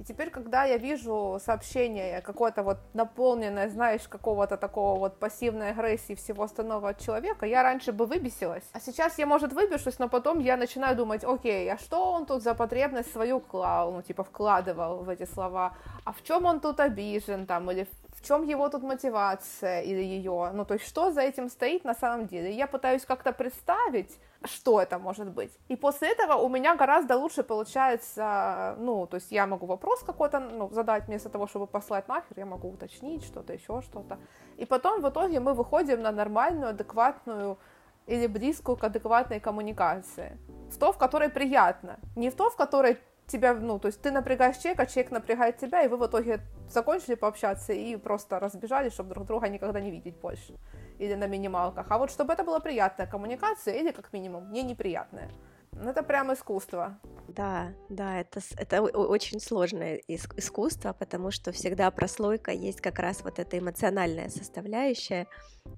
И 0.00 0.04
теперь, 0.04 0.30
когда 0.30 0.64
я 0.64 0.76
вижу 0.76 1.40
сообщение 1.44 2.20
какое-то 2.20 2.62
вот 2.62 2.78
наполненное, 2.94 3.68
знаешь, 3.68 4.08
какого-то 4.08 4.56
такого 4.56 4.98
вот 4.98 5.18
пассивной 5.18 5.72
агрессии 5.72 6.14
всего 6.14 6.44
остального 6.44 6.90
от 6.90 7.00
человека, 7.00 7.46
я 7.46 7.62
раньше 7.62 7.92
бы 7.92 8.06
выбесилась. 8.06 8.62
А 8.72 8.80
сейчас 8.80 9.18
я, 9.18 9.26
может, 9.26 9.52
выбешусь, 9.52 9.98
но 9.98 10.08
потом 10.08 10.38
я 10.38 10.56
начинаю 10.56 10.96
думать, 10.96 11.24
окей, 11.24 11.70
а 11.72 11.78
что 11.78 12.12
он 12.12 12.26
тут 12.26 12.42
за 12.42 12.54
потребность 12.54 13.12
свою 13.12 13.40
клал, 13.40 13.92
ну, 13.92 14.02
типа, 14.02 14.22
вкладывал 14.22 15.02
в 15.02 15.08
эти 15.08 15.26
слова, 15.26 15.76
а 16.04 16.12
в 16.12 16.22
чем 16.22 16.44
он 16.44 16.60
тут 16.60 16.78
обижен, 16.80 17.46
там, 17.46 17.68
или 17.70 17.88
в 18.16 18.26
чем 18.26 18.44
его 18.44 18.68
тут 18.68 18.82
мотивация 18.84 19.82
или 19.82 20.02
ее, 20.02 20.50
ну, 20.54 20.64
то 20.64 20.74
есть, 20.74 20.86
что 20.86 21.10
за 21.10 21.22
этим 21.22 21.48
стоит 21.48 21.84
на 21.84 21.94
самом 21.94 22.26
деле. 22.26 22.52
Я 22.52 22.66
пытаюсь 22.68 23.04
как-то 23.04 23.32
представить, 23.32 24.16
что 24.44 24.80
это 24.80 24.98
может 24.98 25.28
быть. 25.28 25.58
И 25.68 25.76
после 25.76 26.12
этого 26.12 26.34
у 26.34 26.48
меня 26.48 26.76
гораздо 26.76 27.16
лучше 27.16 27.42
получается, 27.42 28.76
ну, 28.78 29.06
то 29.06 29.16
есть 29.16 29.32
я 29.32 29.46
могу 29.46 29.66
вопрос 29.66 30.02
какой-то 30.02 30.38
ну, 30.38 30.70
задать 30.70 31.06
вместо 31.06 31.28
того, 31.28 31.46
чтобы 31.46 31.66
послать 31.66 32.08
нахер, 32.08 32.38
я 32.38 32.46
могу 32.46 32.68
уточнить 32.68 33.24
что-то, 33.24 33.52
еще 33.52 33.82
что-то. 33.82 34.18
И 34.56 34.64
потом 34.64 35.02
в 35.02 35.08
итоге 35.08 35.40
мы 35.40 35.54
выходим 35.54 36.02
на 36.02 36.12
нормальную, 36.12 36.70
адекватную 36.70 37.58
или 38.06 38.26
близкую 38.26 38.76
к 38.76 38.84
адекватной 38.84 39.40
коммуникации. 39.40 40.38
В 40.70 40.78
то, 40.78 40.92
в 40.92 40.98
которой 40.98 41.28
приятно. 41.28 41.98
Не 42.16 42.30
в 42.30 42.34
то, 42.34 42.50
в 42.50 42.56
которой 42.56 42.98
тебя, 43.26 43.54
ну, 43.54 43.78
то 43.78 43.88
есть 43.88 44.00
ты 44.00 44.10
напрягаешь 44.10 44.56
человека, 44.56 44.86
человек 44.86 45.12
напрягает 45.12 45.58
тебя, 45.58 45.82
и 45.82 45.88
вы 45.88 45.96
в 45.96 46.06
итоге 46.06 46.40
закончили 46.68 47.14
пообщаться 47.14 47.72
и 47.72 47.96
просто 47.96 48.38
разбежались, 48.40 48.92
чтобы 48.92 49.10
друг 49.10 49.26
друга 49.26 49.48
никогда 49.48 49.80
не 49.80 49.90
видеть 49.90 50.16
больше. 50.16 50.54
Или 50.98 51.14
на 51.14 51.26
минималках. 51.26 51.86
А 51.90 51.98
вот 51.98 52.10
чтобы 52.10 52.32
это 52.32 52.44
была 52.44 52.60
приятная 52.60 53.06
коммуникация, 53.06 53.74
или 53.74 53.92
как 53.92 54.12
минимум 54.12 54.52
не 54.52 54.62
неприятная. 54.62 55.30
Ну, 55.72 55.90
это 55.90 56.02
прям 56.02 56.32
искусство. 56.32 56.98
Да, 57.28 57.72
да, 57.88 58.20
это, 58.20 58.40
это 58.56 58.82
очень 58.82 59.38
сложное 59.38 60.00
искусство, 60.08 60.92
потому 60.92 61.30
что 61.30 61.52
всегда 61.52 61.90
прослойка 61.90 62.50
есть 62.50 62.80
как 62.80 62.98
раз 62.98 63.22
вот 63.22 63.38
эта 63.38 63.58
эмоциональная 63.58 64.28
составляющая. 64.28 65.26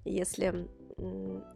Если 0.05 0.69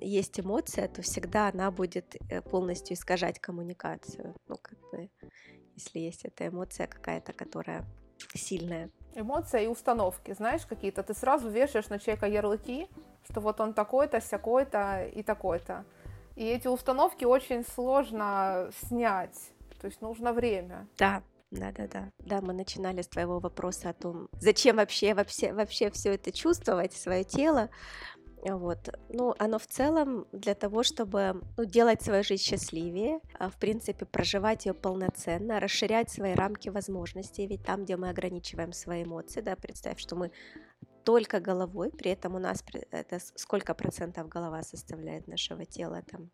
есть 0.01 0.41
эмоция, 0.41 0.89
то 0.89 1.03
всегда 1.03 1.49
она 1.49 1.71
будет 1.71 2.17
э, 2.29 2.41
полностью 2.43 2.97
искажать 2.97 3.39
коммуникацию. 3.39 4.35
Ну, 4.49 4.57
как 4.61 4.79
бы, 4.91 5.11
если 5.75 6.01
есть 6.01 6.25
эта 6.25 6.49
эмоция 6.49 6.87
какая-то, 6.87 7.33
которая 7.33 7.85
сильная. 8.35 8.91
Эмоция 9.15 9.63
и 9.63 9.67
установки, 9.67 10.35
знаешь, 10.35 10.67
какие-то. 10.67 11.03
Ты 11.03 11.15
сразу 11.15 11.49
вешаешь 11.49 11.89
на 11.89 11.99
человека 11.99 12.27
ярлыки, 12.27 12.89
что 13.29 13.41
вот 13.41 13.61
он 13.61 13.75
такой-то, 13.75 14.21
всякой-то 14.21 15.07
и 15.07 15.23
такой-то. 15.23 15.85
И 16.37 16.45
эти 16.45 16.69
установки 16.69 17.25
очень 17.25 17.65
сложно 17.65 18.71
снять. 18.87 19.39
То 19.81 19.87
есть 19.87 20.01
нужно 20.01 20.33
время. 20.33 20.89
Да, 20.99 21.23
да, 21.51 21.73
да, 21.73 21.87
да. 21.87 22.11
Да, 22.19 22.41
мы 22.41 22.53
начинали 22.53 23.03
с 23.03 23.09
твоего 23.09 23.39
вопроса 23.39 23.91
о 23.91 23.93
том, 23.93 24.29
зачем 24.41 24.77
вообще, 24.77 25.15
вообще, 25.15 25.53
вообще 25.53 25.91
все 25.91 26.15
это 26.15 26.33
чувствовать, 26.33 26.93
свое 26.93 27.23
тело. 27.23 27.71
Вот. 28.43 28.91
Ну, 29.09 29.35
оно 29.39 29.59
в 29.59 29.67
целом 29.67 30.27
для 30.33 30.55
того, 30.55 30.83
чтобы 30.83 31.41
ну, 31.57 31.65
делать 31.65 32.03
свою 32.03 32.23
жизнь 32.23 32.43
счастливее, 32.43 33.21
а, 33.39 33.49
в 33.49 33.57
принципе, 33.57 34.05
проживать 34.05 34.67
ее 34.67 34.75
полноценно, 34.75 35.61
расширять 35.61 36.11
свои 36.11 36.35
рамки 36.35 36.69
возможностей, 36.69 37.47
ведь 37.47 37.65
там, 37.65 37.85
где 37.85 37.97
мы 37.97 38.11
ограничиваем 38.11 38.73
свои 38.73 39.05
эмоции, 39.05 39.41
да, 39.41 39.57
представь, 39.57 39.99
что 39.99 40.17
мы 40.17 40.31
только 41.05 41.41
головой, 41.41 41.91
при 41.91 42.11
этом 42.11 42.35
у 42.35 42.39
нас 42.39 42.65
это 42.91 43.19
сколько 43.35 43.75
процентов 43.75 44.29
голова 44.29 44.63
составляет 44.63 45.29
нашего 45.29 45.65
тела, 45.65 46.03
там 46.11 46.31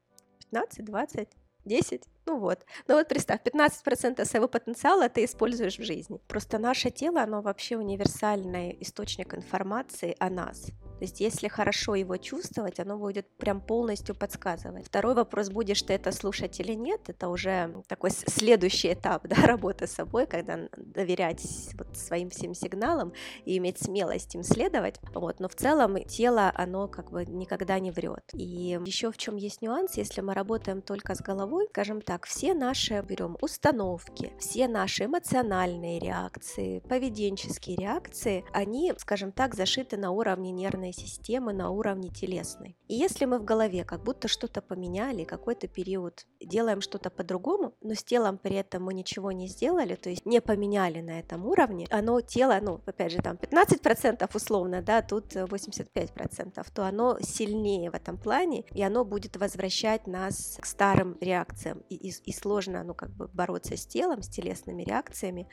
15, 0.51 0.85
20, 0.85 1.29
10, 1.65 2.03
ну 2.27 2.39
вот. 2.39 2.65
Ну 2.89 2.95
вот 2.95 3.09
представь, 3.09 3.41
15% 3.43 4.25
своего 4.25 4.49
потенциала 4.49 5.09
ты 5.09 5.25
используешь 5.25 5.79
в 5.79 5.85
жизни. 5.85 6.21
Просто 6.29 6.59
наше 6.59 6.91
тело, 6.91 7.23
оно 7.23 7.43
вообще 7.43 7.77
универсальный 7.77 8.77
источник 8.81 9.35
информации 9.35 10.17
о 10.19 10.31
нас. 10.31 10.71
То 11.01 11.05
есть 11.05 11.19
если 11.19 11.49
хорошо 11.49 11.95
его 11.95 12.19
чувствовать, 12.19 12.79
оно 12.79 12.99
будет 12.99 13.27
прям 13.39 13.63
полностью 13.63 14.15
подсказывать. 14.15 14.85
Второй 14.85 15.15
вопрос, 15.15 15.49
будешь 15.49 15.81
ты 15.81 15.95
это 15.95 16.13
слушать 16.13 16.61
или 16.61 16.75
нет, 16.75 17.01
это 17.09 17.29
уже 17.29 17.83
такой 17.89 18.11
следующий 18.11 18.93
этап 18.93 19.23
да, 19.27 19.37
работы 19.47 19.87
с 19.87 19.93
собой, 19.93 20.27
когда 20.27 20.69
доверять 20.77 21.43
вот 21.79 21.97
своим 21.97 22.29
всем 22.29 22.53
сигналам 22.53 23.15
и 23.47 23.57
иметь 23.57 23.79
смелость 23.79 24.35
им 24.35 24.43
следовать. 24.43 25.01
Вот. 25.15 25.41
Но 25.41 25.49
в 25.49 25.55
целом 25.55 26.05
тело, 26.05 26.53
оно 26.55 26.87
как 26.87 27.11
бы 27.11 27.25
никогда 27.25 27.79
не 27.79 27.91
врет. 27.91 28.25
И 28.35 28.79
еще 28.85 29.11
в 29.11 29.17
чем 29.17 29.37
есть 29.37 29.63
нюанс, 29.63 29.95
если 29.97 30.21
мы 30.21 30.35
работаем 30.35 30.83
только 30.83 31.15
с 31.15 31.23
головой, 31.23 31.67
скажем 31.71 32.03
так, 32.03 32.27
все 32.27 32.53
наши 32.53 33.01
берем 33.01 33.39
установки, 33.41 34.35
все 34.39 34.69
наши 34.69 35.07
эмоциональные 35.07 35.99
реакции, 35.99 36.81
поведенческие 36.81 37.77
реакции, 37.77 38.45
они, 38.53 38.93
скажем 38.99 39.33
так, 39.33 39.55
зашиты 39.55 39.97
на 39.97 40.11
уровне 40.11 40.51
нервной 40.51 40.90
нервной 40.91 40.93
системы 40.93 41.53
на 41.53 41.71
уровне 41.71 42.09
телесной. 42.09 42.77
И 42.89 42.95
если 42.95 43.27
мы 43.27 43.39
в 43.39 43.45
голове 43.45 43.85
как 43.85 44.03
будто 44.03 44.29
что-то 44.29 44.61
поменяли, 44.61 45.25
какой-то 45.25 45.69
период 45.69 46.27
делаем 46.41 46.81
что-то 46.81 47.11
по-другому, 47.11 47.75
но 47.83 47.95
с 47.95 48.03
телом 48.03 48.39
при 48.39 48.57
этом 48.57 48.85
мы 48.85 48.95
ничего 48.95 49.33
не 49.33 49.49
сделали, 49.49 49.95
то 49.95 50.11
есть 50.11 50.27
не 50.27 50.41
поменяли 50.41 51.01
на 51.01 51.21
этом 51.21 51.47
уровне, 51.47 51.87
оно 51.91 52.21
тело, 52.21 52.59
ну, 52.63 52.81
опять 52.87 53.13
же, 53.13 53.23
там 53.23 53.37
15% 53.37 54.29
условно, 54.35 54.83
да, 54.83 55.03
тут 55.03 55.37
85%, 55.37 56.67
то 56.75 56.85
оно 56.85 57.19
сильнее 57.21 57.91
в 57.91 57.95
этом 57.95 58.19
плане, 58.19 58.65
и 58.75 58.83
оно 58.83 59.05
будет 59.05 59.37
возвращать 59.37 60.07
нас 60.07 60.59
к 60.61 60.67
старым 60.67 61.17
реакциям. 61.21 61.83
И, 61.91 61.95
и, 61.95 62.13
и 62.25 62.33
сложно, 62.33 62.83
ну, 62.85 62.95
как 62.95 63.11
бы 63.11 63.29
бороться 63.29 63.77
с 63.77 63.87
телом, 63.87 64.23
с 64.23 64.29
телесными 64.29 64.83
реакциями, 64.83 65.47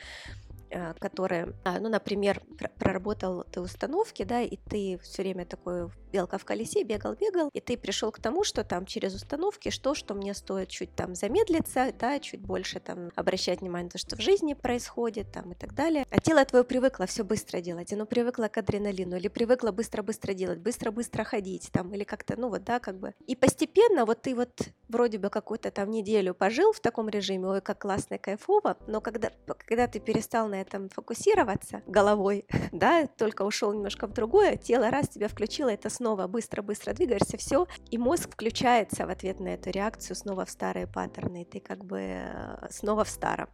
которые, 0.99 1.53
а, 1.63 1.79
ну, 1.79 1.89
например, 1.89 2.41
проработал 2.79 3.43
ты 3.43 3.61
установки, 3.61 4.23
да, 4.23 4.41
и 4.41 4.57
ты 4.57 4.99
все 5.01 5.21
время 5.21 5.45
такой 5.45 5.89
белка 6.11 6.37
в 6.37 6.45
колесе, 6.45 6.83
бегал, 6.83 7.15
бегал, 7.15 7.49
и 7.53 7.59
ты 7.59 7.77
пришел 7.77 8.11
к 8.11 8.19
тому, 8.19 8.43
что 8.43 8.63
там 8.63 8.85
через 8.85 9.13
установки, 9.13 9.69
что, 9.69 9.93
что 9.93 10.13
мне 10.13 10.33
стоит 10.33 10.69
чуть 10.69 10.95
там 10.95 11.15
замедлиться, 11.15 11.93
да, 11.99 12.19
чуть 12.19 12.41
больше 12.41 12.79
там 12.79 13.11
обращать 13.15 13.61
внимание 13.61 13.85
на 13.85 13.91
то, 13.91 13.97
что 13.97 14.15
в 14.15 14.21
жизни 14.21 14.53
происходит, 14.53 15.31
там 15.31 15.51
и 15.51 15.55
так 15.55 15.73
далее. 15.73 16.05
А 16.09 16.19
тело 16.19 16.43
твое 16.45 16.63
привыкло 16.63 17.05
все 17.05 17.23
быстро 17.23 17.61
делать, 17.61 17.93
оно 17.93 18.05
привыкло 18.05 18.47
к 18.47 18.57
адреналину, 18.57 19.17
или 19.17 19.27
привыкло 19.27 19.71
быстро-быстро 19.71 20.33
делать, 20.33 20.59
быстро-быстро 20.59 21.23
ходить, 21.23 21.69
там, 21.71 21.93
или 21.93 22.03
как-то, 22.03 22.39
ну 22.39 22.49
вот, 22.49 22.63
да, 22.63 22.79
как 22.79 22.99
бы. 22.99 23.13
И 23.25 23.35
постепенно 23.35 24.05
вот 24.05 24.21
ты 24.21 24.35
вот 24.35 24.69
вроде 24.87 25.17
бы 25.17 25.29
какую-то 25.29 25.71
там 25.71 25.91
неделю 25.91 26.33
пожил 26.33 26.73
в 26.73 26.79
таком 26.79 27.09
режиме, 27.09 27.47
ой, 27.47 27.61
как 27.61 27.81
классно 27.81 28.17
кайфово, 28.17 28.77
но 28.87 29.01
когда, 29.01 29.31
когда 29.65 29.87
ты 29.87 29.99
перестал 29.99 30.47
на 30.47 30.56
этом 30.61 30.89
фокусироваться 30.89 31.81
головой, 31.87 32.45
да, 32.71 33.07
только 33.07 33.43
ушел 33.43 33.73
немножко 33.73 34.07
в 34.07 34.13
другое, 34.13 34.57
тело 34.57 34.89
раз 34.89 35.09
тебя 35.09 35.27
включило, 35.27 35.69
это 35.69 35.89
снова 35.89 36.27
быстро-быстро 36.27 36.93
двигаешься, 36.93 37.37
все, 37.37 37.67
и 37.89 37.97
мозг 37.97 38.31
включается 38.31 39.05
в 39.05 39.09
ответ 39.09 39.39
на 39.39 39.49
эту 39.49 39.69
реакцию 39.69 40.15
снова 40.15 40.45
в 40.45 40.49
старые 40.49 40.87
паттерны, 40.87 41.43
и 41.43 41.45
ты 41.45 41.59
как 41.59 41.85
бы 41.85 41.99
э, 41.99 42.67
снова 42.69 43.03
в 43.03 43.09
старом. 43.09 43.49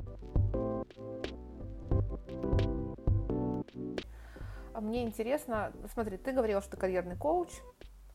А 4.74 4.82
мне 4.82 5.04
интересно, 5.04 5.72
смотри, 5.94 6.18
ты 6.18 6.32
говорила, 6.32 6.62
что 6.62 6.78
карьерный 6.78 7.16
коуч. 7.16 7.50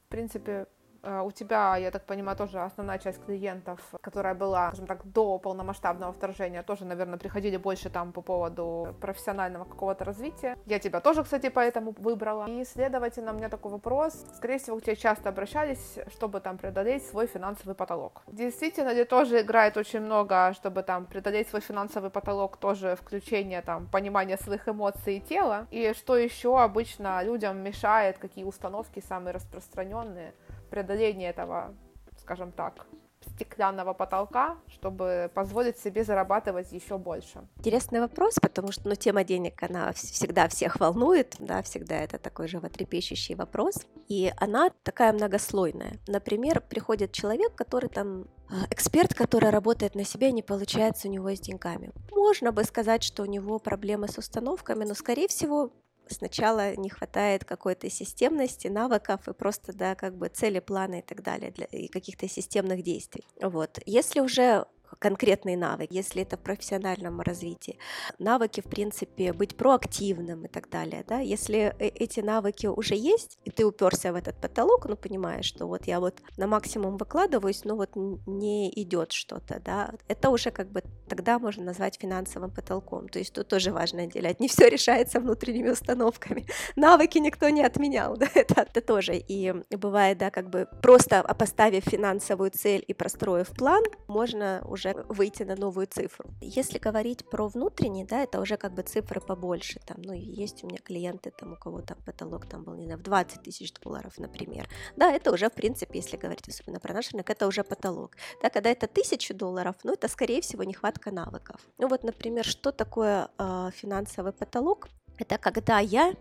В 0.06 0.08
принципе, 0.08 0.66
у 1.02 1.30
тебя, 1.30 1.76
я 1.76 1.90
так 1.90 2.04
понимаю, 2.04 2.36
тоже 2.36 2.60
основная 2.60 2.98
часть 2.98 3.24
клиентов, 3.24 3.80
которая 4.00 4.34
была, 4.34 4.68
скажем 4.68 4.86
так, 4.86 5.04
до 5.04 5.38
полномасштабного 5.38 6.12
вторжения, 6.12 6.62
тоже, 6.62 6.84
наверное, 6.84 7.18
приходили 7.18 7.56
больше 7.56 7.90
там 7.90 8.12
по 8.12 8.20
поводу 8.20 8.94
профессионального 9.00 9.64
какого-то 9.64 10.04
развития. 10.04 10.56
Я 10.66 10.78
тебя 10.78 11.00
тоже, 11.00 11.22
кстати, 11.22 11.48
поэтому 11.48 11.94
выбрала. 11.98 12.46
И, 12.46 12.64
следовательно, 12.64 13.32
у 13.32 13.36
меня 13.36 13.48
такой 13.48 13.72
вопрос. 13.72 14.26
Скорее 14.36 14.58
всего, 14.58 14.78
к 14.78 14.82
тебе 14.82 14.96
часто 14.96 15.28
обращались, 15.28 15.98
чтобы 16.12 16.40
там 16.40 16.58
преодолеть 16.58 17.06
свой 17.06 17.26
финансовый 17.26 17.74
потолок. 17.74 18.22
Действительно 18.26 18.92
ли 18.92 19.04
тоже 19.04 19.40
играет 19.40 19.76
очень 19.76 20.00
много, 20.00 20.52
чтобы 20.54 20.82
там 20.82 21.06
преодолеть 21.06 21.48
свой 21.48 21.60
финансовый 21.60 22.10
потолок, 22.10 22.56
тоже 22.56 22.96
включение 22.96 23.62
там 23.62 23.86
понимания 23.86 24.36
своих 24.36 24.68
эмоций 24.68 25.16
и 25.16 25.20
тела? 25.20 25.66
И 25.70 25.92
что 25.94 26.16
еще 26.16 26.60
обычно 26.60 27.22
людям 27.22 27.58
мешает, 27.58 28.18
какие 28.18 28.44
установки 28.44 29.00
самые 29.00 29.34
распространенные? 29.34 30.34
Преодоление 30.68 31.30
этого, 31.30 31.74
скажем 32.18 32.52
так, 32.52 32.86
стеклянного 33.34 33.94
потолка, 33.94 34.56
чтобы 34.68 35.30
позволить 35.34 35.78
себе 35.78 36.04
зарабатывать 36.04 36.72
еще 36.72 36.98
больше. 36.98 37.46
Интересный 37.58 38.00
вопрос, 38.00 38.34
потому 38.40 38.72
что 38.72 38.88
ну, 38.88 38.94
тема 38.94 39.24
денег, 39.24 39.62
она 39.62 39.92
всегда 39.92 40.48
всех 40.48 40.80
волнует, 40.80 41.36
да, 41.38 41.62
всегда 41.62 41.96
это 41.96 42.18
такой 42.18 42.48
животрепещущий 42.48 43.34
вопрос, 43.34 43.86
и 44.08 44.32
она 44.36 44.70
такая 44.82 45.12
многослойная. 45.12 45.98
Например, 46.06 46.60
приходит 46.60 47.12
человек, 47.12 47.54
который 47.54 47.88
там 47.88 48.26
а, 48.50 48.66
эксперт, 48.70 49.14
который 49.14 49.50
работает 49.50 49.94
на 49.94 50.04
себя, 50.04 50.30
не 50.30 50.42
получается 50.42 51.08
у 51.08 51.10
него 51.10 51.30
с 51.30 51.40
деньгами. 51.40 51.92
Можно 52.12 52.52
бы 52.52 52.64
сказать, 52.64 53.02
что 53.02 53.22
у 53.22 53.26
него 53.26 53.58
проблемы 53.58 54.08
с 54.08 54.18
установками, 54.18 54.84
но, 54.84 54.94
скорее 54.94 55.28
всего, 55.28 55.72
сначала 56.12 56.74
не 56.76 56.88
хватает 56.88 57.44
какой-то 57.44 57.90
системности, 57.90 58.68
навыков 58.68 59.28
и 59.28 59.32
просто, 59.32 59.72
да, 59.72 59.94
как 59.94 60.16
бы 60.16 60.28
цели, 60.28 60.60
плана 60.60 60.96
и 60.96 61.02
так 61.02 61.22
далее, 61.22 61.50
для, 61.50 61.66
и 61.66 61.88
каких-то 61.88 62.28
системных 62.28 62.82
действий. 62.82 63.24
Вот. 63.40 63.78
Если 63.86 64.20
уже 64.20 64.66
конкретные 64.98 65.56
навыки, 65.56 65.94
если 65.94 66.22
это 66.22 66.36
в 66.36 66.40
профессиональном 66.40 67.20
развитии. 67.20 67.78
Навыки, 68.18 68.60
в 68.60 68.64
принципе, 68.68 69.32
быть 69.32 69.56
проактивным 69.56 70.44
и 70.44 70.48
так 70.48 70.68
далее. 70.70 71.04
Да? 71.06 71.20
Если 71.20 71.74
э, 71.78 71.88
эти 71.88 72.20
навыки 72.20 72.66
уже 72.66 72.94
есть, 72.94 73.38
и 73.44 73.50
ты 73.50 73.64
уперся 73.64 74.12
в 74.12 74.16
этот 74.16 74.40
потолок, 74.40 74.86
ну, 74.86 74.96
понимаешь, 74.96 75.44
что 75.44 75.66
вот 75.66 75.86
я 75.86 76.00
вот 76.00 76.20
на 76.36 76.46
максимум 76.46 76.96
выкладываюсь, 76.96 77.64
но 77.64 77.76
вот 77.76 77.90
не 77.94 78.70
идет 78.82 79.12
что-то, 79.12 79.60
да, 79.64 79.92
это 80.08 80.30
уже 80.30 80.50
как 80.50 80.70
бы 80.70 80.82
тогда 81.08 81.38
можно 81.38 81.64
назвать 81.64 81.98
финансовым 82.00 82.50
потолком. 82.50 83.08
То 83.08 83.18
есть 83.18 83.32
тут 83.32 83.48
тоже 83.48 83.72
важно 83.72 84.02
отделять. 84.02 84.40
Не 84.40 84.48
все 84.48 84.68
решается 84.68 85.20
внутренними 85.20 85.70
установками. 85.70 86.46
Навыки 86.76 87.18
никто 87.18 87.48
не 87.48 87.62
отменял, 87.62 88.16
да, 88.18 88.28
это, 88.34 88.62
это 88.62 88.80
тоже. 88.80 89.16
И 89.16 89.54
бывает, 89.70 90.18
да, 90.18 90.30
как 90.30 90.50
бы 90.50 90.68
просто 90.82 91.22
поставив 91.38 91.84
финансовую 91.84 92.50
цель 92.50 92.84
и 92.86 92.94
простроив 92.94 93.48
план, 93.48 93.82
можно 94.06 94.62
уже 94.68 94.77
уже 94.78 94.94
выйти 95.08 95.42
на 95.42 95.56
новую 95.56 95.86
цифру. 95.86 96.30
Если 96.40 96.78
говорить 96.78 97.28
про 97.28 97.48
внутренний, 97.48 98.04
да, 98.04 98.22
это 98.22 98.40
уже 98.40 98.56
как 98.56 98.72
бы 98.72 98.82
цифры 98.82 99.20
побольше. 99.20 99.80
Там, 99.86 99.96
ну, 100.02 100.12
есть 100.12 100.64
у 100.64 100.66
меня 100.66 100.78
клиенты, 100.78 101.30
там, 101.30 101.52
у 101.52 101.56
кого 101.56 101.82
там 101.82 101.98
потолок 102.06 102.46
там 102.46 102.64
был, 102.64 102.74
не 102.74 102.84
знаю, 102.84 102.98
в 102.98 103.02
20 103.02 103.42
тысяч 103.42 103.72
долларов, 103.74 104.12
например. 104.18 104.68
Да, 104.96 105.12
это 105.12 105.32
уже, 105.32 105.48
в 105.48 105.52
принципе, 105.52 105.98
если 105.98 106.16
говорить 106.16 106.48
особенно 106.48 106.80
про 106.80 106.94
наш 106.94 107.12
рынок, 107.12 107.28
это 107.30 107.46
уже 107.46 107.64
потолок. 107.64 108.16
Да, 108.42 108.50
когда 108.50 108.70
это 108.70 108.86
тысячу 108.86 109.34
долларов, 109.34 109.74
ну, 109.82 109.92
это, 109.92 110.08
скорее 110.08 110.40
всего, 110.40 110.64
нехватка 110.64 111.10
навыков. 111.10 111.60
Ну, 111.78 111.88
вот, 111.88 112.04
например, 112.04 112.44
что 112.44 112.70
такое 112.70 113.28
э, 113.38 113.70
финансовый 113.74 114.32
потолок? 114.32 114.88
Это 115.18 115.38
когда 115.38 115.80
я 115.80 116.14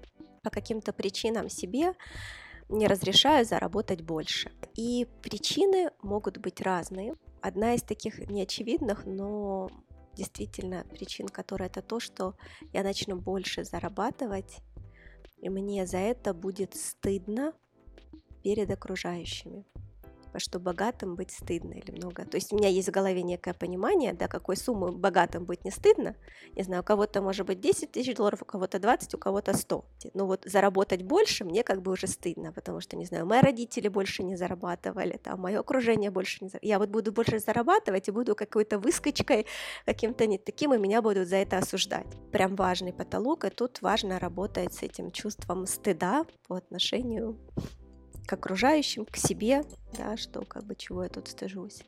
по 0.44 0.50
каким-то 0.50 0.94
причинам 0.94 1.50
себе 1.50 1.94
не 2.70 2.88
разрешаю 2.88 3.46
заработать 3.46 4.02
больше. 4.02 4.52
И 4.76 5.08
причины 5.22 5.92
могут 6.02 6.38
быть 6.38 6.62
разные. 6.62 7.16
Одна 7.48 7.76
из 7.76 7.82
таких 7.82 8.20
неочевидных, 8.28 9.06
но 9.06 9.70
действительно 10.14 10.84
причин, 10.84 11.30
которая 11.30 11.70
это 11.70 11.82
то, 11.82 12.02
что 12.02 12.36
я 12.74 12.84
начну 12.84 13.16
больше 13.16 13.64
зарабатывать, 13.64 14.58
и 15.38 15.48
мне 15.48 15.88
за 15.88 16.00
это 16.00 16.34
будет 16.34 16.76
стыдно 16.76 17.54
перед 18.44 18.70
окружающими 18.70 19.66
что 20.36 20.60
богатым 20.60 21.16
быть 21.16 21.32
стыдно 21.32 21.74
или 21.74 21.92
много. 21.92 22.26
То 22.26 22.36
есть 22.36 22.52
у 22.54 22.56
меня 22.56 22.70
есть 22.70 22.88
в 22.88 22.92
голове 22.92 23.24
некое 23.24 23.54
понимание, 23.54 24.14
да, 24.14 24.28
какой 24.28 24.58
суммы 24.58 24.92
богатым 24.92 25.46
быть 25.46 25.66
не 25.66 25.72
стыдно. 25.72 26.16
Не 26.56 26.64
знаю, 26.64 26.82
у 26.82 26.86
кого-то 26.86 27.22
может 27.22 27.46
быть 27.46 27.60
10 27.60 27.92
тысяч 27.92 28.16
долларов, 28.16 28.42
у 28.42 28.46
кого-то 28.46 28.80
20, 28.80 29.14
у 29.14 29.18
кого-то 29.18 29.56
100. 29.56 29.86
Но 30.14 30.28
вот 30.28 30.44
заработать 30.46 31.04
больше 31.04 31.46
мне 31.46 31.64
как 31.64 31.82
бы 31.82 31.92
уже 31.92 32.08
стыдно, 32.08 32.52
потому 32.52 32.82
что, 32.82 32.96
не 32.98 33.06
знаю, 33.06 33.26
мои 33.26 33.42
родители 33.42 33.88
больше 33.88 34.24
не 34.24 34.36
зарабатывали, 34.36 35.18
там, 35.18 35.40
мое 35.40 35.60
окружение 35.60 36.12
больше 36.12 36.44
не 36.44 36.50
зарабатывало. 36.50 36.70
Я 36.70 36.80
вот 36.80 36.90
буду 36.90 37.12
больше 37.12 37.40
зарабатывать 37.40 38.08
и 38.08 38.12
буду 38.12 38.36
какой-то 38.36 38.80
выскочкой, 38.80 39.46
каким-то 39.86 40.28
не 40.28 40.38
таким, 40.38 40.74
и 40.74 40.78
меня 40.78 41.02
будут 41.02 41.28
за 41.28 41.38
это 41.38 41.58
осуждать. 41.58 42.08
Прям 42.32 42.56
важный 42.56 42.94
потолок, 42.94 43.46
и 43.46 43.50
тут 43.50 43.82
важно 43.82 44.20
работать 44.20 44.74
с 44.74 44.84
этим 44.84 45.12
чувством 45.12 45.66
стыда 45.66 46.26
по 46.48 46.58
отношению 46.58 47.38
к 48.28 48.34
окружающим, 48.34 49.06
к 49.06 49.18
себе, 49.18 49.64
да, 49.98 50.18
что 50.18 50.42
как 50.46 50.66
бы 50.66 50.76
чего 50.76 51.04
я 51.04 51.10
тут 51.10 51.28
стыжусь. 51.30 51.82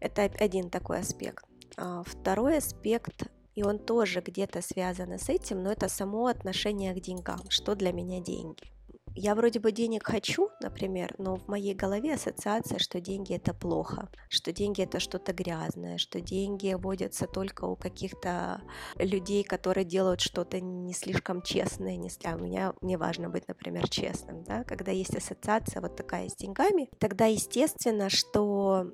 Это 0.00 0.22
один 0.22 0.70
такой 0.70 0.98
аспект. 0.98 1.44
А 1.76 2.02
второй 2.02 2.58
аспект, 2.58 3.28
и 3.54 3.62
он 3.62 3.78
тоже 3.78 4.20
где-то 4.20 4.62
связан 4.62 5.12
с 5.18 5.28
этим, 5.28 5.62
но 5.62 5.70
это 5.70 5.88
само 5.88 6.26
отношение 6.26 6.94
к 6.94 7.00
деньгам. 7.00 7.40
Что 7.48 7.74
для 7.74 7.92
меня 7.92 8.20
деньги? 8.20 8.73
Я 9.14 9.34
вроде 9.34 9.60
бы 9.60 9.72
денег 9.72 10.06
хочу, 10.06 10.50
например, 10.60 11.14
но 11.18 11.36
в 11.36 11.48
моей 11.48 11.74
голове 11.74 12.14
ассоциация, 12.14 12.78
что 12.78 13.00
деньги 13.00 13.34
это 13.34 13.54
плохо, 13.54 14.08
что 14.28 14.52
деньги 14.52 14.82
это 14.82 15.00
что-то 15.00 15.32
грязное, 15.32 15.98
что 15.98 16.20
деньги 16.20 16.74
водятся 16.74 17.26
только 17.26 17.64
у 17.64 17.76
каких-то 17.76 18.60
людей, 18.96 19.44
которые 19.44 19.84
делают 19.84 20.20
что-то 20.20 20.60
не 20.60 20.92
слишком 20.94 21.42
честное, 21.42 21.96
не 21.96 22.10
а 22.24 22.36
у 22.36 22.38
меня 22.38 22.74
мне 22.80 22.96
важно 22.96 23.28
быть, 23.28 23.48
например, 23.48 23.88
честным, 23.88 24.44
да, 24.44 24.64
когда 24.64 24.90
есть 24.90 25.14
ассоциация 25.14 25.80
вот 25.80 25.96
такая 25.96 26.28
с 26.28 26.36
деньгами, 26.36 26.88
тогда 26.98 27.26
естественно, 27.26 28.08
что 28.10 28.54
а, 28.64 28.92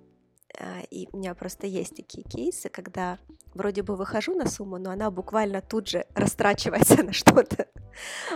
и 0.90 1.08
у 1.12 1.16
меня 1.16 1.34
просто 1.34 1.66
есть 1.66 1.96
такие 1.96 2.24
кейсы, 2.24 2.68
когда 2.68 3.18
вроде 3.54 3.82
бы 3.82 3.96
выхожу 3.96 4.34
на 4.34 4.48
сумму, 4.48 4.78
но 4.78 4.90
она 4.90 5.10
буквально 5.10 5.60
тут 5.60 5.88
же 5.88 6.06
растрачивается 6.14 7.02
на 7.02 7.12
что-то, 7.12 7.66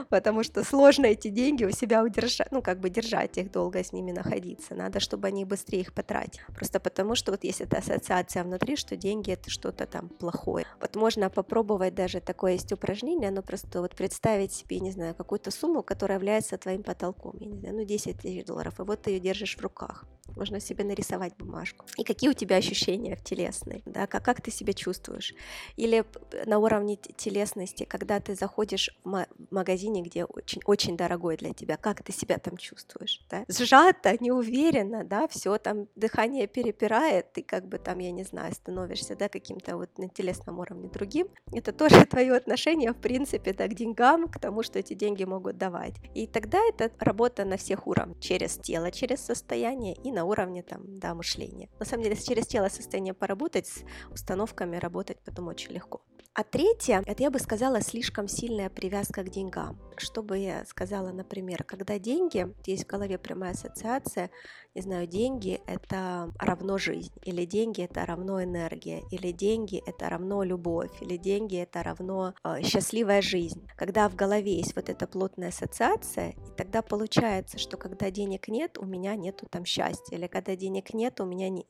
потому 0.09 0.43
что 0.43 0.65
сложно 0.65 1.07
эти 1.07 1.29
деньги 1.29 1.65
у 1.65 1.71
себя 1.71 2.03
удержать, 2.03 2.51
ну, 2.51 2.62
как 2.62 2.81
бы 2.81 2.91
держать 2.91 3.39
их 3.39 3.51
долго 3.51 3.83
с 3.83 3.93
ними 3.93 4.12
находиться, 4.12 4.75
надо, 4.75 5.01
чтобы 5.01 5.29
они 5.29 5.45
быстрее 5.45 5.81
их 5.81 5.93
потратили, 5.93 6.45
просто 6.55 6.81
потому 6.81 7.15
что 7.15 7.33
вот 7.33 7.45
есть 7.45 7.61
эта 7.61 7.79
ассоциация 7.79 8.45
внутри, 8.45 8.77
что 8.77 8.97
деньги 8.97 9.31
это 9.31 9.51
что-то 9.51 9.87
там 9.87 10.09
плохое. 10.09 10.67
Вот 10.81 10.97
можно 10.97 11.31
попробовать 11.31 11.95
даже 11.95 12.21
такое 12.21 12.53
есть 12.53 12.73
упражнение, 12.73 13.29
оно 13.29 13.43
просто 13.43 13.81
вот 13.81 13.95
представить 13.95 14.53
себе, 14.53 14.81
не 14.81 14.91
знаю, 14.91 15.15
какую-то 15.15 15.51
сумму, 15.51 15.83
которая 15.83 16.19
является 16.19 16.59
твоим 16.59 16.83
потолком, 16.83 17.35
я 17.39 17.47
не 17.47 17.59
знаю, 17.59 17.77
ну, 17.77 17.85
10 17.85 18.19
тысяч 18.19 18.45
долларов, 18.45 18.81
и 18.81 18.83
вот 18.83 19.03
ты 19.03 19.11
ее 19.11 19.21
держишь 19.21 19.57
в 19.57 19.61
руках, 19.61 20.05
можно 20.37 20.61
себе 20.61 20.85
нарисовать 20.85 21.37
бумажку. 21.37 21.87
И 21.97 22.05
какие 22.05 22.31
у 22.31 22.35
тебя 22.35 22.57
ощущения 22.57 23.18
телесные, 23.25 23.83
да, 23.87 24.07
как, 24.07 24.25
как 24.25 24.41
ты 24.41 24.51
себя 24.51 24.72
чувствуешь. 24.72 25.35
Или 25.77 26.05
на 26.47 26.59
уровне 26.59 26.97
телесности, 26.97 27.85
когда 27.85 28.20
ты 28.20 28.35
заходишь 28.35 28.91
в 29.05 29.27
магазине, 29.51 30.03
где 30.03 30.25
очень, 30.25 30.61
очень 30.64 30.97
дорогой 30.97 31.37
для 31.37 31.53
тебя, 31.53 31.77
как 31.77 32.03
ты 32.03 32.12
себя 32.12 32.39
там 32.39 32.57
чувствуешь, 32.57 33.25
да? 33.31 33.45
Сжато, 33.49 34.16
неуверенно, 34.20 35.05
да, 35.05 35.29
все 35.29 35.59
там 35.59 35.89
дыхание 35.95 36.47
перепирает, 36.47 37.33
ты 37.33 37.43
как 37.43 37.66
бы 37.68 37.79
там, 37.79 37.99
я 37.99 38.11
не 38.11 38.25
знаю, 38.25 38.53
становишься, 38.55 39.16
да, 39.16 39.29
каким-то 39.29 39.77
вот 39.77 39.97
на 39.99 40.09
телесном 40.09 40.59
уровне 40.59 40.89
другим. 40.89 41.29
Это 41.53 41.72
тоже 41.72 42.05
твое 42.11 42.35
отношение, 42.35 42.93
в 42.93 42.97
принципе, 42.97 43.53
да, 43.53 43.66
к 43.66 43.75
деньгам, 43.75 44.29
к 44.29 44.39
тому, 44.39 44.62
что 44.62 44.79
эти 44.79 44.95
деньги 44.95 45.25
могут 45.25 45.59
давать. 45.59 45.95
И 46.14 46.27
тогда 46.27 46.59
это 46.68 46.91
работа 46.99 47.45
на 47.45 47.57
всех 47.57 47.87
уровнях, 47.87 48.20
через 48.20 48.57
тело, 48.57 48.91
через 48.91 49.20
состояние 49.20 49.95
и 49.95 50.11
на 50.15 50.25
уровне 50.25 50.62
там, 50.62 50.99
да, 50.99 51.15
мышления. 51.15 51.69
На 51.79 51.85
самом 51.85 52.05
деле, 52.05 52.17
через 52.17 52.47
тело 52.47 52.69
состояние 52.69 53.15
поработать, 53.15 53.67
с 53.67 53.85
установками 54.11 54.77
работать 54.77 55.19
потом 55.25 55.49
очень 55.49 55.73
легко. 55.73 56.03
А 56.37 56.43
третье, 56.43 57.01
это 57.07 57.23
я 57.23 57.31
бы 57.31 57.39
сказала, 57.39 57.81
слишком 57.81 58.27
сильная 58.27 58.69
привязка 58.69 59.23
к 59.23 59.31
деньгам. 59.31 59.79
Что 59.97 60.21
бы 60.21 60.37
я 60.37 60.65
сказала, 60.65 61.12
например, 61.12 61.62
когда 61.62 62.01
деньги, 62.01 62.53
есть 62.67 62.85
в 62.85 62.89
голове 62.89 63.19
прямая 63.19 63.53
ассоциация, 63.53 64.31
не 64.75 64.83
знаю, 64.83 65.07
деньги 65.07 65.61
это 65.67 66.33
равно 66.41 66.77
жизнь, 66.79 67.12
или 67.23 67.45
деньги 67.45 67.83
это 67.83 68.05
равно 68.05 68.43
энергия, 68.43 69.05
или 69.12 69.31
деньги 69.31 69.81
это 69.87 70.09
равно 70.09 70.43
любовь, 70.43 70.91
или 71.01 71.17
деньги 71.17 71.57
это 71.57 71.85
равно 71.85 72.35
э, 72.43 72.62
счастливая 72.62 73.23
жизнь. 73.23 73.69
Когда 73.77 74.09
в 74.09 74.17
голове 74.17 74.57
есть 74.57 74.75
вот 74.75 74.89
эта 74.89 75.07
плотная 75.07 75.51
ассоциация, 75.51 76.31
и 76.31 76.51
тогда 76.57 76.83
получается, 76.83 77.59
что 77.59 77.77
когда 77.77 78.11
денег 78.11 78.49
нет, 78.49 78.77
у 78.77 78.85
меня 78.85 79.15
нету 79.15 79.47
там 79.49 79.65
счастья, 79.65 80.04
или 80.11 80.27
когда 80.27 80.57
денег 80.57 80.95
нет, 80.95 81.21
у 81.21 81.25
меня 81.25 81.49
не... 81.49 81.67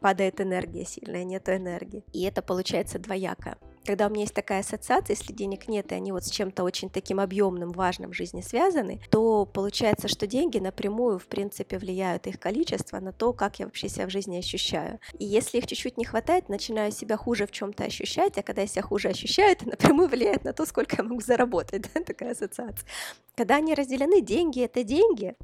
падает 0.00 0.40
энергия 0.40 0.84
сильная, 0.84 1.24
нету 1.24 1.52
энергии. 1.52 2.04
И 2.12 2.24
это 2.24 2.42
получается 2.42 2.98
двояко 2.98 3.56
когда 3.84 4.06
у 4.06 4.10
меня 4.10 4.22
есть 4.22 4.34
такая 4.34 4.60
ассоциация, 4.60 5.16
если 5.16 5.32
денег 5.32 5.68
нет, 5.68 5.92
и 5.92 5.94
они 5.94 6.12
вот 6.12 6.24
с 6.24 6.30
чем-то 6.30 6.62
очень 6.62 6.90
таким 6.90 7.20
объемным, 7.20 7.72
важным 7.72 8.12
в 8.12 8.14
жизни 8.14 8.40
связаны, 8.40 9.00
то 9.10 9.44
получается, 9.44 10.08
что 10.08 10.26
деньги 10.26 10.58
напрямую, 10.58 11.18
в 11.18 11.26
принципе, 11.26 11.78
влияют 11.78 12.26
их 12.26 12.38
количество 12.38 13.00
на 13.00 13.12
то, 13.12 13.32
как 13.32 13.58
я 13.58 13.66
вообще 13.66 13.88
себя 13.88 14.06
в 14.06 14.10
жизни 14.10 14.38
ощущаю. 14.38 15.00
И 15.18 15.24
если 15.24 15.58
их 15.58 15.66
чуть-чуть 15.66 15.96
не 15.96 16.04
хватает, 16.04 16.48
начинаю 16.48 16.92
себя 16.92 17.16
хуже 17.16 17.46
в 17.46 17.50
чем-то 17.50 17.84
ощущать, 17.84 18.38
а 18.38 18.42
когда 18.42 18.62
я 18.62 18.68
себя 18.68 18.82
хуже 18.82 19.08
ощущаю, 19.08 19.52
это 19.52 19.68
напрямую 19.70 20.08
влияет 20.08 20.44
на 20.44 20.52
то, 20.52 20.64
сколько 20.66 20.96
я 20.98 21.02
могу 21.02 21.20
заработать, 21.20 21.82
да, 21.94 22.02
такая 22.02 22.32
ассоциация. 22.32 22.86
Когда 23.34 23.56
они 23.56 23.74
разделены, 23.74 24.20
деньги— 24.20 24.60
это 24.62 24.84
деньги, 24.84 25.34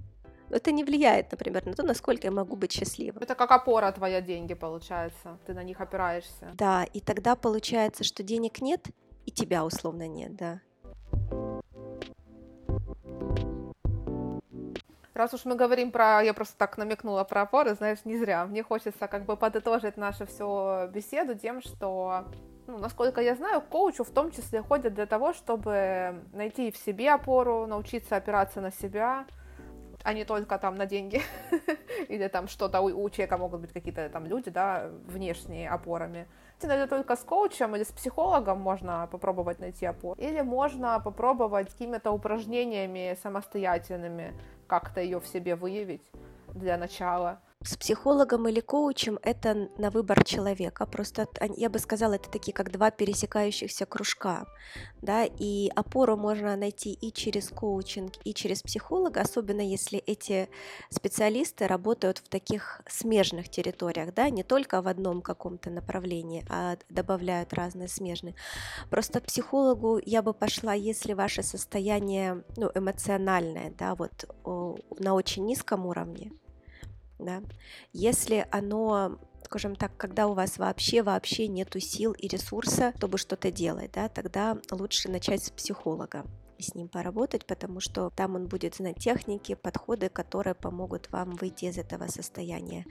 это 0.51 0.73
не 0.73 0.85
влияет, 0.85 1.31
например, 1.31 1.67
на 1.67 1.75
то, 1.75 1.83
насколько 1.83 2.27
я 2.27 2.31
могу 2.31 2.57
быть 2.57 2.73
счастливой. 2.73 3.23
Это 3.23 3.35
как 3.35 3.51
опора 3.51 3.91
твоя 3.93 4.21
деньги, 4.21 4.55
получается. 4.55 5.39
Ты 5.47 5.55
на 5.55 5.63
них 5.63 5.81
опираешься. 5.81 6.51
Да, 6.55 6.85
и 6.85 7.01
тогда 7.01 7.37
получается, 7.37 8.05
что 8.05 8.23
денег 8.23 8.61
нет, 8.61 8.87
и 9.27 9.31
тебя 9.31 9.65
условно 9.65 10.09
нет, 10.09 10.37
да. 10.37 10.61
Раз 15.19 15.35
уж 15.35 15.45
мы 15.45 15.57
говорим 15.57 15.91
про, 15.91 16.21
я 16.23 16.33
просто 16.33 16.57
так 16.57 16.79
намекнула 16.79 17.25
про 17.25 17.43
опоры, 17.43 17.75
знаешь, 17.75 17.99
не 18.05 18.17
зря. 18.17 18.47
Мне 18.47 18.63
хочется 18.63 19.09
как 19.09 19.25
бы 19.25 19.37
подытожить 19.37 19.97
нашу 19.97 20.27
всю 20.27 20.87
беседу 20.93 21.35
тем, 21.35 21.61
что, 21.61 22.27
ну, 22.69 22.79
насколько 22.79 23.21
я 23.21 23.35
знаю, 23.35 23.61
коучу 23.61 24.05
в 24.05 24.11
том 24.11 24.31
числе 24.31 24.63
ходят 24.63 24.95
для 24.95 25.07
того, 25.07 25.33
чтобы 25.33 26.23
найти 26.33 26.71
в 26.71 26.77
себе 26.77 27.11
опору, 27.11 27.67
научиться 27.67 28.15
опираться 28.15 28.61
на 28.61 28.71
себя, 28.71 29.27
а 30.05 30.13
не 30.13 30.25
только 30.25 30.59
там 30.59 30.77
на 30.77 30.87
деньги 30.87 31.21
или 32.09 32.29
там 32.29 32.49
что-то 32.49 32.81
у, 32.81 33.05
у 33.05 33.11
человека 33.11 33.39
могут 33.39 33.61
быть 33.61 33.73
какие-то 33.73 34.09
там 34.09 34.27
люди, 34.27 34.51
да, 34.51 34.91
внешние 35.07 35.69
опорами. 35.69 36.27
Это 36.61 36.89
только 36.89 37.15
с 37.15 37.21
коучем 37.21 37.77
или 37.77 37.85
с 37.85 37.93
психологом 37.93 38.61
можно 38.61 39.09
попробовать 39.11 39.61
найти 39.61 39.87
опору. 39.87 40.21
Или 40.21 40.41
можно 40.41 41.01
попробовать 41.01 41.71
какими-то 41.73 42.11
упражнениями 42.11 43.17
самостоятельными 43.23 44.35
как-то 44.67 45.01
ее 45.01 45.21
в 45.21 45.27
себе 45.27 45.55
выявить 45.55 46.03
для 46.55 46.77
начала 46.77 47.41
с 47.65 47.77
психологом 47.77 48.49
или 48.49 48.61
коучем 48.61 49.19
это 49.23 49.69
на 49.79 49.91
выбор 49.91 50.25
человека. 50.25 50.87
Просто 50.87 51.29
я 51.57 51.69
бы 51.69 51.79
сказала, 51.79 52.15
это 52.15 52.31
такие 52.31 52.53
как 52.53 52.71
два 52.71 52.91
пересекающихся 52.91 53.85
кружка. 53.85 54.47
Да? 55.03 55.25
И 55.25 55.71
опору 55.75 56.17
можно 56.17 56.57
найти 56.57 56.93
и 56.93 57.13
через 57.13 57.49
коучинг, 57.49 58.13
и 58.25 58.33
через 58.33 58.63
психолога, 58.63 59.21
особенно 59.21 59.61
если 59.61 59.99
эти 59.99 60.49
специалисты 60.89 61.67
работают 61.67 62.19
в 62.19 62.29
таких 62.29 62.81
смежных 62.89 63.49
территориях, 63.49 64.15
да? 64.15 64.31
не 64.31 64.45
только 64.45 64.81
в 64.81 64.87
одном 64.87 65.21
каком-то 65.21 65.69
направлении, 65.69 66.47
а 66.49 66.79
добавляют 66.89 67.53
разные 67.53 67.89
смежные. 67.89 68.35
Просто 68.89 69.21
психологу 69.21 70.01
я 70.07 70.23
бы 70.23 70.33
пошла, 70.33 70.75
если 70.75 71.13
ваше 71.13 71.43
состояние 71.43 72.45
ну, 72.57 72.71
эмоциональное, 72.75 73.75
да, 73.77 73.95
вот 73.95 74.25
на 74.99 75.15
очень 75.15 75.45
низком 75.45 75.87
уровне, 75.87 76.33
да, 77.19 77.43
если 77.93 78.47
оно 78.51 79.19
скажем 79.45 79.77
так, 79.77 79.97
когда 79.97 80.27
у 80.27 80.35
вас 80.35 80.59
вообще, 80.59 81.03
вообще 81.03 81.49
нету 81.49 81.81
сил 81.81 82.13
и 82.13 82.29
ресурса, 82.29 82.93
чтобы 82.97 83.17
что-то 83.17 83.51
делать, 83.51 83.93
да, 83.93 84.09
тогда 84.11 84.59
лучше 84.71 85.09
начать 85.09 85.43
с 85.43 85.51
психолога 85.51 86.27
и 86.59 86.63
с 86.63 86.75
ним 86.75 86.89
поработать, 86.89 87.47
потому 87.47 87.81
что 87.81 88.11
там 88.11 88.35
он 88.35 88.47
будет 88.47 88.75
знать 88.75 88.99
техники, 88.99 89.55
подходы, 89.55 90.11
которые 90.11 90.55
помогут 90.55 91.11
вам 91.11 91.31
выйти 91.37 91.67
из 91.67 91.79
этого 91.79 92.09
состояния. 92.09 92.85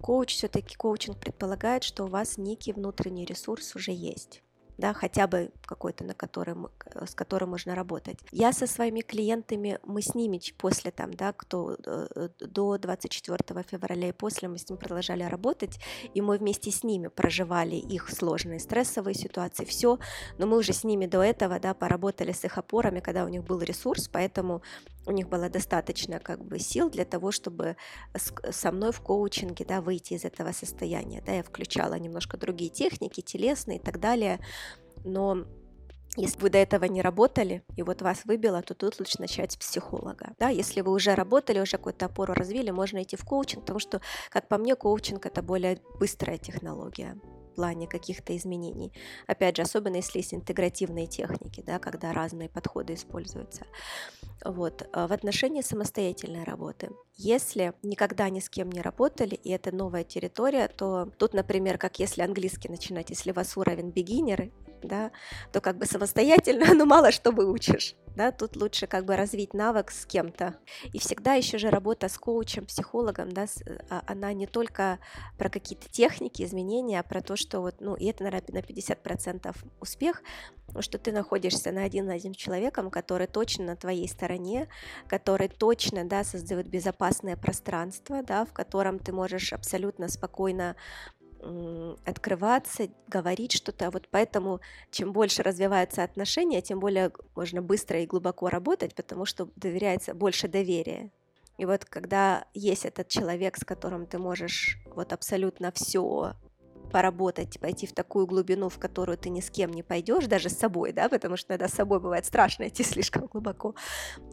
Коуч 0.00 0.34
все-таки 0.34 0.76
коучинг 0.76 1.18
предполагает, 1.18 1.82
что 1.82 2.04
у 2.04 2.08
вас 2.08 2.38
некий 2.38 2.72
внутренний 2.72 3.24
ресурс 3.24 3.74
уже 3.74 3.92
есть 3.92 4.42
да, 4.78 4.92
хотя 4.92 5.26
бы 5.26 5.50
какой-то, 5.64 6.04
на 6.04 6.14
котором, 6.14 6.68
с 6.94 7.14
которым 7.14 7.50
можно 7.50 7.74
работать. 7.74 8.18
Я 8.30 8.52
со 8.52 8.66
своими 8.66 9.00
клиентами, 9.00 9.78
мы 9.84 10.02
с 10.02 10.14
ними 10.14 10.40
после 10.58 10.90
там, 10.90 11.14
да, 11.14 11.32
кто 11.32 11.76
э, 11.84 12.28
до 12.40 12.78
24 12.78 13.64
февраля 13.68 14.08
и 14.08 14.12
после 14.12 14.48
мы 14.48 14.58
с 14.58 14.68
ним 14.68 14.78
продолжали 14.78 15.22
работать, 15.22 15.78
и 16.14 16.20
мы 16.20 16.38
вместе 16.38 16.70
с 16.70 16.84
ними 16.84 17.08
проживали 17.08 17.76
их 17.76 18.10
сложные 18.10 18.60
стрессовые 18.60 19.14
ситуации, 19.14 19.64
все, 19.64 19.98
но 20.38 20.46
мы 20.46 20.58
уже 20.58 20.72
с 20.72 20.84
ними 20.84 21.06
до 21.06 21.22
этого, 21.22 21.58
да, 21.58 21.74
поработали 21.74 22.32
с 22.32 22.44
их 22.44 22.58
опорами, 22.58 23.00
когда 23.00 23.24
у 23.24 23.28
них 23.28 23.44
был 23.44 23.60
ресурс, 23.60 24.08
поэтому 24.08 24.62
у 25.06 25.12
них 25.12 25.28
было 25.28 25.48
достаточно 25.48 26.18
как 26.18 26.44
бы 26.44 26.58
сил 26.58 26.90
для 26.90 27.04
того, 27.04 27.30
чтобы 27.30 27.76
со 28.14 28.72
мной 28.72 28.92
в 28.92 29.00
коучинге 29.00 29.64
да, 29.64 29.80
выйти 29.80 30.14
из 30.14 30.24
этого 30.24 30.52
состояния. 30.52 31.22
Да, 31.24 31.32
я 31.32 31.42
включала 31.42 31.94
немножко 31.94 32.36
другие 32.36 32.70
техники, 32.70 33.20
телесные 33.20 33.78
и 33.78 33.80
так 33.80 34.00
далее, 34.00 34.40
но 35.04 35.46
если 36.16 36.40
вы 36.40 36.50
до 36.50 36.58
этого 36.58 36.84
не 36.86 37.02
работали, 37.02 37.62
и 37.76 37.82
вот 37.82 38.00
вас 38.00 38.24
выбило, 38.24 38.62
то 38.62 38.74
тут 38.74 38.98
лучше 38.98 39.20
начать 39.20 39.52
с 39.52 39.56
психолога. 39.56 40.34
Да, 40.38 40.48
если 40.48 40.80
вы 40.80 40.92
уже 40.92 41.14
работали, 41.14 41.60
уже 41.60 41.76
какую-то 41.76 42.06
опору 42.06 42.32
развили, 42.32 42.70
можно 42.70 43.02
идти 43.02 43.16
в 43.16 43.24
коучинг, 43.24 43.62
потому 43.62 43.78
что, 43.78 44.00
как 44.30 44.48
по 44.48 44.56
мне, 44.56 44.76
коучинг– 44.76 45.26
это 45.26 45.42
более 45.42 45.78
быстрая 46.00 46.38
технология 46.38 47.20
плане 47.56 47.88
каких-то 47.88 48.36
изменений. 48.36 48.92
Опять 49.26 49.56
же, 49.56 49.62
особенно 49.62 49.96
если 49.96 50.18
есть 50.18 50.32
интегративные 50.32 51.06
техники, 51.06 51.62
да, 51.66 51.78
когда 51.78 52.12
разные 52.12 52.48
подходы 52.48 52.94
используются. 52.94 53.66
Вот. 54.44 54.88
А 54.92 55.08
в 55.08 55.12
отношении 55.12 55.62
самостоятельной 55.62 56.44
работы. 56.44 56.90
Если 57.16 57.72
никогда 57.82 58.28
ни 58.28 58.40
с 58.40 58.48
кем 58.48 58.70
не 58.70 58.80
работали, 58.80 59.34
и 59.34 59.50
это 59.50 59.74
новая 59.74 60.04
территория, 60.04 60.68
то 60.68 61.10
тут, 61.18 61.34
например, 61.34 61.78
как 61.78 61.98
если 61.98 62.22
английский 62.22 62.68
начинать, 62.68 63.10
если 63.10 63.32
у 63.32 63.34
вас 63.34 63.56
уровень 63.56 63.88
beginner, 63.88 64.52
да, 64.86 65.10
то 65.52 65.60
как 65.60 65.78
бы 65.78 65.86
самостоятельно, 65.86 66.66
ну 66.74 66.86
мало 66.86 67.12
что 67.12 67.30
выучишь. 67.30 67.94
Да, 68.16 68.32
тут 68.32 68.56
лучше 68.56 68.86
как 68.86 69.04
бы 69.04 69.14
развить 69.14 69.52
навык 69.52 69.90
с 69.90 70.06
кем-то. 70.06 70.54
И 70.94 70.98
всегда 70.98 71.34
еще 71.34 71.58
же 71.58 71.68
работа 71.68 72.08
с 72.08 72.16
коучем, 72.16 72.64
психологом, 72.64 73.30
да, 73.30 73.44
а, 73.90 74.02
она 74.06 74.32
не 74.32 74.46
только 74.46 74.98
про 75.36 75.50
какие-то 75.50 75.90
техники, 75.90 76.42
изменения, 76.42 76.98
а 76.98 77.02
про 77.02 77.20
то, 77.20 77.36
что 77.36 77.60
вот, 77.60 77.74
ну, 77.80 77.94
и 77.94 78.06
это, 78.06 78.24
наверное, 78.24 78.62
на 78.62 78.64
50% 78.64 79.54
успех, 79.80 80.22
что 80.80 80.98
ты 80.98 81.12
находишься 81.12 81.72
на 81.72 81.84
один 81.84 82.06
на 82.06 82.14
один 82.14 82.32
человеком, 82.32 82.90
который 82.90 83.26
точно 83.26 83.66
на 83.66 83.76
твоей 83.76 84.08
стороне, 84.08 84.68
который 85.08 85.48
точно, 85.48 86.04
да, 86.06 86.24
создает 86.24 86.68
безопасное 86.68 87.36
пространство, 87.36 88.22
да, 88.22 88.46
в 88.46 88.52
котором 88.54 88.98
ты 88.98 89.12
можешь 89.12 89.52
абсолютно 89.52 90.08
спокойно 90.08 90.74
открываться, 92.04 92.88
говорить 93.08 93.52
что-то. 93.52 93.90
Вот 93.90 94.08
поэтому 94.10 94.60
чем 94.90 95.12
больше 95.12 95.42
развиваются 95.42 96.02
отношения, 96.02 96.62
тем 96.62 96.80
более 96.80 97.12
можно 97.34 97.62
быстро 97.62 98.00
и 98.00 98.06
глубоко 98.06 98.48
работать, 98.48 98.94
потому 98.94 99.24
что 99.24 99.48
доверяется 99.56 100.14
больше 100.14 100.48
доверия. 100.48 101.10
И 101.58 101.64
вот 101.64 101.84
когда 101.84 102.46
есть 102.52 102.84
этот 102.84 103.08
человек, 103.08 103.56
с 103.56 103.64
которым 103.64 104.06
ты 104.06 104.18
можешь 104.18 104.78
вот 104.94 105.12
абсолютно 105.12 105.72
все 105.72 106.34
поработать, 106.92 107.58
пойти 107.60 107.86
в 107.86 107.92
такую 107.92 108.26
глубину, 108.26 108.68
в 108.68 108.78
которую 108.78 109.18
ты 109.18 109.28
ни 109.28 109.40
с 109.40 109.50
кем 109.50 109.72
не 109.72 109.82
пойдешь, 109.82 110.26
даже 110.26 110.48
с 110.48 110.56
собой, 110.56 110.92
да, 110.92 111.08
потому 111.08 111.36
что 111.36 111.52
иногда 111.52 111.68
с 111.68 111.72
собой 111.72 112.00
бывает 112.00 112.26
страшно 112.26 112.68
идти 112.68 112.82
слишком 112.84 113.26
глубоко, 113.26 113.74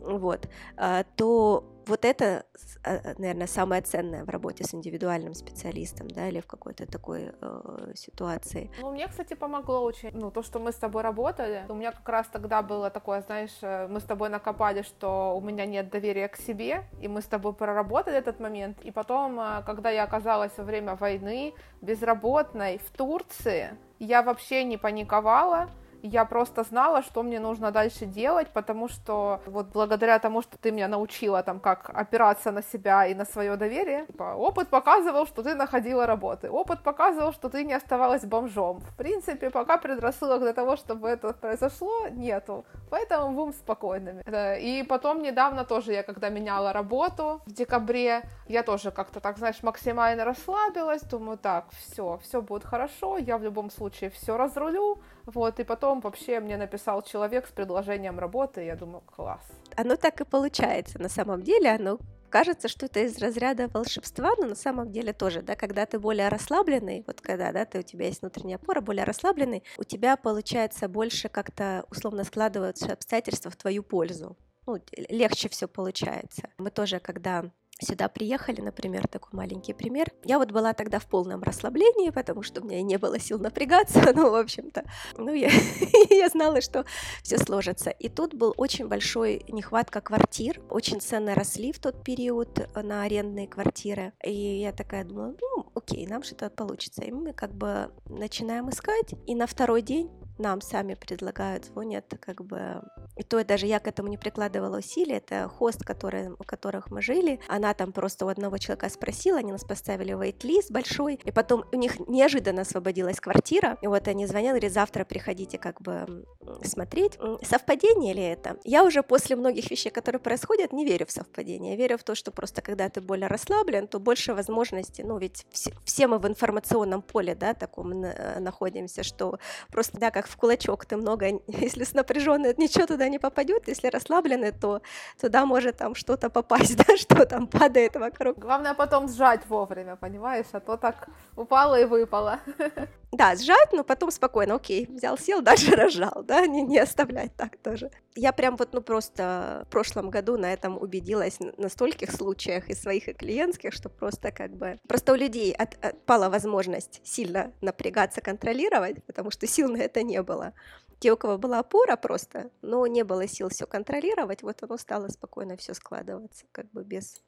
вот, 0.01 0.47
а, 0.77 1.03
то 1.15 1.72
вот 1.87 2.05
это, 2.05 2.45
а, 2.83 3.13
наверное, 3.17 3.47
самое 3.47 3.81
ценное 3.81 4.23
в 4.23 4.29
работе 4.29 4.63
с 4.63 4.73
индивидуальным 4.73 5.33
специалистом, 5.33 6.07
да, 6.07 6.27
или 6.27 6.39
в 6.39 6.47
какой-то 6.47 6.85
такой 6.85 7.31
э, 7.41 7.93
ситуации. 7.95 8.71
Ну, 8.81 8.91
мне, 8.91 9.07
кстати, 9.07 9.33
помогло 9.33 9.81
очень, 9.83 10.11
ну, 10.13 10.31
то, 10.31 10.43
что 10.43 10.59
мы 10.59 10.71
с 10.71 10.75
тобой 10.75 11.03
работали. 11.03 11.65
У 11.69 11.75
меня 11.75 11.91
как 11.91 12.07
раз 12.09 12.27
тогда 12.27 12.61
было 12.61 12.89
такое, 12.89 13.21
знаешь, 13.21 13.57
э, 13.61 13.87
мы 13.87 13.99
с 13.99 14.03
тобой 14.03 14.29
накопали, 14.29 14.81
что 14.81 15.35
у 15.35 15.41
меня 15.41 15.65
нет 15.65 15.89
доверия 15.89 16.27
к 16.27 16.37
себе, 16.37 16.83
и 17.01 17.07
мы 17.07 17.21
с 17.21 17.25
тобой 17.25 17.53
проработали 17.53 18.17
этот 18.17 18.39
момент. 18.39 18.77
И 18.83 18.91
потом, 18.91 19.39
э, 19.39 19.63
когда 19.65 19.89
я 19.89 20.03
оказалась 20.03 20.57
во 20.57 20.63
время 20.63 20.95
войны 20.95 21.53
безработной 21.81 22.77
в 22.77 22.91
Турции, 22.91 23.77
я 23.99 24.21
вообще 24.21 24.63
не 24.63 24.77
паниковала, 24.77 25.69
я 26.07 26.25
просто 26.25 26.63
знала, 26.63 27.01
что 27.01 27.23
мне 27.23 27.39
нужно 27.39 27.71
дальше 27.71 28.05
делать, 28.05 28.49
потому 28.49 28.89
что 28.89 29.39
вот 29.45 29.67
благодаря 29.67 30.19
тому, 30.19 30.41
что 30.41 30.57
ты 30.57 30.71
меня 30.71 30.87
научила 30.87 31.41
там, 31.43 31.59
как 31.59 31.89
опираться 31.93 32.51
на 32.51 32.61
себя 32.61 33.07
и 33.07 33.15
на 33.15 33.25
свое 33.25 33.55
доверие, 33.55 34.05
типа, 34.07 34.35
опыт 34.35 34.67
показывал, 34.67 35.25
что 35.25 35.43
ты 35.43 35.55
находила 35.55 36.05
работы, 36.05 36.49
опыт 36.49 36.83
показывал, 36.83 37.31
что 37.33 37.49
ты 37.49 37.63
не 37.63 37.73
оставалась 37.73 38.25
бомжом. 38.25 38.81
В 38.81 38.95
принципе, 38.97 39.49
пока 39.49 39.77
предрассудок 39.77 40.41
для 40.41 40.53
того, 40.53 40.75
чтобы 40.75 41.07
это 41.07 41.33
произошло, 41.33 42.07
нету. 42.09 42.65
Поэтому 42.89 43.33
будем 43.33 43.53
спокойными. 43.53 44.23
И 44.59 44.83
потом 44.83 45.21
недавно 45.21 45.63
тоже 45.63 45.93
я, 45.93 46.03
когда 46.03 46.29
меняла 46.29 46.73
работу 46.73 47.41
в 47.45 47.51
декабре, 47.51 48.23
я 48.47 48.63
тоже 48.63 48.91
как-то 48.91 49.19
так, 49.19 49.37
знаешь, 49.37 49.63
максимально 49.63 50.25
расслабилась, 50.25 51.01
думаю, 51.03 51.37
так, 51.37 51.65
все, 51.71 52.19
все 52.23 52.41
будет 52.41 52.65
хорошо, 52.65 53.17
я 53.17 53.37
в 53.37 53.43
любом 53.43 53.71
случае 53.71 54.09
все 54.09 54.37
разрулю, 54.37 55.01
вот, 55.25 55.59
и 55.59 55.63
потом 55.63 56.01
вообще 56.01 56.39
мне 56.39 56.57
написал 56.57 57.01
человек 57.01 57.47
с 57.47 57.51
предложением 57.51 58.19
работы, 58.19 58.63
и 58.63 58.67
я 58.67 58.75
думаю, 58.75 59.01
класс. 59.01 59.43
Оно 59.75 59.95
так 59.95 60.21
и 60.21 60.25
получается, 60.25 60.99
на 60.99 61.09
самом 61.09 61.43
деле, 61.43 61.71
оно 61.71 61.99
кажется, 62.29 62.67
что 62.67 62.87
это 62.87 63.01
из 63.01 63.19
разряда 63.19 63.67
волшебства, 63.67 64.31
но 64.39 64.47
на 64.47 64.55
самом 64.55 64.91
деле 64.91 65.13
тоже, 65.13 65.41
да, 65.41 65.55
когда 65.55 65.85
ты 65.85 65.99
более 65.99 66.29
расслабленный, 66.29 67.03
вот 67.05 67.21
когда, 67.21 67.51
да, 67.51 67.63
ты, 67.65 67.79
у 67.79 67.83
тебя 67.83 68.07
есть 68.07 68.21
внутренняя 68.21 68.57
опора, 68.57 68.81
более 68.81 69.03
расслабленный, 69.03 69.63
у 69.77 69.83
тебя 69.83 70.17
получается 70.17 70.87
больше 70.87 71.29
как-то 71.29 71.85
условно 71.91 72.23
складываются 72.23 72.91
обстоятельства 72.91 73.51
в 73.51 73.55
твою 73.55 73.83
пользу. 73.83 74.35
Ну, 74.65 74.79
легче 75.09 75.47
все 75.49 75.67
получается. 75.67 76.49
Мы 76.57 76.71
тоже, 76.71 76.99
когда 76.99 77.51
сюда 77.83 78.07
приехали, 78.09 78.61
например, 78.61 79.07
такой 79.07 79.29
маленький 79.33 79.73
пример. 79.73 80.11
Я 80.23 80.39
вот 80.39 80.51
была 80.51 80.73
тогда 80.73 80.99
в 80.99 81.05
полном 81.05 81.43
расслаблении, 81.43 82.09
потому 82.09 82.43
что 82.43 82.61
у 82.61 82.65
меня 82.65 82.81
не 82.81 82.97
было 82.97 83.19
сил 83.19 83.39
напрягаться, 83.39 84.01
ну, 84.15 84.31
в 84.31 84.35
общем-то, 84.35 84.83
ну, 85.17 85.33
я, 85.33 85.49
я 86.09 86.29
знала, 86.29 86.61
что 86.61 86.85
все 87.21 87.37
сложится. 87.37 87.89
И 87.89 88.09
тут 88.09 88.33
был 88.33 88.53
очень 88.57 88.87
большой 88.87 89.43
нехватка 89.47 90.01
квартир, 90.01 90.61
очень 90.69 91.01
цены 91.01 91.33
росли 91.33 91.71
в 91.71 91.79
тот 91.79 92.03
период 92.03 92.67
на 92.75 93.03
арендные 93.03 93.47
квартиры, 93.47 94.13
и 94.23 94.33
я 94.33 94.71
такая 94.71 95.03
думала, 95.03 95.35
ну, 95.39 95.71
окей, 95.75 96.07
нам 96.07 96.23
что-то 96.23 96.49
получится. 96.49 97.03
И 97.03 97.11
мы 97.11 97.33
как 97.33 97.53
бы 97.53 97.91
начинаем 98.05 98.69
искать, 98.69 99.13
и 99.27 99.35
на 99.35 99.47
второй 99.47 99.81
день 99.81 100.09
нам 100.37 100.61
сами 100.61 100.95
предлагают, 100.95 101.65
звонят, 101.65 102.05
как 102.19 102.43
бы... 102.43 102.81
И 103.15 103.23
то 103.23 103.43
даже 103.43 103.67
я 103.67 103.79
к 103.79 103.87
этому 103.87 104.09
не 104.09 104.17
прикладывала 104.17 104.77
усилий, 104.77 105.13
это 105.13 105.47
хост, 105.47 105.83
который, 105.83 106.31
у 106.31 106.43
которых 106.43 106.89
мы 106.89 107.01
жили, 107.01 107.39
она 107.47 107.73
там 107.73 107.91
просто 107.91 108.25
у 108.25 108.29
одного 108.29 108.57
человека 108.57 108.89
спросила, 108.89 109.39
они 109.39 109.51
нас 109.51 109.63
поставили 109.63 110.13
вейт-лист 110.13 110.71
большой, 110.71 111.19
и 111.23 111.31
потом 111.31 111.65
у 111.71 111.75
них 111.75 111.99
неожиданно 112.07 112.61
освободилась 112.61 113.19
квартира, 113.19 113.77
и 113.81 113.87
вот 113.87 114.07
они 114.07 114.25
звонят, 114.25 114.51
говорят, 114.51 114.71
завтра 114.71 115.05
приходите 115.05 115.57
как 115.57 115.81
бы 115.81 116.25
смотреть. 116.63 117.19
Совпадение 117.43 118.13
ли 118.13 118.23
это? 118.23 118.57
Я 118.63 118.83
уже 118.83 119.03
после 119.03 119.35
многих 119.35 119.69
вещей, 119.69 119.89
которые 119.89 120.19
происходят, 120.19 120.73
не 120.73 120.85
верю 120.85 121.05
в 121.05 121.11
совпадение, 121.11 121.73
я 121.73 121.77
верю 121.77 121.97
в 121.97 122.03
то, 122.03 122.15
что 122.15 122.31
просто 122.31 122.61
когда 122.61 122.89
ты 122.89 123.01
более 123.01 123.27
расслаблен, 123.27 123.87
то 123.87 123.99
больше 123.99 124.33
возможностей, 124.33 125.03
ну 125.03 125.17
ведь 125.17 125.45
все, 125.51 125.71
все 125.85 126.07
мы 126.07 126.17
в 126.17 126.27
информационном 126.27 127.01
поле, 127.01 127.35
да, 127.35 127.53
таком 127.53 128.03
э, 128.03 128.39
находимся, 128.39 129.03
что 129.03 129.37
просто, 129.71 129.99
да, 129.99 130.11
как 130.11 130.22
как 130.23 130.31
в 130.31 130.37
кулачок, 130.37 130.85
ты 130.85 130.95
много, 130.95 131.25
если 131.47 131.83
с 131.83 131.93
напряженной, 131.93 132.55
ничего 132.57 132.85
туда 132.85 133.09
не 133.09 133.19
попадет, 133.19 133.67
если 133.67 133.87
расслабленный, 133.87 134.51
то 134.51 134.81
туда 135.19 135.45
может 135.45 135.77
там 135.77 135.95
что-то 135.95 136.29
попасть, 136.29 136.77
да, 136.87 136.97
что 136.97 137.25
там 137.25 137.47
падает 137.47 137.95
вокруг. 137.95 138.39
Главное 138.39 138.73
потом 138.73 139.09
сжать 139.09 139.41
вовремя, 139.49 139.95
понимаешь, 139.95 140.45
а 140.53 140.59
то 140.59 140.77
так 140.77 141.09
упало 141.35 141.79
и 141.79 141.85
выпало. 141.85 142.39
Да, 143.13 143.35
сжать, 143.35 143.71
но 143.73 143.83
потом 143.83 144.09
спокойно, 144.09 144.55
окей, 144.55 144.87
взял, 144.87 145.19
сел, 145.19 145.43
дальше 145.43 145.75
рожал, 145.75 146.23
да, 146.23 146.47
не, 146.47 146.63
не 146.63 146.79
оставлять 146.79 147.35
так 147.35 147.57
тоже. 147.57 147.91
Я 148.15 148.31
прям 148.31 148.57
вот, 148.57 148.73
ну, 148.73 148.81
просто 148.81 149.65
в 149.67 149.71
прошлом 149.71 150.09
году 150.09 150.35
на 150.35 150.51
этом 150.51 150.81
убедилась 150.81 151.37
на 151.57 151.69
стольких 151.69 152.11
случаях 152.11 152.69
из 152.69 152.81
своих 152.81 153.07
и 153.07 153.13
клиентских, 153.13 153.71
что 153.71 153.89
просто 153.89 154.31
как 154.31 154.55
бы... 154.55 154.79
Просто 154.87 155.13
у 155.13 155.15
людей 155.15 155.53
от, 155.53 155.75
отпала 155.85 156.29
возможность 156.29 157.01
сильно 157.03 157.51
напрягаться, 157.61 158.19
контролировать, 158.19 159.03
потому 159.05 159.29
что 159.29 159.45
сил 159.45 159.69
на 159.69 159.77
это 159.77 160.01
не 160.13 160.21
было. 160.21 160.53
Те, 160.99 161.11
у 161.11 161.17
кого 161.17 161.37
была 161.37 161.59
опора 161.59 161.97
просто, 161.97 162.49
но 162.61 162.87
не 162.87 163.03
было 163.03 163.27
сил 163.27 163.49
все 163.49 163.65
контролировать, 163.65 164.43
вот 164.43 164.63
оно 164.63 164.77
стало 164.77 165.07
спокойно 165.09 165.57
все 165.57 165.73
складываться, 165.73 166.45
как 166.51 166.69
бы 166.71 166.83
без 166.83 167.21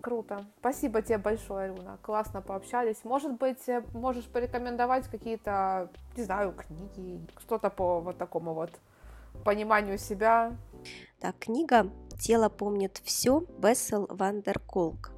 Круто. 0.00 0.44
Спасибо 0.60 1.00
тебе 1.00 1.18
большое, 1.18 1.72
Алена. 1.72 1.96
Классно 2.02 2.42
пообщались. 2.42 3.04
Может 3.04 3.32
быть, 3.38 3.68
э, 3.68 3.82
можешь 3.94 4.26
порекомендовать 4.26 5.08
какие-то, 5.08 5.88
не 6.16 6.24
знаю, 6.24 6.52
книги, 6.52 7.26
что-то 7.38 7.70
по 7.70 8.00
вот 8.00 8.18
такому 8.18 8.52
вот 8.52 8.70
пониманию 9.44 9.96
себя? 9.98 10.56
Так, 11.20 11.38
книга 11.38 11.90
«Тело 12.20 12.50
помнит 12.50 13.00
все» 13.02 13.40
Бессел 13.58 14.06
Вандерколк. 14.10 15.10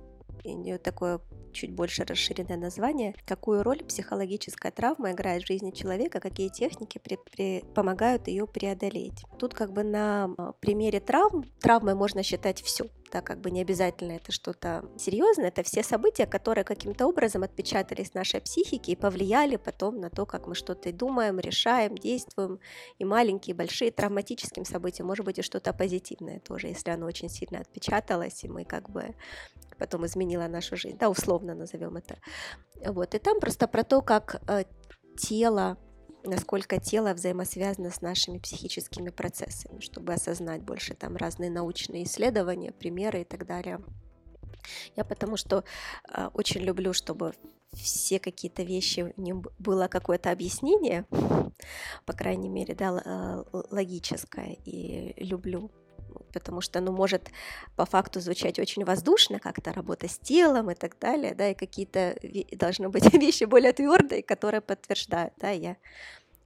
У 0.45 0.49
нее 0.49 0.79
такое 0.79 1.21
чуть 1.57 1.73
больше 1.73 2.05
расширенное 2.05 2.57
название, 2.57 3.15
какую 3.25 3.63
роль 3.63 3.83
психологическая 3.83 4.71
травма 4.71 5.13
играет 5.13 5.43
в 5.43 5.47
жизни 5.47 5.71
человека, 5.71 6.21
какие 6.21 6.49
техники 6.49 7.01
при, 7.03 7.19
при, 7.31 7.65
помогают 7.75 8.29
ее 8.29 8.47
преодолеть. 8.47 9.25
Тут 9.39 9.55
как 9.55 9.73
бы 9.73 9.83
на 9.83 10.31
а, 10.37 10.53
примере 10.53 11.01
травм, 11.01 11.45
травмой 11.61 11.95
можно 11.95 12.23
считать 12.23 12.61
все, 12.63 12.87
так 13.11 13.25
как 13.25 13.41
бы 13.41 13.51
не 13.51 13.63
обязательно 13.63 14.13
это 14.13 14.33
что-то 14.33 14.85
серьезное, 14.99 15.49
это 15.49 15.63
все 15.63 15.83
события, 15.83 16.27
которые 16.27 16.65
каким-то 16.65 17.07
образом 17.07 17.43
отпечатались 17.43 18.11
в 18.11 18.15
нашей 18.15 18.41
психике 18.41 18.93
и 18.93 18.97
повлияли 18.97 19.57
потом 19.57 20.01
на 20.01 20.11
то, 20.11 20.27
как 20.27 20.47
мы 20.47 20.55
что-то 20.55 20.93
думаем, 20.93 21.41
решаем, 21.41 21.97
действуем, 21.97 22.61
и 22.99 23.05
маленькие, 23.05 23.55
и 23.55 23.57
большие 23.57 23.91
травматическим 23.91 24.65
событиям, 24.65 25.07
может 25.09 25.25
быть, 25.25 25.39
и 25.39 25.43
что-то 25.43 25.73
позитивное 25.73 26.41
тоже, 26.41 26.69
если 26.69 26.91
оно 26.91 27.07
очень 27.07 27.29
сильно 27.29 27.61
отпечаталось, 27.61 28.45
и 28.45 28.49
мы 28.49 28.65
как 28.65 28.91
бы 28.91 29.15
потом 29.79 30.07
изменила 30.07 30.47
нашу 30.49 30.77
жизнь, 30.77 30.99
да, 30.99 31.09
условно 31.09 31.55
назовем 31.55 31.97
это. 31.97 32.19
Вот, 32.85 33.15
и 33.15 33.19
там 33.19 33.41
просто 33.41 33.69
про 33.69 33.85
то, 33.85 34.03
как 34.03 34.43
э, 34.49 34.65
тело, 35.17 35.79
насколько 36.25 36.79
тело 36.79 37.15
взаимосвязано 37.15 37.91
с 37.91 38.01
нашими 38.01 38.39
психическими 38.39 39.11
процессами, 39.11 39.81
чтобы 39.81 40.13
осознать 40.13 40.63
больше 40.63 40.95
там 40.95 41.17
разные 41.17 41.51
научные 41.51 42.05
исследования, 42.05 42.73
примеры 42.73 43.23
и 43.23 43.25
так 43.25 43.47
далее. 43.47 43.81
Я 44.97 45.05
потому 45.05 45.37
что 45.37 45.65
э, 46.13 46.29
очень 46.35 46.63
люблю, 46.63 46.93
чтобы 46.93 47.35
все 47.73 48.19
какие-то 48.19 48.63
вещи, 48.63 49.13
не 49.17 49.35
было 49.35 49.89
какое-то 49.89 50.31
объяснение, 50.31 51.05
по 52.05 52.13
крайней 52.13 52.49
мере, 52.49 52.75
да, 52.75 53.03
э, 53.05 53.45
логическое, 53.71 54.57
и 54.65 55.15
люблю 55.23 55.71
потому 56.33 56.61
что 56.61 56.79
оно 56.79 56.93
может 56.93 57.31
по 57.77 57.87
факту 57.87 58.21
звучать 58.21 58.59
очень 58.59 58.85
воздушно, 58.85 59.39
как-то 59.39 59.73
работа 59.73 60.09
с 60.09 60.19
телом 60.19 60.71
и 60.71 60.75
так 60.75 60.99
далее, 60.99 61.35
да, 61.35 61.51
и 61.51 61.55
какие-то 61.55 62.17
должны 62.53 62.89
быть 62.89 63.13
вещи 63.15 63.45
более 63.45 63.73
твердые, 63.73 64.23
которые 64.23 64.61
подтверждают, 64.61 65.35
да, 65.39 65.51
я 65.51 65.77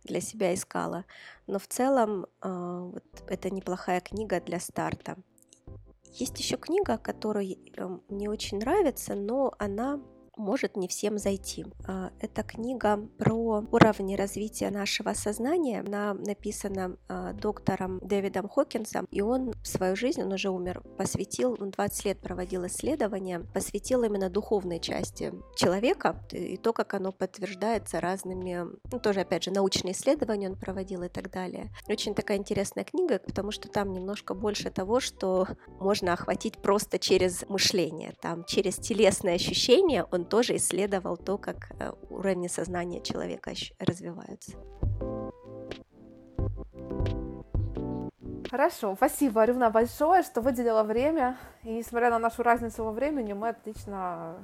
для 0.05 0.21
себя 0.21 0.55
искала. 0.55 1.05
Но 1.47 1.59
в 1.59 1.67
целом 1.67 2.27
э, 2.43 2.91
вот 2.93 3.05
это 3.29 3.51
неплохая 3.51 4.01
книга 4.01 4.41
для 4.41 4.61
старта. 4.61 5.17
Есть 6.13 6.39
еще 6.39 6.57
книга, 6.57 6.99
которая 6.99 7.57
мне 8.09 8.29
очень 8.29 8.59
нравится, 8.59 9.15
но 9.15 9.53
она 9.59 10.01
может 10.37 10.77
не 10.77 10.89
всем 10.89 11.19
зайти. 11.19 11.67
А, 11.87 12.11
эта 12.21 12.43
книга 12.43 12.99
про 13.19 13.65
уровни 13.71 14.15
развития 14.15 14.71
нашего 14.71 15.13
сознания. 15.13 15.81
Она 15.81 16.15
написана 16.15 16.97
а, 17.09 17.33
доктором 17.33 17.99
Дэвидом 18.01 18.49
Хокинсом, 18.49 19.07
и 19.11 19.21
он 19.21 19.53
свою 19.63 19.97
жизнь, 19.97 20.23
он 20.23 20.33
уже 20.33 20.51
умер, 20.51 20.83
посвятил, 20.97 21.57
он 21.61 21.71
20 21.71 22.05
лет 22.05 22.21
проводил 22.21 22.67
исследования, 22.67 23.41
посвятил 23.53 24.03
именно 24.03 24.31
духовной 24.31 24.81
части 24.81 25.33
человека 25.57 26.23
и 26.33 26.57
то, 26.57 26.73
как 26.73 26.95
оно 26.95 27.13
подтверждается 27.13 28.01
разными, 28.01 28.67
ну, 28.91 28.99
тоже, 28.99 29.21
опять 29.21 29.45
же, 29.45 29.51
научные 29.51 29.93
исследования 29.93 30.51
он 30.51 30.57
проводил 30.57 31.03
и 31.03 31.09
так 31.09 31.31
далее. 31.31 31.71
Очень 31.89 32.15
такая 32.15 32.39
интересная 32.39 32.85
книга, 32.85 33.19
потому 33.19 33.51
что 33.51 33.69
там 33.69 33.93
немножко 33.93 34.35
больше 34.35 34.71
того, 34.71 35.01
что 35.01 35.47
можно 35.79 36.13
охватить 36.13 36.59
просто 36.59 36.99
через 36.99 37.45
мышление, 37.49 38.15
там 38.21 38.45
через 38.45 38.77
телесные 38.77 39.35
ощущения 39.37 40.05
он 40.11 40.20
тоже 40.25 40.57
исследовал 40.57 41.17
то, 41.17 41.39
как 41.39 41.71
э, 41.79 41.93
уровни 42.09 42.49
сознания 42.49 43.01
человека 43.01 43.53
развиваются. 43.79 44.53
Хорошо, 48.51 48.97
спасибо, 48.97 49.43
Арюна, 49.43 49.71
большое, 49.71 50.25
что 50.25 50.41
выделила 50.41 50.83
время. 50.83 51.39
И 51.63 51.69
несмотря 51.69 52.11
на 52.11 52.19
нашу 52.19 52.43
разницу 52.43 52.83
во 52.83 52.91
времени, 52.91 53.33
мы 53.33 53.51
отлично 53.51 54.37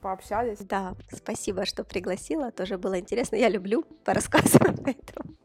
пообщались. 0.00 0.58
Да, 0.58 0.94
спасибо, 1.12 1.64
что 1.64 1.84
пригласила, 1.84 2.50
тоже 2.50 2.76
было 2.76 2.98
интересно. 2.98 3.36
Я 3.36 3.48
люблю 3.48 3.84
порассказывать, 4.04 4.80
поэтому... 4.84 5.36